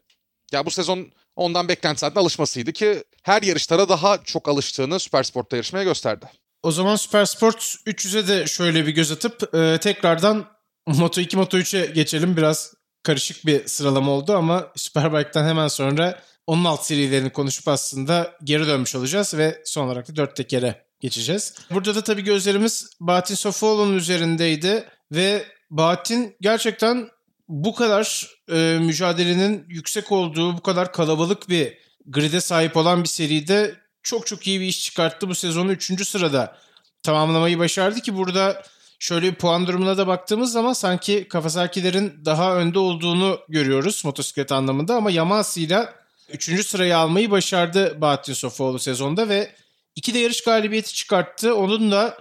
Ya 0.52 0.66
bu 0.66 0.70
sezon 0.70 1.12
ondan 1.36 1.68
beklenti 1.68 2.00
zaten 2.00 2.20
alışmasıydı 2.20 2.72
ki 2.72 3.04
her 3.22 3.42
yarışlara 3.42 3.88
daha 3.88 4.24
çok 4.24 4.48
alıştığını 4.48 5.00
Süper 5.00 5.22
Sport'ta 5.22 5.56
yarışmaya 5.56 5.84
gösterdi. 5.84 6.26
O 6.62 6.72
zaman 6.72 6.96
Süper 6.96 7.24
Sport 7.24 7.56
300'e 7.86 8.28
de 8.28 8.46
şöyle 8.46 8.86
bir 8.86 8.92
göz 8.92 9.12
atıp 9.12 9.54
e, 9.54 9.78
tekrardan 9.80 10.46
Moto2 10.88 11.36
Moto3'e 11.36 11.86
geçelim. 11.86 12.36
Biraz 12.36 12.74
karışık 13.02 13.46
bir 13.46 13.66
sıralama 13.66 14.12
oldu 14.12 14.36
ama 14.36 14.72
Superbike'den 14.76 15.44
hemen 15.44 15.68
sonra 15.68 16.22
onun 16.46 16.64
alt 16.64 16.84
serilerini 16.84 17.30
konuşup 17.30 17.68
aslında 17.68 18.34
geri 18.44 18.66
dönmüş 18.66 18.94
olacağız 18.94 19.34
ve 19.34 19.62
son 19.64 19.86
olarak 19.86 20.08
da 20.08 20.16
dört 20.16 20.36
tekere 20.36 20.89
geçeceğiz. 21.00 21.54
Burada 21.70 21.94
da 21.94 22.04
tabii 22.04 22.24
gözlerimiz 22.24 22.90
Bahattin 23.00 23.34
Sofuoğlu'nun 23.34 23.96
üzerindeydi 23.96 24.84
ve 25.12 25.44
Bahattin 25.70 26.36
gerçekten 26.40 27.08
bu 27.48 27.74
kadar 27.74 28.26
e, 28.52 28.78
mücadelenin 28.80 29.64
yüksek 29.68 30.12
olduğu, 30.12 30.56
bu 30.56 30.62
kadar 30.62 30.92
kalabalık 30.92 31.48
bir 31.48 31.78
grid'e 32.06 32.40
sahip 32.40 32.76
olan 32.76 33.02
bir 33.02 33.08
seride 33.08 33.74
çok 34.02 34.26
çok 34.26 34.46
iyi 34.46 34.60
bir 34.60 34.66
iş 34.66 34.84
çıkarttı. 34.84 35.28
Bu 35.28 35.34
sezonu 35.34 35.72
3. 35.72 36.08
sırada 36.08 36.56
tamamlamayı 37.02 37.58
başardı 37.58 38.00
ki 38.00 38.16
burada 38.16 38.62
şöyle 38.98 39.26
bir 39.26 39.34
puan 39.34 39.66
durumuna 39.66 39.98
da 39.98 40.06
baktığımız 40.06 40.52
zaman 40.52 40.72
sanki 40.72 41.28
Kawasaki'lerin 41.28 42.24
daha 42.24 42.56
önde 42.56 42.78
olduğunu 42.78 43.40
görüyoruz 43.48 44.02
motosiklet 44.04 44.52
anlamında 44.52 44.94
ama 44.94 45.10
Yamaha 45.10 45.60
ile 45.60 45.88
3. 46.32 46.66
sırayı 46.66 46.96
almayı 46.96 47.30
başardı 47.30 48.00
Bahattin 48.00 48.32
Sofuoğlu 48.32 48.78
sezonda 48.78 49.28
ve 49.28 49.54
İki 50.00 50.14
de 50.14 50.18
yarış 50.18 50.44
galibiyeti 50.44 50.94
çıkarttı. 50.94 51.54
Onun 51.54 51.92
da 51.92 52.18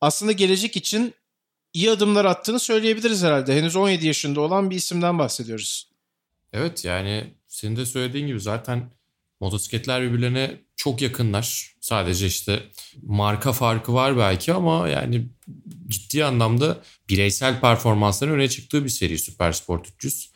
aslında 0.00 0.32
gelecek 0.32 0.76
için 0.76 1.14
iyi 1.72 1.90
adımlar 1.90 2.24
attığını 2.24 2.60
söyleyebiliriz 2.60 3.22
herhalde. 3.22 3.56
Henüz 3.56 3.76
17 3.76 4.06
yaşında 4.06 4.40
olan 4.40 4.70
bir 4.70 4.76
isimden 4.76 5.18
bahsediyoruz. 5.18 5.90
Evet 6.52 6.84
yani 6.84 7.34
senin 7.46 7.76
de 7.76 7.86
söylediğin 7.86 8.26
gibi 8.26 8.40
zaten 8.40 8.90
motosikletler 9.40 10.02
birbirlerine 10.02 10.60
çok 10.76 11.02
yakınlar. 11.02 11.74
Sadece 11.80 12.26
işte 12.26 12.62
marka 13.02 13.52
farkı 13.52 13.94
var 13.94 14.18
belki 14.18 14.52
ama 14.52 14.88
yani 14.88 15.28
ciddi 15.88 16.24
anlamda 16.24 16.82
bireysel 17.08 17.60
performansların 17.60 18.32
öne 18.32 18.48
çıktığı 18.48 18.84
bir 18.84 18.90
seri 18.90 19.18
Super 19.18 19.52
Sport 19.52 19.88
300. 19.88 20.32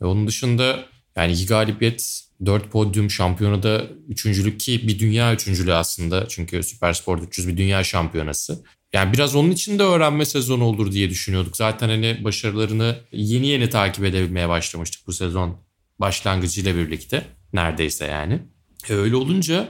Ve 0.00 0.06
onun 0.06 0.26
dışında 0.26 0.84
yani 1.16 1.32
iki 1.32 1.46
galibiyet 1.46 2.27
4 2.46 2.70
podyum 2.70 3.10
şampiyonada 3.10 3.86
üçüncülük 4.08 4.60
ki 4.60 4.88
bir 4.88 4.98
dünya 4.98 5.34
üçüncülüğü 5.34 5.74
aslında. 5.74 6.28
Çünkü 6.28 6.62
Süper 6.62 6.92
Sport 6.92 7.22
300 7.22 7.48
bir 7.48 7.56
dünya 7.56 7.84
şampiyonası. 7.84 8.64
Yani 8.92 9.12
biraz 9.12 9.36
onun 9.36 9.50
için 9.50 9.78
de 9.78 9.82
öğrenme 9.82 10.24
sezonu 10.24 10.64
olur 10.64 10.92
diye 10.92 11.10
düşünüyorduk. 11.10 11.56
Zaten 11.56 11.88
hani 11.88 12.24
başarılarını 12.24 12.96
yeni 13.12 13.46
yeni 13.46 13.70
takip 13.70 14.04
edebilmeye 14.04 14.48
başlamıştık 14.48 15.06
bu 15.06 15.12
sezon 15.12 15.56
başlangıcıyla 15.98 16.76
birlikte. 16.76 17.24
Neredeyse 17.52 18.06
yani. 18.06 18.42
E 18.88 18.94
öyle 18.94 19.16
olunca 19.16 19.68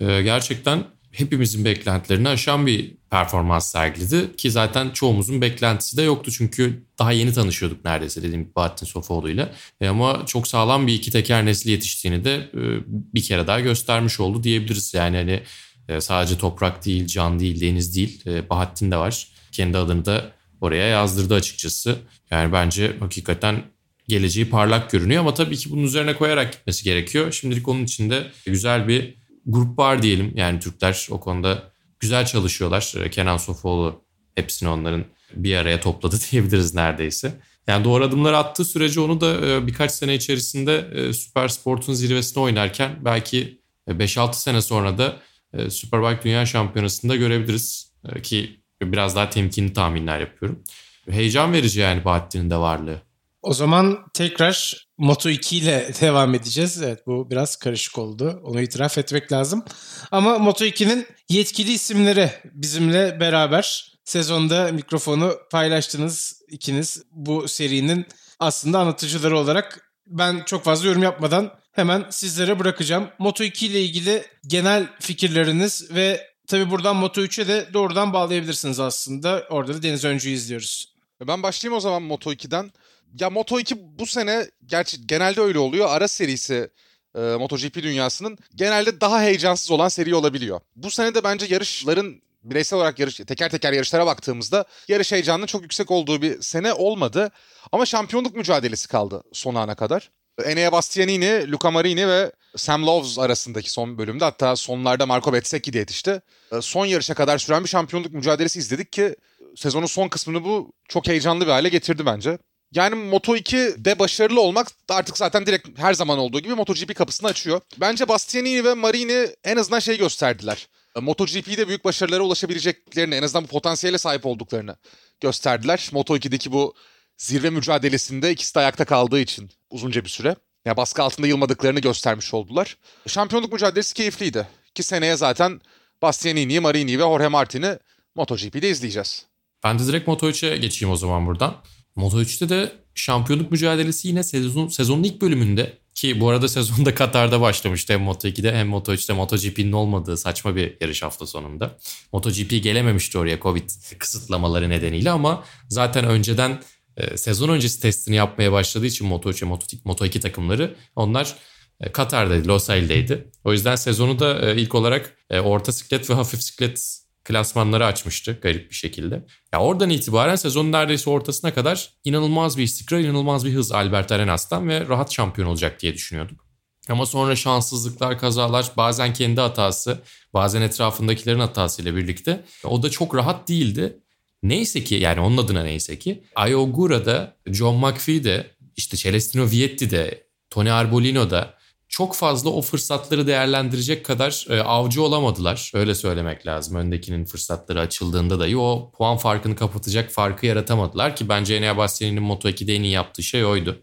e, 0.00 0.22
gerçekten 0.22 0.84
hepimizin 1.12 1.64
beklentilerini 1.64 2.28
aşan 2.28 2.66
bir 2.66 2.94
performans 3.10 3.72
sergiledi. 3.72 4.36
Ki 4.36 4.50
zaten 4.50 4.90
çoğumuzun 4.90 5.40
beklentisi 5.40 5.96
de 5.96 6.02
yoktu 6.02 6.30
çünkü 6.30 6.82
daha 6.98 7.12
yeni 7.12 7.32
tanışıyorduk 7.32 7.84
neredeyse 7.84 8.22
dediğim 8.22 8.42
gibi 8.42 8.54
Bahattin 8.54 8.86
Sofoğlu'yla. 8.86 9.52
E 9.80 9.88
ama 9.88 10.26
çok 10.26 10.48
sağlam 10.48 10.86
bir 10.86 10.94
iki 10.94 11.10
teker 11.10 11.46
nesli 11.46 11.70
yetiştiğini 11.70 12.24
de 12.24 12.34
e, 12.34 12.62
bir 12.88 13.22
kere 13.22 13.46
daha 13.46 13.60
göstermiş 13.60 14.20
oldu 14.20 14.42
diyebiliriz. 14.42 14.94
Yani 14.94 15.16
hani 15.16 15.42
e, 15.88 16.00
sadece 16.00 16.38
toprak 16.38 16.84
değil, 16.84 17.06
can 17.06 17.40
değil, 17.40 17.60
deniz 17.60 17.96
değil 17.96 18.26
e, 18.26 18.50
Bahattin 18.50 18.90
de 18.90 18.96
var. 18.96 19.28
Kendi 19.52 19.78
adını 19.78 20.04
da 20.04 20.32
oraya 20.60 20.86
yazdırdı 20.86 21.34
açıkçası. 21.34 21.98
Yani 22.30 22.52
bence 22.52 22.96
hakikaten 23.00 23.62
geleceği 24.08 24.50
parlak 24.50 24.90
görünüyor 24.90 25.20
ama 25.20 25.34
tabii 25.34 25.56
ki 25.56 25.70
bunun 25.70 25.82
üzerine 25.82 26.14
koyarak 26.14 26.52
gitmesi 26.52 26.84
gerekiyor. 26.84 27.32
Şimdilik 27.32 27.68
onun 27.68 27.84
içinde 27.84 28.26
güzel 28.46 28.88
bir 28.88 29.17
grup 29.48 29.78
var 29.78 30.02
diyelim. 30.02 30.32
Yani 30.34 30.60
Türkler 30.60 31.06
o 31.10 31.20
konuda 31.20 31.62
güzel 32.00 32.26
çalışıyorlar. 32.26 32.94
Kenan 33.10 33.36
Sofoğlu 33.36 34.04
hepsini 34.34 34.68
onların 34.68 35.04
bir 35.34 35.56
araya 35.56 35.80
topladı 35.80 36.16
diyebiliriz 36.30 36.74
neredeyse. 36.74 37.40
Yani 37.66 37.84
doğru 37.84 38.04
adımlar 38.04 38.32
attığı 38.32 38.64
sürece 38.64 39.00
onu 39.00 39.20
da 39.20 39.46
e, 39.46 39.66
birkaç 39.66 39.92
sene 39.92 40.14
içerisinde 40.14 40.90
e, 40.94 41.12
Süper 41.12 41.48
Sport'un 41.48 41.92
zirvesine 41.92 42.42
oynarken 42.42 42.98
belki 43.04 43.60
5-6 43.88 44.32
sene 44.32 44.62
sonra 44.62 44.98
da 44.98 45.16
e, 45.52 45.70
Superbike 45.70 46.22
Dünya 46.22 46.46
Şampiyonası'nda 46.46 47.16
görebiliriz. 47.16 47.92
Ki 48.22 48.60
biraz 48.82 49.16
daha 49.16 49.30
temkinli 49.30 49.72
tahminler 49.72 50.20
yapıyorum. 50.20 50.62
Heyecan 51.10 51.52
verici 51.52 51.80
yani 51.80 52.04
Bahattin'in 52.04 52.50
de 52.50 52.56
varlığı. 52.56 53.02
O 53.42 53.54
zaman 53.54 53.98
tekrar 54.14 54.87
Moto 54.98 55.28
2 55.28 55.56
ile 55.56 55.92
devam 56.00 56.34
edeceğiz. 56.34 56.82
Evet 56.82 57.06
bu 57.06 57.30
biraz 57.30 57.56
karışık 57.56 57.98
oldu. 57.98 58.40
Onu 58.44 58.60
itiraf 58.60 58.98
etmek 58.98 59.32
lazım. 59.32 59.64
Ama 60.10 60.38
Moto 60.38 60.64
2'nin 60.64 61.06
yetkili 61.28 61.72
isimleri 61.72 62.30
bizimle 62.44 63.20
beraber 63.20 63.92
sezonda 64.04 64.72
mikrofonu 64.72 65.38
paylaştınız 65.50 66.42
ikiniz 66.48 67.02
bu 67.10 67.48
serinin 67.48 68.06
aslında 68.38 68.78
anlatıcıları 68.78 69.38
olarak. 69.38 69.92
Ben 70.06 70.42
çok 70.46 70.64
fazla 70.64 70.88
yorum 70.88 71.02
yapmadan 71.02 71.52
hemen 71.72 72.06
sizlere 72.10 72.58
bırakacağım. 72.58 73.08
Moto 73.18 73.44
2 73.44 73.66
ile 73.66 73.82
ilgili 73.82 74.24
genel 74.46 74.86
fikirleriniz 75.00 75.94
ve 75.94 76.26
tabi 76.46 76.70
buradan 76.70 76.96
Moto 76.96 77.20
3'e 77.20 77.48
de 77.48 77.68
doğrudan 77.72 78.12
bağlayabilirsiniz 78.12 78.80
aslında. 78.80 79.46
Orada 79.50 79.74
da 79.74 79.82
Deniz 79.82 80.04
Öncü'yü 80.04 80.34
izliyoruz. 80.34 80.94
Ben 81.28 81.42
başlayayım 81.42 81.76
o 81.76 81.80
zaman 81.80 82.02
Moto 82.02 82.32
2'den. 82.32 82.72
Ya 83.14 83.30
Moto 83.30 83.60
2 83.60 83.76
bu 83.98 84.06
sene 84.06 84.46
gerçi 84.66 85.06
genelde 85.06 85.40
öyle 85.40 85.58
oluyor. 85.58 85.86
Ara 85.90 86.08
serisi 86.08 86.70
e, 87.14 87.20
MotoGP 87.20 87.74
dünyasının 87.74 88.38
genelde 88.54 89.00
daha 89.00 89.22
heyecansız 89.22 89.70
olan 89.70 89.88
seri 89.88 90.14
olabiliyor. 90.14 90.60
Bu 90.76 90.90
sene 90.90 91.14
de 91.14 91.24
bence 91.24 91.46
yarışların 91.46 92.22
bireysel 92.42 92.76
olarak 92.76 92.98
yarış 92.98 93.16
teker 93.16 93.50
teker 93.50 93.72
yarışlara 93.72 94.06
baktığımızda 94.06 94.64
yarış 94.88 95.12
heyecanının 95.12 95.46
çok 95.46 95.62
yüksek 95.62 95.90
olduğu 95.90 96.22
bir 96.22 96.42
sene 96.42 96.72
olmadı. 96.72 97.30
Ama 97.72 97.86
şampiyonluk 97.86 98.36
mücadelesi 98.36 98.88
kaldı 98.88 99.22
son 99.32 99.54
ana 99.54 99.74
kadar. 99.74 100.10
Enea 100.44 100.72
Bastianini, 100.72 101.52
Luca 101.52 101.70
Marini 101.70 102.08
ve 102.08 102.32
Sam 102.56 102.86
Loves 102.86 103.18
arasındaki 103.18 103.70
son 103.70 103.98
bölümde 103.98 104.24
hatta 104.24 104.56
sonlarda 104.56 105.06
Marco 105.06 105.32
Bezzecchi 105.32 105.72
de 105.72 105.78
yetişti. 105.78 106.22
E, 106.52 106.60
son 106.60 106.86
yarışa 106.86 107.14
kadar 107.14 107.38
süren 107.38 107.64
bir 107.64 107.68
şampiyonluk 107.68 108.12
mücadelesi 108.12 108.58
izledik 108.58 108.92
ki 108.92 109.16
sezonun 109.56 109.86
son 109.86 110.08
kısmını 110.08 110.44
bu 110.44 110.72
çok 110.88 111.08
heyecanlı 111.08 111.46
bir 111.46 111.50
hale 111.50 111.68
getirdi 111.68 112.06
bence. 112.06 112.38
Yani 112.72 112.94
Moto2'de 112.94 113.98
başarılı 113.98 114.40
olmak 114.40 114.66
artık 114.88 115.18
zaten 115.18 115.46
direkt 115.46 115.78
her 115.78 115.94
zaman 115.94 116.18
olduğu 116.18 116.40
gibi 116.40 116.54
MotoGP 116.54 116.94
kapısını 116.96 117.28
açıyor. 117.28 117.60
Bence 117.80 118.08
Bastianini 118.08 118.64
ve 118.64 118.74
Marini 118.74 119.28
en 119.44 119.56
azından 119.56 119.78
şey 119.78 119.98
gösterdiler. 119.98 120.68
E, 120.96 121.00
MotoGP'de 121.00 121.68
büyük 121.68 121.84
başarılara 121.84 122.22
ulaşabileceklerini, 122.22 123.14
en 123.14 123.22
azından 123.22 123.44
bu 123.44 123.48
potansiyele 123.48 123.98
sahip 123.98 124.26
olduklarını 124.26 124.76
gösterdiler. 125.20 125.88
Moto2'deki 125.92 126.52
bu 126.52 126.74
zirve 127.16 127.50
mücadelesinde 127.50 128.30
ikisi 128.30 128.54
de 128.54 128.58
ayakta 128.58 128.84
kaldığı 128.84 129.20
için 129.20 129.50
uzunca 129.70 130.04
bir 130.04 130.10
süre. 130.10 130.36
Yani 130.64 130.76
baskı 130.76 131.02
altında 131.02 131.26
yılmadıklarını 131.26 131.80
göstermiş 131.80 132.34
oldular. 132.34 132.76
Şampiyonluk 133.06 133.52
mücadelesi 133.52 133.94
keyifliydi. 133.94 134.48
Ki 134.74 134.82
seneye 134.82 135.16
zaten 135.16 135.60
Bastianini, 136.02 136.60
Marini 136.60 136.98
ve 136.98 137.02
Jorge 137.02 137.28
Martin'i 137.28 137.78
MotoGP'de 138.14 138.70
izleyeceğiz. 138.70 139.26
Ben 139.64 139.78
de 139.78 139.86
direkt 139.86 140.08
Moto3'e 140.08 140.56
geçeyim 140.56 140.92
o 140.92 140.96
zaman 140.96 141.26
buradan. 141.26 141.56
Moto3'te 141.98 142.48
de 142.48 142.72
şampiyonluk 142.94 143.50
mücadelesi 143.50 144.08
yine 144.08 144.22
sezon, 144.22 144.68
sezonun 144.68 145.02
ilk 145.02 145.22
bölümünde 145.22 145.78
ki 145.94 146.20
bu 146.20 146.28
arada 146.28 146.48
sezonda 146.58 146.94
Katar'da 146.94 147.40
başlamıştı 147.40 147.92
hem 147.92 148.00
Moto2'de 148.00 148.52
hem 148.52 148.70
Moto3'te 148.70 149.12
MotoGP'nin 149.12 149.72
olmadığı 149.72 150.16
saçma 150.16 150.56
bir 150.56 150.76
yarış 150.80 151.02
hafta 151.02 151.26
sonunda. 151.26 151.78
MotoGP 152.12 152.62
gelememişti 152.62 153.18
oraya 153.18 153.40
Covid 153.40 153.70
kısıtlamaları 153.98 154.68
nedeniyle 154.68 155.10
ama 155.10 155.44
zaten 155.68 156.04
önceden 156.04 156.62
e, 156.96 157.16
sezon 157.16 157.48
öncesi 157.48 157.82
testini 157.82 158.16
yapmaya 158.16 158.52
başladığı 158.52 158.86
için 158.86 159.10
Moto3 159.10 159.46
ve 159.46 159.58
Moto2 159.84 160.20
takımları 160.20 160.76
onlar 160.96 161.36
e, 161.80 161.92
Katar'daydı, 161.92 162.48
Losail'deydi. 162.48 163.30
O 163.44 163.52
yüzden 163.52 163.76
sezonu 163.76 164.18
da 164.18 164.50
e, 164.50 164.60
ilk 164.60 164.74
olarak 164.74 165.16
orta 165.30 165.72
siklet 165.72 166.10
ve 166.10 166.14
hafif 166.14 166.42
siklet 166.42 167.07
klasmanları 167.28 167.86
açmıştı 167.86 168.38
garip 168.42 168.70
bir 168.70 168.74
şekilde. 168.74 169.24
Ya 169.52 169.60
oradan 169.60 169.90
itibaren 169.90 170.36
sezonun 170.36 170.72
neredeyse 170.72 171.10
ortasına 171.10 171.54
kadar 171.54 171.90
inanılmaz 172.04 172.58
bir 172.58 172.62
istikrar, 172.62 172.98
inanılmaz 172.98 173.44
bir 173.44 173.54
hız 173.54 173.72
Albert 173.72 174.12
Arenas'tan 174.12 174.68
ve 174.68 174.88
rahat 174.88 175.12
şampiyon 175.12 175.48
olacak 175.48 175.80
diye 175.82 175.94
düşünüyorduk. 175.94 176.46
Ama 176.88 177.06
sonra 177.06 177.36
şanssızlıklar, 177.36 178.18
kazalar, 178.18 178.66
bazen 178.76 179.12
kendi 179.12 179.40
hatası, 179.40 180.02
bazen 180.34 180.62
etrafındakilerin 180.62 181.38
hatasıyla 181.38 181.96
birlikte 181.96 182.44
o 182.64 182.82
da 182.82 182.90
çok 182.90 183.14
rahat 183.14 183.48
değildi. 183.48 183.98
Neyse 184.42 184.84
ki 184.84 184.94
yani 184.94 185.20
onun 185.20 185.36
adına 185.36 185.62
neyse 185.62 185.98
ki 185.98 186.24
Ayogura'da, 186.34 187.36
John 187.46 187.76
McPhee'de, 187.76 188.46
işte 188.76 188.96
Celestino 188.96 189.50
Vietti'de, 189.50 190.26
Tony 190.50 190.72
Arbolino'da 190.72 191.57
çok 191.88 192.14
fazla 192.14 192.50
o 192.50 192.62
fırsatları 192.62 193.26
değerlendirecek 193.26 194.04
kadar 194.04 194.46
e, 194.50 194.60
avcı 194.60 195.02
olamadılar. 195.02 195.72
Öyle 195.74 195.94
söylemek 195.94 196.46
lazım. 196.46 196.76
Öndekinin 196.76 197.24
fırsatları 197.24 197.80
açıldığında 197.80 198.40
dahi 198.40 198.56
o 198.56 198.92
puan 198.98 199.16
farkını 199.16 199.56
kapatacak 199.56 200.10
farkı 200.10 200.46
yaratamadılar 200.46 201.16
ki 201.16 201.28
bence 201.28 201.54
Enea 201.54 201.76
Bastiani'nin 201.76 202.22
Moto2'de 202.22 202.74
en 202.74 202.82
iyi 202.82 202.92
yaptığı 202.92 203.22
şey 203.22 203.44
oydu. 203.44 203.82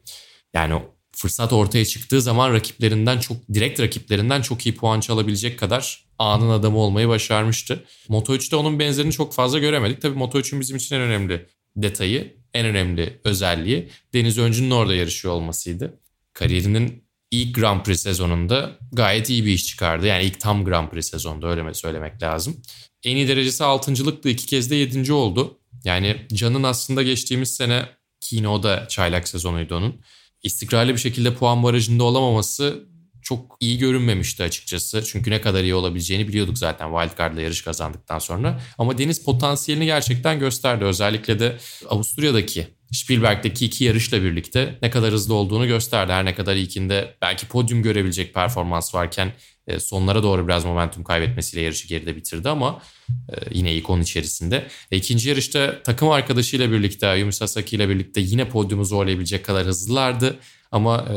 Yani 0.53 0.81
fırsat 1.15 1.53
ortaya 1.53 1.85
çıktığı 1.85 2.21
zaman 2.21 2.53
rakiplerinden 2.53 3.19
çok 3.19 3.37
direkt 3.53 3.79
rakiplerinden 3.79 4.41
çok 4.41 4.65
iyi 4.65 4.75
puan 4.75 4.99
çalabilecek 4.99 5.59
kadar 5.59 6.05
anın 6.19 6.49
adamı 6.49 6.77
olmayı 6.77 7.07
başarmıştı. 7.07 7.83
Moto3'te 8.09 8.55
onun 8.55 8.79
benzerini 8.79 9.11
çok 9.11 9.33
fazla 9.33 9.59
göremedik. 9.59 10.01
Tabii 10.01 10.19
Moto3'ün 10.19 10.61
bizim 10.61 10.77
için 10.77 10.95
en 10.95 11.01
önemli 11.01 11.45
detayı, 11.75 12.35
en 12.53 12.65
önemli 12.65 13.19
özelliği 13.23 13.89
Deniz 14.13 14.37
Öncü'nün 14.37 14.71
orada 14.71 14.95
yarışıyor 14.95 15.33
olmasıydı. 15.33 15.99
Kariyerinin 16.33 17.04
ilk 17.31 17.55
Grand 17.55 17.83
Prix 17.83 17.99
sezonunda 18.01 18.79
gayet 18.91 19.29
iyi 19.29 19.45
bir 19.45 19.51
iş 19.51 19.65
çıkardı. 19.65 20.07
Yani 20.07 20.23
ilk 20.23 20.39
tam 20.39 20.65
Grand 20.65 20.89
Prix 20.89 21.09
sezonda 21.09 21.47
öyle 21.47 21.73
söylemek 21.73 22.23
lazım. 22.23 22.61
En 23.03 23.15
iyi 23.15 23.27
derecesi 23.27 23.63
altıncılıktı. 23.63 24.29
iki 24.29 24.45
kez 24.45 24.71
de 24.71 24.75
yedinci 24.75 25.13
oldu. 25.13 25.59
Yani 25.83 26.27
Can'ın 26.33 26.63
aslında 26.63 27.03
geçtiğimiz 27.03 27.55
sene 27.55 27.85
ki 28.21 28.43
da 28.43 28.87
çaylak 28.87 29.27
sezonuydu 29.27 29.75
onun. 29.75 30.01
İstikrarlı 30.43 30.93
bir 30.93 30.97
şekilde 30.97 31.33
puan 31.33 31.63
barajında 31.63 32.03
olamaması 32.03 32.85
çok 33.21 33.57
iyi 33.59 33.77
görünmemişti 33.77 34.43
açıkçası. 34.43 35.03
Çünkü 35.05 35.31
ne 35.31 35.41
kadar 35.41 35.63
iyi 35.63 35.75
olabileceğini 35.75 36.27
biliyorduk 36.27 36.57
zaten 36.57 36.91
wildcard'la 36.91 37.41
yarış 37.41 37.61
kazandıktan 37.61 38.19
sonra. 38.19 38.61
Ama 38.77 38.97
Deniz 38.97 39.23
potansiyelini 39.23 39.85
gerçekten 39.85 40.39
gösterdi. 40.39 40.85
Özellikle 40.85 41.39
de 41.39 41.57
Avusturya'daki 41.89 42.67
Spielberg'deki 42.91 43.65
iki 43.65 43.83
yarışla 43.83 44.23
birlikte 44.23 44.79
ne 44.81 44.89
kadar 44.89 45.13
hızlı 45.13 45.33
olduğunu 45.33 45.67
gösterdi. 45.67 46.11
Her 46.11 46.25
ne 46.25 46.35
kadar 46.35 46.55
ilkinde 46.55 47.15
belki 47.21 47.47
podyum 47.47 47.83
görebilecek 47.83 48.33
performans 48.33 48.95
varken 48.95 49.33
e, 49.67 49.79
sonlara 49.79 50.23
doğru 50.23 50.47
biraz 50.47 50.65
momentum 50.65 51.03
kaybetmesiyle 51.03 51.63
yarışı 51.63 51.87
geride 51.87 52.15
bitirdi 52.15 52.49
ama 52.49 52.81
e, 53.09 53.33
yine 53.51 53.73
ilk 53.73 53.89
onun 53.89 54.01
içerisinde. 54.01 54.67
E, 54.91 54.97
ikinci 54.97 55.29
yarışta 55.29 55.83
takım 55.83 56.09
arkadaşıyla 56.09 56.71
birlikte 56.71 57.07
Ayumi 57.07 57.33
Sasaki 57.33 57.75
ile 57.75 57.89
birlikte 57.89 58.21
yine 58.21 58.49
podyumu 58.49 58.85
zorlayabilecek 58.85 59.45
kadar 59.45 59.65
hızlılardı 59.65 60.39
ama 60.71 61.07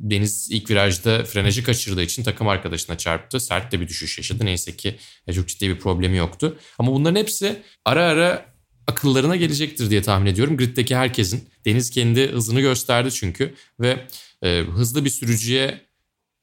Deniz 0.00 0.50
ilk 0.50 0.70
virajda 0.70 1.24
frenajı 1.24 1.64
kaçırdığı 1.64 2.02
için 2.02 2.22
takım 2.22 2.48
arkadaşına 2.48 2.98
çarptı. 2.98 3.40
Sert 3.40 3.72
de 3.72 3.80
bir 3.80 3.88
düşüş 3.88 4.18
yaşadı. 4.18 4.44
Neyse 4.44 4.76
ki 4.76 4.96
çok 5.34 5.48
ciddi 5.48 5.68
bir 5.68 5.78
problemi 5.78 6.16
yoktu. 6.16 6.58
Ama 6.78 6.92
bunların 6.92 7.16
hepsi 7.16 7.62
ara 7.84 8.04
ara 8.04 8.49
akıllarına 8.90 9.36
gelecektir 9.36 9.90
diye 9.90 10.02
tahmin 10.02 10.26
ediyorum. 10.26 10.56
Grid'deki 10.56 10.96
herkesin. 10.96 11.48
Deniz 11.64 11.90
kendi 11.90 12.32
hızını 12.32 12.60
gösterdi 12.60 13.10
çünkü 13.12 13.54
ve 13.80 14.06
e, 14.42 14.60
hızlı 14.60 15.04
bir 15.04 15.10
sürücüye 15.10 15.80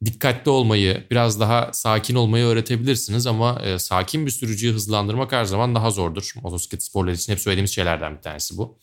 dikkatli 0.05 0.51
olmayı, 0.51 1.03
biraz 1.11 1.39
daha 1.39 1.73
sakin 1.73 2.15
olmayı 2.15 2.45
öğretebilirsiniz 2.45 3.27
ama 3.27 3.61
e, 3.63 3.79
sakin 3.79 4.25
bir 4.25 4.31
sürücüyü 4.31 4.73
hızlandırmak 4.73 5.31
her 5.31 5.45
zaman 5.45 5.75
daha 5.75 5.91
zordur. 5.91 6.33
Motosiklet 6.43 6.83
sporları 6.83 7.15
için 7.15 7.33
hep 7.33 7.39
söylediğimiz 7.39 7.71
şeylerden 7.71 8.17
bir 8.17 8.21
tanesi 8.21 8.57
bu. 8.57 8.79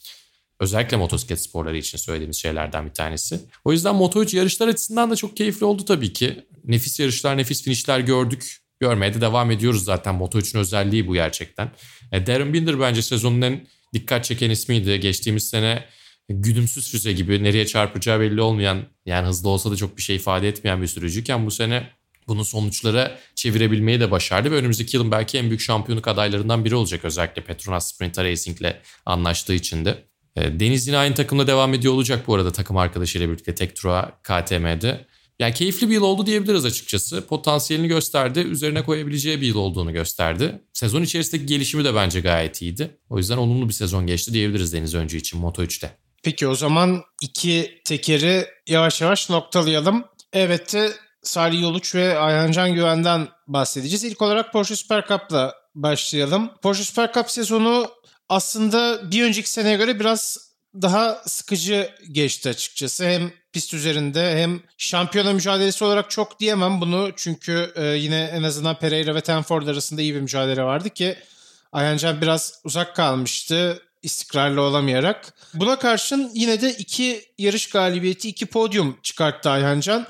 Özellikle 0.61 0.97
motosiklet 0.97 1.43
sporları 1.43 1.77
için 1.77 1.99
söylediğimiz 1.99 2.37
şeylerden 2.37 2.87
bir 2.87 2.95
tanesi. 2.95 3.41
O 3.65 3.73
yüzden 3.73 3.95
Moto3 3.95 4.37
yarışlar 4.37 4.69
açısından 4.69 5.11
da 5.11 5.17
çok 5.17 5.37
keyifli 5.37 5.67
oldu 5.67 5.85
tabii 5.85 6.13
ki. 6.13 6.47
Nefis 6.65 7.01
yarışlar, 7.01 7.37
nefis 7.37 7.63
finişler 7.63 8.01
gördük. 8.01 8.64
Görmeye 8.81 9.15
de 9.15 9.21
devam 9.21 9.51
ediyoruz 9.51 9.85
zaten. 9.85 10.15
Moto3'ün 10.15 10.61
özelliği 10.61 11.07
bu 11.07 11.15
gerçekten. 11.15 11.71
E, 12.13 12.27
Darren 12.27 12.53
Binder 12.53 12.81
bence 12.81 13.03
sezonun 13.03 13.41
en 13.41 13.67
dikkat 13.93 14.25
çeken 14.25 14.51
ismiydi. 14.51 15.01
Geçtiğimiz 15.01 15.49
sene 15.49 15.85
güdümsüz 16.29 16.91
füze 16.91 17.13
gibi 17.13 17.45
nereye 17.45 17.67
çarpacağı 17.67 18.21
belli 18.21 18.41
olmayan 18.41 18.83
yani 19.07 19.27
hızlı 19.27 19.49
olsa 19.49 19.71
da 19.71 19.77
çok 19.77 19.97
bir 19.97 20.03
şey 20.03 20.17
ifade 20.17 20.49
etmeyen 20.49 20.83
bir 20.83 20.87
sürücüyken 20.87 21.47
bu 21.47 21.51
sene 21.51 21.91
bunu 22.29 22.45
sonuçlara 22.45 23.19
çevirebilmeyi 23.35 24.01
de 24.01 24.11
başardı 24.11 24.51
ve 24.51 24.55
önümüzdeki 24.55 24.97
yılın 24.97 25.11
belki 25.11 25.39
en 25.39 25.49
büyük 25.49 25.61
şampiyonluk 25.61 26.09
adaylarından 26.09 26.65
biri 26.65 26.75
olacak 26.75 27.05
özellikle 27.05 27.43
Petronas 27.45 27.93
Sprinter 27.93 28.25
Racing 28.25 28.61
ile 28.61 28.81
anlaştığı 29.07 29.55
için 29.55 29.85
de. 29.85 30.05
E, 30.37 30.61
Deniz 30.61 30.87
yine 30.87 30.97
aynı 30.97 31.15
takımda 31.15 31.47
devam 31.47 31.75
ediyor 31.75 31.95
olacak 31.95 32.27
bu 32.27 32.35
arada 32.35 32.53
takım 32.53 32.77
arkadaşıyla 32.77 33.29
birlikte 33.29 33.55
Tektura 33.55 34.13
KTM'de. 34.23 35.07
Yani 35.39 35.55
keyifli 35.55 35.89
bir 35.89 35.95
yıl 35.95 36.03
oldu 36.03 36.27
diyebiliriz 36.27 36.65
açıkçası. 36.65 37.27
Potansiyelini 37.27 37.89
gösterdi. 37.89 38.41
Üzerine 38.41 38.85
koyabileceği 38.85 39.41
bir 39.41 39.47
yıl 39.47 39.57
olduğunu 39.57 39.93
gösterdi. 39.93 40.63
Sezon 40.73 41.03
içerisindeki 41.03 41.47
gelişimi 41.47 41.85
de 41.85 41.95
bence 41.95 42.21
gayet 42.21 42.63
iyiydi. 42.63 42.99
O 43.11 43.19
yüzden 43.19 43.37
olumlu 43.37 43.69
bir 43.69 43.75
sezon 43.75 44.07
geçti 44.07 44.33
diyebiliriz 44.33 44.73
Deniz 44.73 44.95
Öncü 44.95 45.17
için 45.17 45.43
Moto3'te. 45.43 45.91
Peki 46.23 46.49
o 46.49 46.55
zaman 46.55 47.03
iki 47.23 47.81
tekeri 47.85 48.47
yavaş 48.69 49.01
yavaş 49.01 49.31
noktalayalım. 49.31 50.05
Evet 50.33 50.77
Salih 51.23 51.63
Yoluç 51.63 51.95
ve 51.95 52.19
Ayhancan 52.19 52.75
Güven'den 52.75 53.29
bahsedeceğiz. 53.49 54.05
İlk 54.05 54.23
olarak 54.23 54.53
Porsche 54.53 54.77
Super 54.77 55.07
Cup'la 55.09 55.55
başlayalım. 55.75 56.51
Porsche 56.63 56.85
Super 56.85 57.13
Cup 57.13 57.31
sezonu 57.31 57.91
aslında 58.29 59.11
bir 59.11 59.25
önceki 59.25 59.51
seneye 59.51 59.77
göre 59.77 60.01
biraz 60.01 60.39
daha 60.83 61.23
sıkıcı 61.27 61.91
geçti 62.13 62.49
açıkçası. 62.49 63.05
Hem 63.05 63.33
pist 63.55 63.75
üzerinde 63.75 64.43
hem 64.43 64.61
şampiyona 64.79 65.33
mücadelesi 65.33 65.85
olarak 65.85 66.11
çok 66.11 66.41
diyemem 66.41 66.81
bunu. 66.81 67.11
Çünkü 67.17 67.73
e, 67.77 67.85
yine 67.85 68.31
en 68.35 68.43
azından 68.43 68.79
Pereira 68.79 69.15
ve 69.15 69.21
Tenford 69.21 69.67
arasında 69.67 70.03
iyi 70.03 70.15
bir 70.15 70.21
mücadele 70.21 70.63
vardı 70.63 70.91
ki 70.91 71.17
Ayhancan 71.73 72.21
biraz 72.21 72.61
uzak 72.65 72.97
kalmıştı 72.97 73.83
istikrarlı 74.03 74.61
olamayarak. 74.61 75.35
Buna 75.55 75.79
karşın 75.79 76.31
yine 76.35 76.61
de 76.61 76.73
iki 76.73 77.25
yarış 77.39 77.71
galibiyeti, 77.71 78.29
iki 78.29 78.47
podyum 78.47 78.99
çıkarttı 79.03 79.51
Ayhancan. 79.51 80.07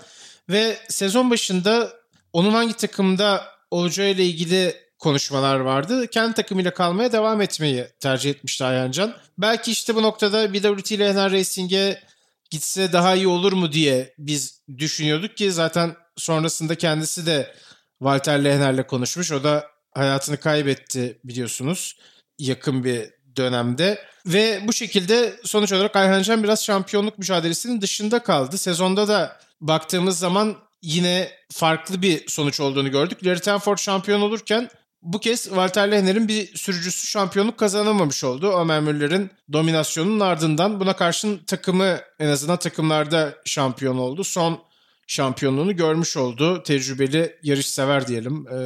Ve 0.49 0.79
sezon 0.89 1.31
başında 1.31 1.93
onun 2.33 2.51
hangi 2.53 2.75
takımda 2.75 3.45
olacağıyla 3.71 4.25
ilgili 4.25 4.75
konuşmalar 4.99 5.61
vardı. 5.61 6.07
Kendi 6.07 6.35
takımıyla 6.35 6.75
kalmaya 6.75 7.13
devam 7.13 7.41
etmeyi 7.41 7.87
tercih 8.01 8.31
etmişti 8.31 8.65
Ayhancan. 8.65 9.15
Belki 9.39 9.71
işte 9.71 9.95
bu 9.95 10.03
noktada 10.03 10.55
BWT 10.55 10.93
ile 10.93 11.09
Ener 11.09 11.33
Racing'e 11.33 12.14
gitse 12.51 12.93
daha 12.93 13.15
iyi 13.15 13.27
olur 13.27 13.53
mu 13.53 13.73
diye 13.73 14.15
biz 14.19 14.63
düşünüyorduk 14.79 15.37
ki 15.37 15.53
zaten 15.53 15.97
sonrasında 16.17 16.75
kendisi 16.75 17.27
de 17.27 17.55
Walter 17.99 18.45
Lehner'le 18.45 18.87
konuşmuş. 18.87 19.33
O 19.33 19.45
da 19.45 19.67
hayatını 19.95 20.37
kaybetti 20.37 21.21
biliyorsunuz 21.25 21.99
yakın 22.39 22.85
bir 22.85 23.11
dönemde. 23.37 24.05
Ve 24.27 24.61
bu 24.67 24.73
şekilde 24.73 25.37
sonuç 25.45 25.73
olarak 25.73 25.97
Ayhancan 25.97 26.43
biraz 26.43 26.65
şampiyonluk 26.65 27.19
mücadelesinin 27.19 27.81
dışında 27.81 28.23
kaldı. 28.23 28.59
Sezonda 28.59 29.09
da 29.09 29.41
baktığımız 29.61 30.19
zaman 30.19 30.57
yine 30.83 31.33
farklı 31.53 32.03
bir 32.03 32.29
sonuç 32.29 32.61
olduğunu 32.61 32.91
gördük. 32.91 33.27
Larry 33.27 33.41
Tenford 33.41 33.79
şampiyon 33.79 34.21
olurken 34.21 34.71
bu 35.05 35.21
kez 35.21 35.45
Walter 35.45 35.91
Lehner'in 35.91 36.29
bir 36.29 36.57
sürücüsü 36.57 37.07
şampiyonluk 37.07 37.59
kazanamamış 37.59 38.25
oldu. 38.25 38.53
Ömer 38.61 38.81
Müller'in 38.81 39.31
dominasyonunun 39.53 40.21
ardından 40.21 40.81
buna 40.81 40.97
karşın 40.97 41.39
takımı 41.39 42.01
en 42.19 42.29
azından 42.29 42.57
takımlarda 42.57 43.35
şampiyon 43.45 43.99
oldu. 43.99 44.25
Son 44.25 44.61
şampiyonluğunu 45.07 45.77
görmüş 45.77 46.17
oldu. 46.17 46.63
Tecrübeli 46.63 47.37
yarış 47.43 47.67
sever 47.67 48.07
diyelim. 48.07 48.47
Ee, 48.51 48.57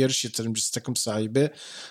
yarış 0.00 0.24
yatırımcısı, 0.24 0.72
takım 0.72 0.96
sahibi 0.96 1.50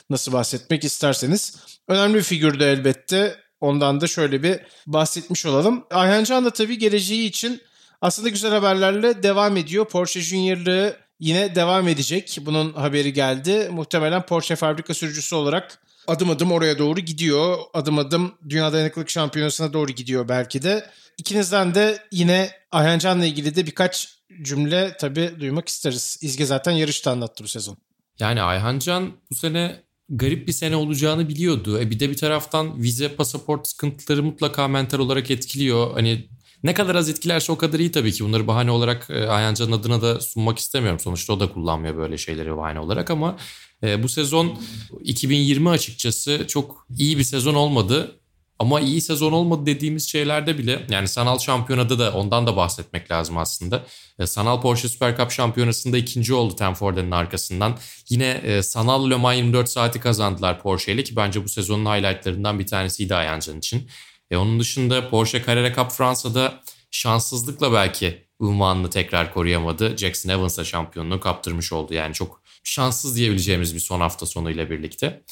nasıl 0.09 0.33
bahsetmek 0.33 0.83
isterseniz. 0.83 1.55
Önemli 1.87 2.15
bir 2.15 2.23
figürdü 2.23 2.63
elbette. 2.63 3.35
Ondan 3.61 4.01
da 4.01 4.07
şöyle 4.07 4.43
bir 4.43 4.59
bahsetmiş 4.87 5.45
olalım. 5.45 5.85
Ayhan 5.91 6.23
Can 6.23 6.45
da 6.45 6.49
tabii 6.49 6.77
geleceği 6.77 7.27
için 7.27 7.61
aslında 8.01 8.29
güzel 8.29 8.51
haberlerle 8.51 9.23
devam 9.23 9.57
ediyor. 9.57 9.85
Porsche 9.85 10.21
Junior'lığı 10.21 11.04
yine 11.19 11.55
devam 11.55 11.87
edecek. 11.87 12.37
Bunun 12.41 12.73
haberi 12.73 13.13
geldi. 13.13 13.69
Muhtemelen 13.71 14.25
Porsche 14.25 14.55
fabrika 14.55 14.93
sürücüsü 14.93 15.35
olarak 15.35 15.79
adım 16.07 16.29
adım 16.29 16.51
oraya 16.51 16.77
doğru 16.77 16.99
gidiyor. 16.99 17.57
Adım 17.73 17.99
adım 17.99 18.33
Dünya 18.49 18.73
Dayanıklılık 18.73 19.09
Şampiyonası'na 19.09 19.73
doğru 19.73 19.91
gidiyor 19.91 20.29
belki 20.29 20.61
de. 20.63 20.89
İkinizden 21.17 21.75
de 21.75 21.99
yine 22.11 22.49
Ayhancan'la 22.71 23.25
ilgili 23.25 23.55
de 23.55 23.65
birkaç 23.65 24.15
cümle 24.41 24.97
tabii 24.99 25.31
duymak 25.39 25.67
isteriz. 25.67 26.19
İzge 26.21 26.45
zaten 26.45 26.71
yarışta 26.71 27.11
anlattı 27.11 27.43
bu 27.43 27.47
sezon. 27.47 27.77
Yani 28.19 28.41
Ayhancan 28.41 29.13
bu 29.31 29.35
sene 29.35 29.83
garip 30.09 30.47
bir 30.47 30.53
sene 30.53 30.75
olacağını 30.75 31.29
biliyordu. 31.29 31.79
E 31.81 31.89
bir 31.91 31.99
de 31.99 32.09
bir 32.09 32.17
taraftan 32.17 32.81
vize, 32.83 33.15
pasaport 33.15 33.67
sıkıntıları 33.67 34.23
mutlaka 34.23 34.67
mental 34.67 34.99
olarak 34.99 35.31
etkiliyor. 35.31 35.93
Hani 35.93 36.29
ne 36.65 36.73
kadar 36.73 36.95
az 36.95 37.09
etkilerse 37.09 37.51
o 37.51 37.57
kadar 37.57 37.79
iyi 37.79 37.91
tabii 37.91 38.11
ki. 38.11 38.23
Bunları 38.23 38.47
bahane 38.47 38.71
olarak 38.71 39.09
e, 39.09 39.27
Ayhancan'ın 39.27 39.71
adına 39.71 40.01
da 40.01 40.21
sunmak 40.21 40.59
istemiyorum. 40.59 40.99
Sonuçta 40.99 41.33
o 41.33 41.39
da 41.39 41.53
kullanmıyor 41.53 41.97
böyle 41.97 42.17
şeyleri 42.17 42.57
bahane 42.57 42.79
olarak 42.79 43.11
ama 43.11 43.37
e, 43.83 44.03
bu 44.03 44.09
sezon 44.09 44.59
2020 45.03 45.69
açıkçası 45.69 46.45
çok 46.47 46.87
iyi 46.97 47.17
bir 47.17 47.23
sezon 47.23 47.53
olmadı. 47.53 48.19
Ama 48.59 48.81
iyi 48.81 49.01
sezon 49.01 49.31
olmadı 49.31 49.65
dediğimiz 49.65 50.09
şeylerde 50.09 50.57
bile 50.57 50.85
yani 50.89 51.07
sanal 51.07 51.39
şampiyonada 51.39 51.99
da 51.99 52.13
ondan 52.13 52.47
da 52.47 52.55
bahsetmek 52.55 53.11
lazım 53.11 53.37
aslında. 53.37 53.83
E, 54.19 54.27
sanal 54.27 54.61
Porsche 54.61 54.89
Super 54.89 55.17
Cup 55.17 55.31
şampiyonasında 55.31 55.97
ikinci 55.97 56.33
oldu 56.33 56.55
Tenforden'in 56.55 57.11
arkasından. 57.11 57.77
Yine 58.09 58.41
e, 58.43 58.63
sanal 58.63 59.09
Le 59.09 59.15
Mans 59.15 59.37
24 59.37 59.69
saati 59.69 59.99
kazandılar 59.99 60.61
Porsche 60.61 60.93
ile 60.93 61.03
ki 61.03 61.15
bence 61.15 61.43
bu 61.43 61.49
sezonun 61.49 61.85
highlightlarından 61.85 62.59
bir 62.59 62.67
tanesiydi 62.67 63.15
Ayancan 63.15 63.57
için. 63.57 63.87
E, 64.35 64.37
onun 64.37 64.59
dışında 64.59 65.09
Porsche 65.09 65.43
Carrera 65.47 65.73
Cup 65.73 65.91
Fransa'da 65.91 66.61
şanssızlıkla 66.91 67.73
belki 67.73 68.25
unvanını 68.39 68.89
tekrar 68.89 69.33
koruyamadı. 69.33 69.97
Jackson 69.97 70.29
Evans'a 70.29 70.63
şampiyonluğu 70.63 71.19
kaptırmış 71.19 71.73
oldu. 71.73 71.93
Yani 71.93 72.13
çok 72.13 72.41
şanssız 72.63 73.15
diyebileceğimiz 73.15 73.75
bir 73.75 73.79
son 73.79 73.99
hafta 73.99 74.25
sonuyla 74.25 74.69
birlikte. 74.69 75.23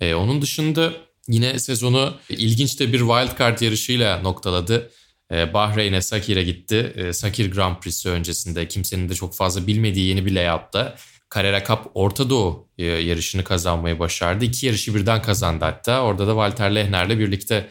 E, 0.00 0.14
onun 0.14 0.42
dışında 0.42 0.92
yine 1.28 1.58
sezonu 1.58 2.14
ilginç 2.28 2.80
de 2.80 2.92
bir 2.92 2.98
wildcard 2.98 3.60
yarışıyla 3.60 4.20
noktaladı. 4.20 4.90
E, 5.32 5.54
Bahreyn'e 5.54 6.02
Sakir'e 6.02 6.42
gitti. 6.42 6.92
E, 6.96 7.12
Sakir 7.12 7.50
Grand 7.52 7.76
Prix'si 7.76 8.08
öncesinde 8.08 8.68
kimsenin 8.68 9.08
de 9.08 9.14
çok 9.14 9.34
fazla 9.34 9.66
bilmediği 9.66 10.08
yeni 10.08 10.26
bir 10.26 10.32
layoutta 10.32 10.96
Carrera 11.34 11.64
Cup 11.64 11.78
Orta 11.94 12.30
Doğu 12.30 12.68
e, 12.78 12.84
yarışını 12.84 13.44
kazanmayı 13.44 13.98
başardı. 13.98 14.44
İki 14.44 14.66
yarışı 14.66 14.94
birden 14.94 15.22
kazandı 15.22 15.64
hatta. 15.64 16.02
Orada 16.02 16.26
da 16.26 16.30
Walter 16.30 16.74
Lehner'le 16.74 17.18
birlikte 17.18 17.70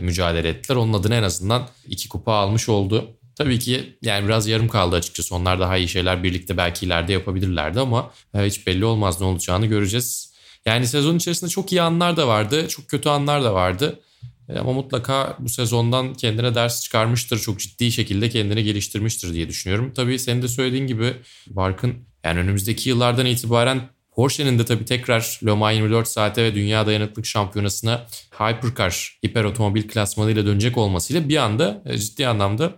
mücadele 0.00 0.48
ettiler. 0.48 0.76
Onun 0.76 0.92
adına 0.92 1.14
en 1.14 1.22
azından 1.22 1.68
iki 1.88 2.08
kupa 2.08 2.32
almış 2.32 2.68
oldu. 2.68 3.16
Tabii 3.36 3.58
ki 3.58 3.98
yani 4.02 4.26
biraz 4.26 4.46
yarım 4.46 4.68
kaldı 4.68 4.96
açıkçası. 4.96 5.34
Onlar 5.34 5.60
daha 5.60 5.76
iyi 5.76 5.88
şeyler 5.88 6.22
birlikte 6.22 6.56
belki 6.56 6.86
ileride 6.86 7.12
yapabilirlerdi 7.12 7.80
ama 7.80 8.10
e, 8.34 8.42
hiç 8.42 8.66
belli 8.66 8.84
olmaz 8.84 9.20
ne 9.20 9.26
olacağını 9.26 9.66
göreceğiz. 9.66 10.32
Yani 10.66 10.86
sezon 10.86 11.16
içerisinde 11.16 11.50
çok 11.50 11.72
iyi 11.72 11.82
anlar 11.82 12.16
da 12.16 12.28
vardı, 12.28 12.68
çok 12.68 12.88
kötü 12.88 13.08
anlar 13.08 13.44
da 13.44 13.54
vardı. 13.54 14.00
E, 14.48 14.58
ama 14.58 14.72
mutlaka 14.72 15.36
bu 15.38 15.48
sezondan 15.48 16.14
kendine 16.14 16.54
ders 16.54 16.82
çıkarmıştır. 16.82 17.38
Çok 17.38 17.60
ciddi 17.60 17.92
şekilde 17.92 18.30
kendini 18.30 18.64
geliştirmiştir 18.64 19.34
diye 19.34 19.48
düşünüyorum. 19.48 19.92
Tabii 19.96 20.18
senin 20.18 20.42
de 20.42 20.48
söylediğin 20.48 20.86
gibi 20.86 21.12
Barkın 21.46 21.94
yani 22.24 22.38
önümüzdeki 22.40 22.88
yıllardan 22.88 23.26
itibaren 23.26 23.80
Porsche'nin 24.16 24.58
de 24.58 24.64
tabii 24.64 24.84
tekrar 24.84 25.40
Le 25.46 25.52
Mans 25.52 25.74
24 25.74 26.08
saate 26.08 26.44
ve 26.44 26.54
Dünya 26.54 26.86
Dayanıklık 26.86 27.26
Şampiyonası'na 27.26 28.06
Hypercar, 28.38 29.18
hiper 29.26 29.44
otomobil 29.44 29.88
klasmanıyla 29.88 30.46
dönecek 30.46 30.78
olmasıyla 30.78 31.28
bir 31.28 31.36
anda 31.36 31.82
e, 31.86 31.98
ciddi 31.98 32.28
anlamda 32.28 32.72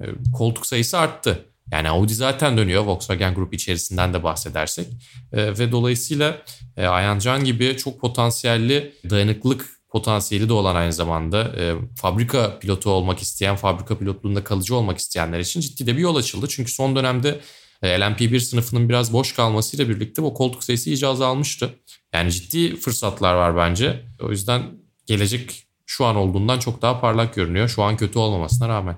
e, 0.00 0.04
koltuk 0.32 0.66
sayısı 0.66 0.98
arttı. 0.98 1.46
Yani 1.72 1.88
Audi 1.88 2.14
zaten 2.14 2.56
dönüyor 2.56 2.84
Volkswagen 2.84 3.34
Group 3.34 3.54
içerisinden 3.54 4.14
de 4.14 4.22
bahsedersek. 4.22 4.86
E, 5.32 5.58
ve 5.58 5.72
dolayısıyla 5.72 6.42
e, 6.76 6.86
Ayan 6.86 7.44
gibi 7.44 7.76
çok 7.76 8.00
potansiyelli 8.00 8.92
dayanıklık 9.10 9.80
potansiyeli 9.90 10.48
de 10.48 10.52
olan 10.52 10.76
aynı 10.76 10.92
zamanda 10.92 11.42
e, 11.42 11.74
fabrika 11.96 12.58
pilotu 12.58 12.90
olmak 12.90 13.18
isteyen, 13.18 13.56
fabrika 13.56 13.98
pilotluğunda 13.98 14.44
kalıcı 14.44 14.76
olmak 14.76 14.98
isteyenler 14.98 15.40
için 15.40 15.60
ciddi 15.60 15.86
de 15.86 15.96
bir 15.96 16.02
yol 16.02 16.16
açıldı. 16.16 16.46
Çünkü 16.48 16.72
son 16.72 16.96
dönemde 16.96 17.40
LMP1 17.82 18.40
sınıfının 18.40 18.88
biraz 18.88 19.12
boş 19.12 19.32
kalmasıyla 19.32 19.88
birlikte 19.88 20.22
o 20.22 20.34
koltuk 20.34 20.64
sayısı 20.64 20.90
iyice 20.90 21.06
azalmıştı. 21.06 21.74
Yani 22.12 22.32
ciddi 22.32 22.76
fırsatlar 22.76 23.34
var 23.34 23.56
bence. 23.56 24.04
O 24.20 24.30
yüzden 24.30 24.62
gelecek 25.06 25.66
şu 25.86 26.04
an 26.04 26.16
olduğundan 26.16 26.58
çok 26.58 26.82
daha 26.82 27.00
parlak 27.00 27.34
görünüyor. 27.34 27.68
Şu 27.68 27.82
an 27.82 27.96
kötü 27.96 28.18
olmamasına 28.18 28.68
rağmen. 28.68 28.96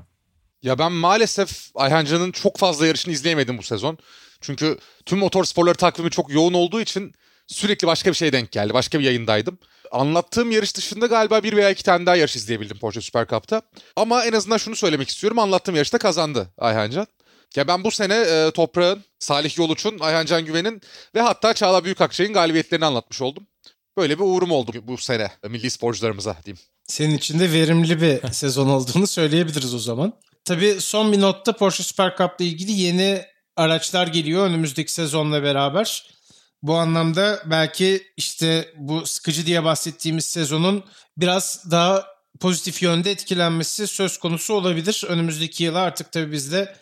Ya 0.62 0.78
ben 0.78 0.92
maalesef 0.92 1.70
Ayhancan'ın 1.74 2.32
çok 2.32 2.56
fazla 2.58 2.86
yarışını 2.86 3.12
izleyemedim 3.12 3.58
bu 3.58 3.62
sezon. 3.62 3.98
Çünkü 4.40 4.78
tüm 5.06 5.18
motorsporları 5.18 5.74
takvimi 5.74 6.10
çok 6.10 6.32
yoğun 6.32 6.52
olduğu 6.52 6.80
için 6.80 7.12
sürekli 7.46 7.86
başka 7.86 8.10
bir 8.10 8.16
şey 8.16 8.32
denk 8.32 8.52
geldi. 8.52 8.74
Başka 8.74 8.98
bir 8.98 9.04
yayındaydım. 9.04 9.58
Anlattığım 9.92 10.50
yarış 10.50 10.76
dışında 10.76 11.06
galiba 11.06 11.42
bir 11.42 11.56
veya 11.56 11.70
iki 11.70 11.84
tane 11.84 12.06
daha 12.06 12.16
yarış 12.16 12.36
izleyebildim 12.36 12.78
Porsche 12.78 13.00
Super 13.00 13.26
Cup'ta. 13.26 13.62
Ama 13.96 14.24
en 14.24 14.32
azından 14.32 14.56
şunu 14.56 14.76
söylemek 14.76 15.08
istiyorum. 15.08 15.38
Anlattığım 15.38 15.74
yarışta 15.74 15.98
kazandı 15.98 16.48
Ayhancan. 16.58 17.06
Ya 17.56 17.68
ben 17.68 17.84
bu 17.84 17.90
sene 17.90 18.14
e, 18.14 18.50
Toprağ'ın, 18.50 19.04
Salih 19.18 19.58
Yoluç'un, 19.58 19.98
Ayhan 19.98 20.26
Can 20.26 20.44
Güven'in 20.44 20.80
ve 21.14 21.20
hatta 21.20 21.54
Çağla 21.54 21.84
Büyükakçay'ın 21.84 22.32
galibiyetlerini 22.32 22.84
anlatmış 22.84 23.22
oldum. 23.22 23.46
Böyle 23.96 24.18
bir 24.18 24.24
uğurum 24.24 24.50
oldu 24.50 24.72
bu 24.82 24.98
sene 24.98 25.30
milli 25.48 25.70
sporcularımıza 25.70 26.36
diyeyim. 26.44 26.58
Senin 26.86 27.16
için 27.16 27.38
de 27.38 27.52
verimli 27.52 28.02
bir 28.02 28.28
sezon 28.32 28.68
olduğunu 28.68 29.06
söyleyebiliriz 29.06 29.74
o 29.74 29.78
zaman. 29.78 30.12
Tabii 30.44 30.80
son 30.80 31.12
bir 31.12 31.20
notta 31.20 31.52
Porsche 31.52 31.82
Super 31.82 32.16
Cup 32.18 32.40
ile 32.40 32.48
ilgili 32.48 32.72
yeni 32.72 33.22
araçlar 33.56 34.06
geliyor 34.06 34.46
önümüzdeki 34.46 34.92
sezonla 34.92 35.42
beraber. 35.42 36.06
Bu 36.62 36.74
anlamda 36.74 37.42
belki 37.46 38.02
işte 38.16 38.72
bu 38.76 39.06
sıkıcı 39.06 39.46
diye 39.46 39.64
bahsettiğimiz 39.64 40.24
sezonun 40.24 40.84
biraz 41.16 41.70
daha 41.70 42.06
pozitif 42.40 42.82
yönde 42.82 43.10
etkilenmesi 43.10 43.86
söz 43.86 44.18
konusu 44.18 44.54
olabilir. 44.54 45.04
Önümüzdeki 45.08 45.64
yıla 45.64 45.80
artık 45.80 46.12
tabii 46.12 46.32
biz 46.32 46.52
de 46.52 46.76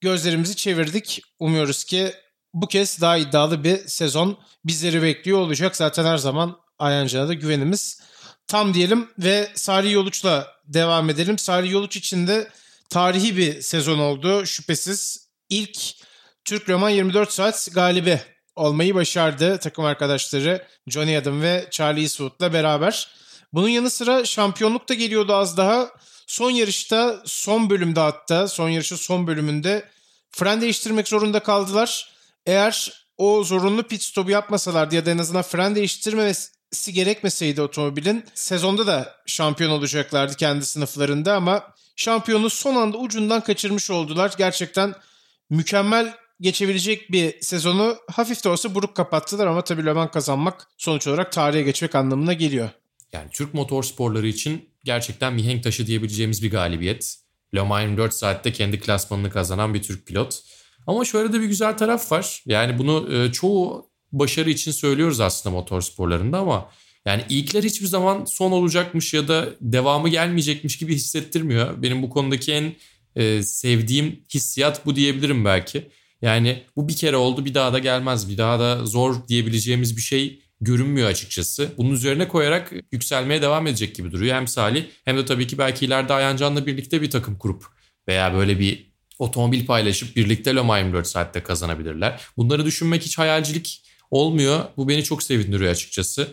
gözlerimizi 0.00 0.56
çevirdik. 0.56 1.22
Umuyoruz 1.38 1.84
ki 1.84 2.14
bu 2.54 2.68
kez 2.68 3.00
daha 3.00 3.16
iddialı 3.16 3.64
bir 3.64 3.88
sezon 3.88 4.38
bizleri 4.64 5.02
bekliyor 5.02 5.38
olacak. 5.38 5.76
Zaten 5.76 6.04
her 6.04 6.18
zaman 6.18 6.56
Ayanca'ya 6.78 7.28
da 7.28 7.34
güvenimiz 7.34 8.00
tam 8.46 8.74
diyelim 8.74 9.08
ve 9.18 9.50
Salih 9.54 9.92
Yoluç'la 9.92 10.46
devam 10.66 11.10
edelim. 11.10 11.38
Salih 11.38 11.72
Yoluç 11.72 11.96
için 11.96 12.26
de 12.26 12.48
tarihi 12.90 13.36
bir 13.36 13.62
sezon 13.62 13.98
oldu 13.98 14.46
şüphesiz. 14.46 15.28
İlk 15.50 15.78
Türk 16.44 16.68
Roman 16.68 16.90
24 16.90 17.32
saat 17.32 17.68
galibi 17.74 18.20
olmayı 18.56 18.94
başardı 18.94 19.58
takım 19.58 19.84
arkadaşları 19.84 20.66
Johnny 20.86 21.16
Adam 21.16 21.42
ve 21.42 21.68
Charlie 21.70 22.02
Eastwood'la 22.02 22.52
beraber. 22.52 23.08
Bunun 23.52 23.68
yanı 23.68 23.90
sıra 23.90 24.24
şampiyonluk 24.24 24.88
da 24.88 24.94
geliyordu 24.94 25.34
az 25.34 25.56
daha. 25.56 25.90
Son 26.26 26.50
yarışta, 26.50 27.22
son 27.24 27.70
bölümde 27.70 28.00
hatta, 28.00 28.48
son 28.48 28.68
yarışın 28.68 28.96
son 28.96 29.26
bölümünde 29.26 29.88
fren 30.30 30.60
değiştirmek 30.60 31.08
zorunda 31.08 31.40
kaldılar. 31.40 32.10
Eğer 32.46 33.06
o 33.18 33.44
zorunlu 33.44 33.82
pit 33.82 34.02
stopu 34.02 34.30
yapmasalardı 34.30 34.94
ya 34.94 35.06
da 35.06 35.10
en 35.10 35.18
azından 35.18 35.42
fren 35.42 35.74
değiştirmemesi 35.74 36.92
gerekmeseydi 36.92 37.62
otomobilin 37.62 38.24
sezonda 38.34 38.86
da 38.86 39.16
şampiyon 39.26 39.70
olacaklardı 39.70 40.36
kendi 40.36 40.66
sınıflarında 40.66 41.34
ama 41.36 41.74
şampiyonu 41.96 42.50
son 42.50 42.74
anda 42.74 42.98
ucundan 42.98 43.40
kaçırmış 43.40 43.90
oldular. 43.90 44.34
Gerçekten 44.38 44.94
mükemmel 45.50 46.14
geçebilecek 46.40 47.12
bir 47.12 47.40
sezonu 47.40 47.96
hafif 48.12 48.44
de 48.44 48.48
olsa 48.48 48.74
buruk 48.74 48.96
kapattılar 48.96 49.46
ama 49.46 49.64
tabii 49.64 49.86
Le 49.86 49.92
Mans 49.92 50.10
kazanmak 50.10 50.68
sonuç 50.78 51.06
olarak 51.06 51.32
tarihe 51.32 51.62
geçmek 51.62 51.94
anlamına 51.94 52.32
geliyor. 52.32 52.70
Yani 53.12 53.30
Türk 53.32 53.54
motorsporları 53.54 54.28
için 54.28 54.68
gerçekten 54.84 55.34
mihenk 55.34 55.64
taşı 55.64 55.86
diyebileceğimiz 55.86 56.42
bir 56.42 56.50
galibiyet. 56.50 57.16
Le 57.54 57.62
Mans 57.62 57.82
24 57.82 58.14
saatte 58.14 58.52
kendi 58.52 58.80
klasmanını 58.80 59.30
kazanan 59.30 59.74
bir 59.74 59.82
Türk 59.82 60.06
pilot. 60.06 60.42
Ama 60.86 61.04
şöyle 61.04 61.32
de 61.32 61.40
bir 61.40 61.46
güzel 61.46 61.78
taraf 61.78 62.12
var. 62.12 62.42
Yani 62.46 62.78
bunu 62.78 63.14
e, 63.14 63.32
çoğu 63.32 63.90
başarı 64.12 64.50
için 64.50 64.72
söylüyoruz 64.72 65.20
aslında 65.20 65.56
motorsporlarında 65.56 66.38
ama 66.38 66.70
yani 67.06 67.24
ilkler 67.28 67.62
hiçbir 67.62 67.86
zaman 67.86 68.24
son 68.24 68.52
olacakmış 68.52 69.14
ya 69.14 69.28
da 69.28 69.48
devamı 69.60 70.08
gelmeyecekmiş 70.08 70.78
gibi 70.78 70.94
hissettirmiyor. 70.94 71.82
Benim 71.82 72.02
bu 72.02 72.10
konudaki 72.10 72.52
en 72.52 72.74
e, 73.16 73.42
sevdiğim 73.42 74.20
hissiyat 74.34 74.86
bu 74.86 74.96
diyebilirim 74.96 75.44
belki. 75.44 75.88
Yani 76.22 76.62
bu 76.76 76.88
bir 76.88 76.96
kere 76.96 77.16
oldu 77.16 77.44
bir 77.44 77.54
daha 77.54 77.72
da 77.72 77.78
gelmez. 77.78 78.28
Bir 78.28 78.38
daha 78.38 78.60
da 78.60 78.86
zor 78.86 79.28
diyebileceğimiz 79.28 79.96
bir 79.96 80.02
şey 80.02 80.42
görünmüyor 80.60 81.08
açıkçası. 81.08 81.68
Bunun 81.76 81.92
üzerine 81.92 82.28
koyarak 82.28 82.72
yükselmeye 82.92 83.42
devam 83.42 83.66
edecek 83.66 83.94
gibi 83.94 84.12
duruyor. 84.12 84.36
Hem 84.36 84.48
Salih 84.48 84.84
hem 85.04 85.16
de 85.16 85.24
tabii 85.24 85.46
ki 85.46 85.58
belki 85.58 85.84
ileride 85.86 86.12
Ayancan'la 86.12 86.66
birlikte 86.66 87.02
bir 87.02 87.10
takım 87.10 87.38
kurup 87.38 87.64
veya 88.08 88.34
böyle 88.34 88.58
bir 88.58 88.92
otomobil 89.18 89.66
paylaşıp 89.66 90.16
birlikte 90.16 90.56
Le 90.56 90.60
Mans 90.60 90.78
24 90.78 91.06
saatte 91.06 91.42
kazanabilirler. 91.42 92.20
Bunları 92.36 92.64
düşünmek 92.64 93.02
hiç 93.02 93.18
hayalcilik 93.18 93.82
olmuyor. 94.10 94.64
Bu 94.76 94.88
beni 94.88 95.04
çok 95.04 95.22
sevindiriyor 95.22 95.70
açıkçası. 95.70 96.28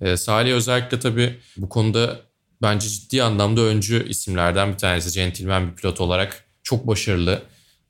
Ee, 0.00 0.16
Salih 0.16 0.52
özellikle 0.52 1.00
tabii 1.00 1.34
bu 1.56 1.68
konuda 1.68 2.20
bence 2.62 2.88
ciddi 2.88 3.22
anlamda 3.22 3.60
öncü 3.60 4.08
isimlerden 4.08 4.72
bir 4.72 4.78
tanesi. 4.78 5.12
Centilmen 5.12 5.70
bir 5.70 5.76
pilot 5.76 6.00
olarak 6.00 6.44
çok 6.62 6.86
başarılı. 6.86 7.42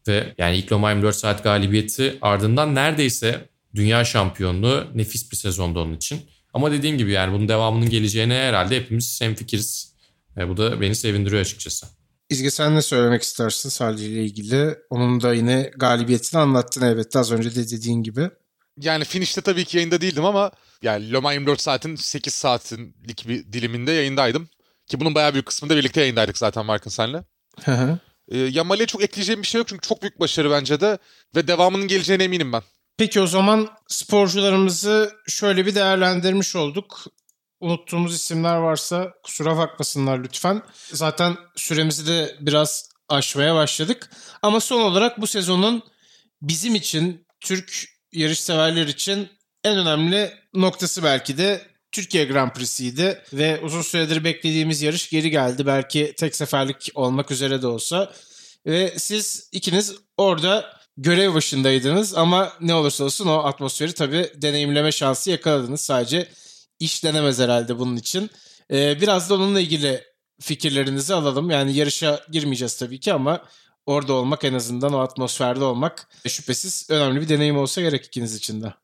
Ve 0.08 0.34
yani 0.38 0.56
ilk 0.56 0.72
Le 0.72 0.76
Mans 0.76 0.94
24 0.94 1.16
saat 1.16 1.44
galibiyeti 1.44 2.18
ardından 2.22 2.74
neredeyse 2.74 3.48
dünya 3.76 4.04
şampiyonluğu 4.04 4.86
nefis 4.94 5.32
bir 5.32 5.36
sezonda 5.36 5.80
onun 5.80 5.94
için. 5.94 6.20
Ama 6.54 6.72
dediğim 6.72 6.98
gibi 6.98 7.12
yani 7.12 7.32
bunun 7.32 7.48
devamının 7.48 7.90
geleceğine 7.90 8.34
herhalde 8.34 8.76
hepimiz 8.76 9.20
hemfikiriz. 9.20 9.94
E, 10.36 10.48
bu 10.48 10.56
da 10.56 10.80
beni 10.80 10.94
sevindiriyor 10.94 11.40
açıkçası. 11.40 11.86
İzge 12.30 12.50
sen 12.50 12.76
ne 12.76 12.82
söylemek 12.82 13.22
istersin 13.22 13.68
Salih 13.68 14.02
ile 14.02 14.24
ilgili? 14.24 14.78
Onun 14.90 15.20
da 15.20 15.34
yine 15.34 15.70
galibiyetini 15.76 16.40
anlattın 16.40 16.82
evet 16.82 17.16
az 17.16 17.32
önce 17.32 17.54
de 17.54 17.70
dediğin 17.70 18.02
gibi. 18.02 18.30
Yani 18.80 19.04
finişte 19.04 19.40
tabii 19.40 19.64
ki 19.64 19.76
yayında 19.76 20.00
değildim 20.00 20.24
ama 20.24 20.50
yani 20.82 21.12
Le 21.12 21.18
Mans 21.18 21.34
24 21.34 21.60
saatin 21.60 21.96
8 21.96 22.34
saatlik 22.34 23.28
bir 23.28 23.52
diliminde 23.52 23.92
yayındaydım. 23.92 24.48
Ki 24.86 25.00
bunun 25.00 25.14
bayağı 25.14 25.32
büyük 25.32 25.46
kısmında 25.46 25.76
birlikte 25.76 26.00
yayındaydık 26.00 26.38
zaten 26.38 26.66
Mark'ın 26.66 26.90
senle. 26.90 27.24
Hı 27.64 27.72
hı. 27.72 27.98
Ee, 28.28 28.38
Yamale'ye 28.38 28.86
çok 28.86 29.02
ekleyeceğim 29.02 29.42
bir 29.42 29.46
şey 29.46 29.58
yok 29.58 29.68
çünkü 29.68 29.88
çok 29.88 30.02
büyük 30.02 30.20
başarı 30.20 30.50
bence 30.50 30.80
de 30.80 30.98
ve 31.36 31.48
devamının 31.48 31.88
geleceğine 31.88 32.24
eminim 32.24 32.52
ben. 32.52 32.62
Peki 32.98 33.20
o 33.20 33.26
zaman 33.26 33.68
sporcularımızı 33.88 35.12
şöyle 35.28 35.66
bir 35.66 35.74
değerlendirmiş 35.74 36.56
olduk. 36.56 37.04
Unuttuğumuz 37.60 38.14
isimler 38.14 38.56
varsa 38.56 39.12
kusura 39.22 39.56
bakmasınlar 39.56 40.18
lütfen. 40.18 40.62
Zaten 40.92 41.36
süremizi 41.56 42.06
de 42.06 42.36
biraz 42.40 42.90
aşmaya 43.08 43.54
başladık. 43.54 44.10
Ama 44.42 44.60
son 44.60 44.80
olarak 44.80 45.20
bu 45.20 45.26
sezonun 45.26 45.82
bizim 46.42 46.74
için, 46.74 47.26
Türk 47.40 47.84
yarış 48.12 48.40
severler 48.40 48.86
için 48.86 49.28
en 49.64 49.78
önemli 49.78 50.34
noktası 50.54 51.04
belki 51.04 51.38
de 51.38 51.62
Türkiye 51.92 52.24
Grand 52.24 52.50
Prix'siydi 52.50 53.22
ve 53.32 53.60
uzun 53.60 53.82
süredir 53.82 54.24
beklediğimiz 54.24 54.82
yarış 54.82 55.10
geri 55.10 55.30
geldi. 55.30 55.66
Belki 55.66 56.14
tek 56.18 56.36
seferlik 56.36 56.90
olmak 56.94 57.30
üzere 57.30 57.62
de 57.62 57.66
olsa. 57.66 58.12
Ve 58.66 58.94
siz 58.98 59.48
ikiniz 59.52 59.94
orada 60.16 60.75
görev 60.96 61.34
başındaydınız 61.34 62.14
ama 62.14 62.52
ne 62.60 62.74
olursa 62.74 63.04
olsun 63.04 63.26
o 63.26 63.32
atmosferi 63.32 63.92
tabii 63.92 64.30
deneyimleme 64.34 64.92
şansı 64.92 65.30
yakaladınız. 65.30 65.80
Sadece 65.80 66.28
iş 66.80 67.04
denemez 67.04 67.38
herhalde 67.38 67.78
bunun 67.78 67.96
için. 67.96 68.30
Ee, 68.70 69.00
biraz 69.00 69.30
da 69.30 69.34
onunla 69.34 69.60
ilgili 69.60 70.04
fikirlerinizi 70.40 71.14
alalım. 71.14 71.50
Yani 71.50 71.76
yarışa 71.76 72.20
girmeyeceğiz 72.30 72.76
tabii 72.76 73.00
ki 73.00 73.12
ama 73.12 73.44
orada 73.86 74.12
olmak 74.12 74.44
en 74.44 74.54
azından 74.54 74.92
o 74.92 74.98
atmosferde 74.98 75.64
olmak 75.64 76.08
şüphesiz 76.28 76.90
önemli 76.90 77.20
bir 77.20 77.28
deneyim 77.28 77.58
olsa 77.58 77.80
gerek 77.80 78.06
ikiniz 78.06 78.34
için 78.34 78.62
de. 78.62 78.74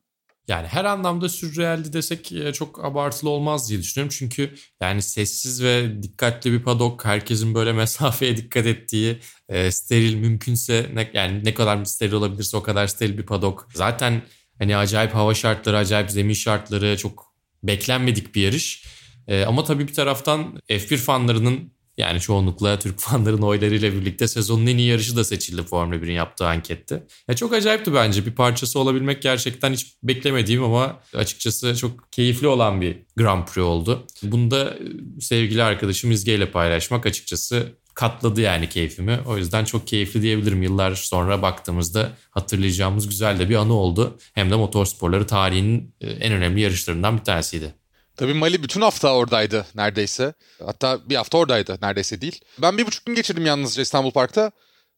Yani 0.47 0.67
her 0.67 0.85
anlamda 0.85 1.29
sürrealdi 1.29 1.93
desek 1.93 2.31
e, 2.31 2.53
çok 2.53 2.85
abartılı 2.85 3.29
olmaz 3.29 3.69
diye 3.69 3.79
düşünüyorum. 3.79 4.15
Çünkü 4.19 4.55
yani 4.81 5.01
sessiz 5.01 5.63
ve 5.63 6.03
dikkatli 6.03 6.51
bir 6.51 6.63
padok, 6.63 7.05
herkesin 7.05 7.55
böyle 7.55 7.73
mesafeye 7.73 8.37
dikkat 8.37 8.65
ettiği, 8.65 9.19
e, 9.49 9.71
steril 9.71 10.15
mümkünse 10.15 10.89
ne, 10.93 11.11
yani 11.13 11.45
ne 11.45 11.53
kadar 11.53 11.85
steril 11.85 12.13
olabilirse 12.13 12.57
o 12.57 12.63
kadar 12.63 12.87
steril 12.87 13.17
bir 13.17 13.25
padok. 13.25 13.67
Zaten 13.73 14.21
hani 14.59 14.77
acayip 14.77 15.15
hava 15.15 15.33
şartları, 15.33 15.77
acayip 15.77 16.11
zemin 16.11 16.33
şartları 16.33 16.97
çok 16.97 17.33
beklenmedik 17.63 18.35
bir 18.35 18.41
yarış. 18.41 18.85
E, 19.27 19.45
ama 19.45 19.63
tabii 19.63 19.87
bir 19.87 19.93
taraftan 19.93 20.59
F1 20.69 20.97
fanlarının 20.97 21.73
yani 21.97 22.19
çoğunlukla 22.19 22.79
Türk 22.79 22.99
fanların 22.99 23.41
oylarıyla 23.41 23.93
birlikte 23.93 24.27
sezonun 24.27 24.67
en 24.67 24.77
iyi 24.77 24.87
yarışı 24.87 25.15
da 25.15 25.23
seçildi 25.23 25.63
Formula 25.63 25.95
1'in 25.95 26.13
yaptığı 26.13 26.47
ankette. 26.47 27.03
Ya 27.27 27.35
çok 27.35 27.53
acayipti 27.53 27.93
bence. 27.93 28.25
Bir 28.25 28.35
parçası 28.35 28.79
olabilmek 28.79 29.21
gerçekten 29.21 29.73
hiç 29.73 29.95
beklemediğim 30.03 30.63
ama 30.63 30.99
açıkçası 31.13 31.75
çok 31.75 32.11
keyifli 32.11 32.47
olan 32.47 32.81
bir 32.81 32.97
Grand 33.17 33.47
Prix 33.47 33.65
oldu. 33.65 34.07
Bunu 34.23 34.51
da 34.51 34.77
sevgili 35.19 35.63
arkadaşım 35.63 36.11
İzge 36.11 36.35
ile 36.35 36.51
paylaşmak 36.51 37.05
açıkçası 37.05 37.73
katladı 37.93 38.41
yani 38.41 38.69
keyfimi. 38.69 39.19
O 39.25 39.37
yüzden 39.37 39.65
çok 39.65 39.87
keyifli 39.87 40.21
diyebilirim. 40.21 40.63
Yıllar 40.63 40.95
sonra 40.95 41.41
baktığımızda 41.41 42.11
hatırlayacağımız 42.31 43.09
güzel 43.09 43.39
de 43.39 43.49
bir 43.49 43.55
anı 43.55 43.73
oldu. 43.73 44.17
Hem 44.33 44.51
de 44.51 44.55
motorsporları 44.55 45.27
tarihinin 45.27 45.95
en 46.01 46.33
önemli 46.33 46.61
yarışlarından 46.61 47.17
bir 47.17 47.23
tanesiydi. 47.23 47.73
Tabii 48.17 48.33
Mali 48.33 48.63
bütün 48.63 48.81
hafta 48.81 49.13
oradaydı 49.13 49.65
neredeyse. 49.75 50.33
Hatta 50.65 51.09
bir 51.09 51.15
hafta 51.15 51.37
oradaydı 51.37 51.77
neredeyse 51.81 52.21
değil. 52.21 52.41
Ben 52.61 52.77
bir 52.77 52.85
buçuk 52.87 53.05
gün 53.05 53.15
geçirdim 53.15 53.45
yalnızca 53.45 53.81
İstanbul 53.81 54.11
Park'ta. 54.11 54.51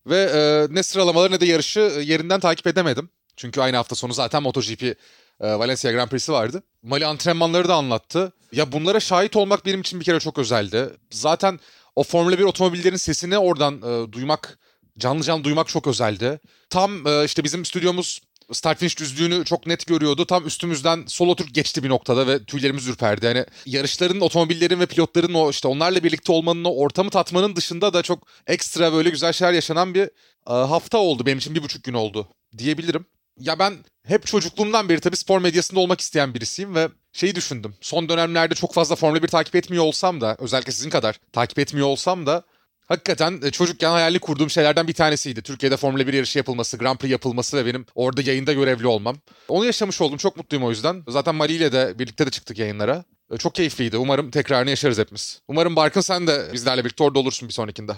Ve 0.08 0.22
e, 0.22 0.76
ne 0.76 0.84
sıralamaları 0.84 1.32
ne 1.32 1.40
de 1.40 1.46
yarışı 1.46 1.80
yerinden 1.80 2.40
takip 2.40 2.68
edemedim. 2.68 3.10
Çünkü 3.38 3.62
aynı 3.62 3.78
hafta 3.78 3.96
sonu 3.96 4.14
zaten 4.14 4.44
MotoGP 4.44 4.84
e, 4.84 4.96
Valencia 5.40 5.92
Grand 5.92 6.10
Prix'si 6.10 6.32
vardı. 6.32 6.64
Mali 6.84 7.06
antrenmanları 7.06 7.68
da 7.68 7.76
anlattı. 7.76 8.34
Ya 8.52 8.72
bunlara 8.72 9.00
şahit 9.00 9.36
olmak 9.36 9.66
benim 9.66 9.82
için 9.82 10.00
bir 10.00 10.06
kere 10.06 10.20
çok 10.20 10.38
özeldi. 10.38 10.90
Zaten 11.12 11.60
o 11.96 12.04
Formula 12.04 12.40
1 12.40 12.44
otomobillerin 12.44 12.98
sesini 12.98 13.38
oradan 13.38 13.78
e, 13.78 14.12
duymak, 14.12 14.60
canlı 14.98 15.24
canlı 15.24 15.44
duymak 15.44 15.68
çok 15.68 15.88
özeldi. 15.88 16.40
Tam 16.70 17.08
e, 17.08 17.26
işte 17.26 17.44
bizim 17.44 17.66
stüdyomuz 17.66 18.22
start 18.52 18.80
finish 18.80 19.00
düzlüğünü 19.00 19.46
çok 19.46 19.68
net 19.68 19.88
görüyordu. 19.88 20.26
Tam 20.26 20.48
üstümüzden 20.48 21.04
solo 21.08 21.36
Türk 21.36 21.54
geçti 21.56 21.84
bir 21.84 21.90
noktada 21.90 22.28
ve 22.28 22.46
tüylerimiz 22.46 22.88
ürperdi. 22.88 23.26
Yani 23.26 23.46
yarışların, 23.66 24.20
otomobillerin 24.22 24.80
ve 24.80 24.86
pilotların 24.86 25.34
o 25.34 25.50
işte 25.50 25.68
onlarla 25.68 26.04
birlikte 26.04 26.32
olmanın, 26.32 26.64
o 26.64 26.70
ortamı 26.70 27.10
tatmanın 27.10 27.56
dışında 27.56 27.94
da 27.94 28.02
çok 28.02 28.28
ekstra 28.48 28.94
böyle 28.94 29.10
güzel 29.10 29.34
şeyler 29.34 29.54
yaşanan 29.54 29.94
bir 29.94 30.10
hafta 30.46 30.98
oldu. 30.98 31.26
Benim 31.26 31.38
için 31.38 31.56
bir 31.56 31.64
buçuk 31.64 31.84
gün 31.84 31.94
oldu 31.94 32.28
diyebilirim. 32.58 33.06
Ya 33.40 33.60
ben 33.60 33.74
hep 34.08 34.26
çocukluğumdan 34.26 34.90
beri 34.90 35.00
tabii 35.00 35.18
spor 35.18 35.40
medyasında 35.40 35.80
olmak 35.80 36.02
isteyen 36.02 36.34
birisiyim 36.34 36.76
ve 36.76 36.90
şeyi 37.14 37.36
düşündüm. 37.36 37.76
Son 37.82 38.10
dönemlerde 38.10 38.56
çok 38.56 38.74
fazla 38.74 38.96
Formula 38.96 39.24
1 39.24 39.28
takip 39.28 39.56
etmiyor 39.56 39.84
olsam 39.84 40.22
da 40.22 40.36
özellikle 40.40 40.72
sizin 40.72 40.90
kadar 40.90 41.20
takip 41.34 41.60
etmiyor 41.60 41.88
olsam 41.88 42.26
da 42.26 42.44
Hakikaten 42.86 43.42
e, 43.44 43.52
çocukken 43.52 43.90
hayalini 43.92 44.20
kurduğum 44.20 44.50
şeylerden 44.50 44.88
bir 44.88 44.94
tanesiydi. 44.94 45.42
Türkiye'de 45.42 45.78
Formula 45.78 46.08
1 46.08 46.14
yarışı 46.14 46.40
yapılması, 46.40 46.78
Grand 46.78 46.98
Prix 46.98 47.12
yapılması 47.12 47.58
ve 47.58 47.66
benim 47.66 47.86
orada 47.96 48.22
yayında 48.22 48.54
görevli 48.54 48.88
olmam. 48.88 49.18
Onu 49.48 49.66
yaşamış 49.66 50.02
oldum. 50.02 50.18
Çok 50.18 50.38
mutluyum 50.38 50.66
o 50.66 50.70
yüzden. 50.70 51.04
Zaten 51.08 51.36
Mali 51.36 51.54
ile 51.54 51.72
de 51.72 52.00
birlikte 52.00 52.26
de 52.26 52.30
çıktık 52.30 52.58
yayınlara. 52.60 53.04
E, 53.32 53.38
Çok 53.38 53.56
keyifliydi. 53.56 53.98
Umarım 53.98 54.32
tekrarını 54.32 54.70
yaşarız 54.70 54.98
hepimiz. 54.98 55.42
Umarım 55.48 55.76
Barkın 55.76 56.02
sen 56.02 56.28
de 56.28 56.50
bizlerle 56.54 56.86
birlikte 56.86 57.04
orada 57.04 57.20
olursun 57.20 57.50
bir 57.50 57.54
sonrakinde. 57.54 57.94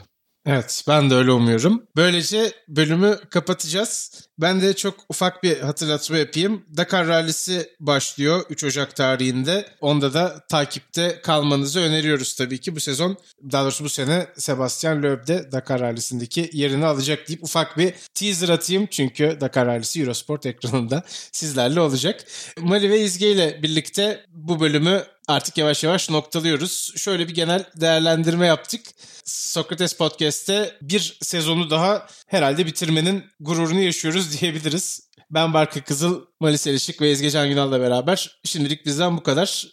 Evet 0.49 0.83
ben 0.87 1.09
de 1.09 1.15
öyle 1.15 1.31
umuyorum. 1.31 1.83
Böylece 1.95 2.51
bölümü 2.67 3.17
kapatacağız. 3.29 4.11
Ben 4.39 4.61
de 4.61 4.73
çok 4.73 4.95
ufak 5.09 5.43
bir 5.43 5.59
hatırlatma 5.59 6.17
yapayım. 6.17 6.65
Dakar 6.77 7.07
Rallisi 7.07 7.69
başlıyor 7.79 8.45
3 8.49 8.63
Ocak 8.63 8.95
tarihinde. 8.95 9.65
Onda 9.81 10.13
da 10.13 10.45
takipte 10.49 11.21
kalmanızı 11.21 11.79
öneriyoruz 11.79 12.35
tabii 12.35 12.57
ki. 12.57 12.75
Bu 12.75 12.79
sezon 12.79 13.17
daha 13.51 13.63
doğrusu 13.63 13.83
bu 13.83 13.89
sene 13.89 14.27
Sebastian 14.37 15.03
Loeb 15.03 15.27
de 15.27 15.51
Dakar 15.51 15.81
Rallisi'ndeki 15.81 16.49
yerini 16.53 16.85
alacak 16.85 17.27
deyip 17.27 17.43
ufak 17.43 17.77
bir 17.77 17.93
teaser 18.13 18.49
atayım. 18.49 18.87
Çünkü 18.91 19.37
Dakar 19.41 19.67
Rallisi 19.67 20.01
Eurosport 20.01 20.45
ekranında 20.45 21.03
sizlerle 21.31 21.79
olacak. 21.79 22.25
Mali 22.57 22.89
ve 22.89 22.99
İzge 23.01 23.31
ile 23.31 23.63
birlikte 23.63 24.25
bu 24.29 24.59
bölümü 24.59 25.03
artık 25.27 25.57
yavaş 25.57 25.83
yavaş 25.83 26.09
noktalıyoruz. 26.09 26.93
Şöyle 26.97 27.27
bir 27.27 27.33
genel 27.33 27.65
değerlendirme 27.75 28.47
yaptık. 28.47 28.81
Sokrates 29.25 29.93
Podcast'te 29.93 30.77
bir 30.81 31.17
sezonu 31.21 31.69
daha 31.69 32.07
herhalde 32.27 32.65
bitirmenin 32.65 33.25
gururunu 33.39 33.81
yaşıyoruz 33.81 34.41
diyebiliriz. 34.41 35.07
Ben 35.31 35.53
Barkı 35.53 35.81
Kızıl, 35.81 36.25
Malis 36.39 36.67
Elişik 36.67 37.01
ve 37.01 37.09
Ezge 37.09 37.29
Can 37.29 37.49
Günal'la 37.49 37.81
beraber 37.81 38.39
şimdilik 38.45 38.85
bizden 38.85 39.17
bu 39.17 39.23
kadar. 39.23 39.67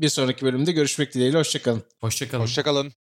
Bir 0.00 0.08
sonraki 0.08 0.44
bölümde 0.44 0.72
görüşmek 0.72 1.14
dileğiyle. 1.14 1.38
Hoşçakalın. 1.38 1.82
Hoşçakalın. 2.00 2.42
Hoşçakalın. 2.42 3.05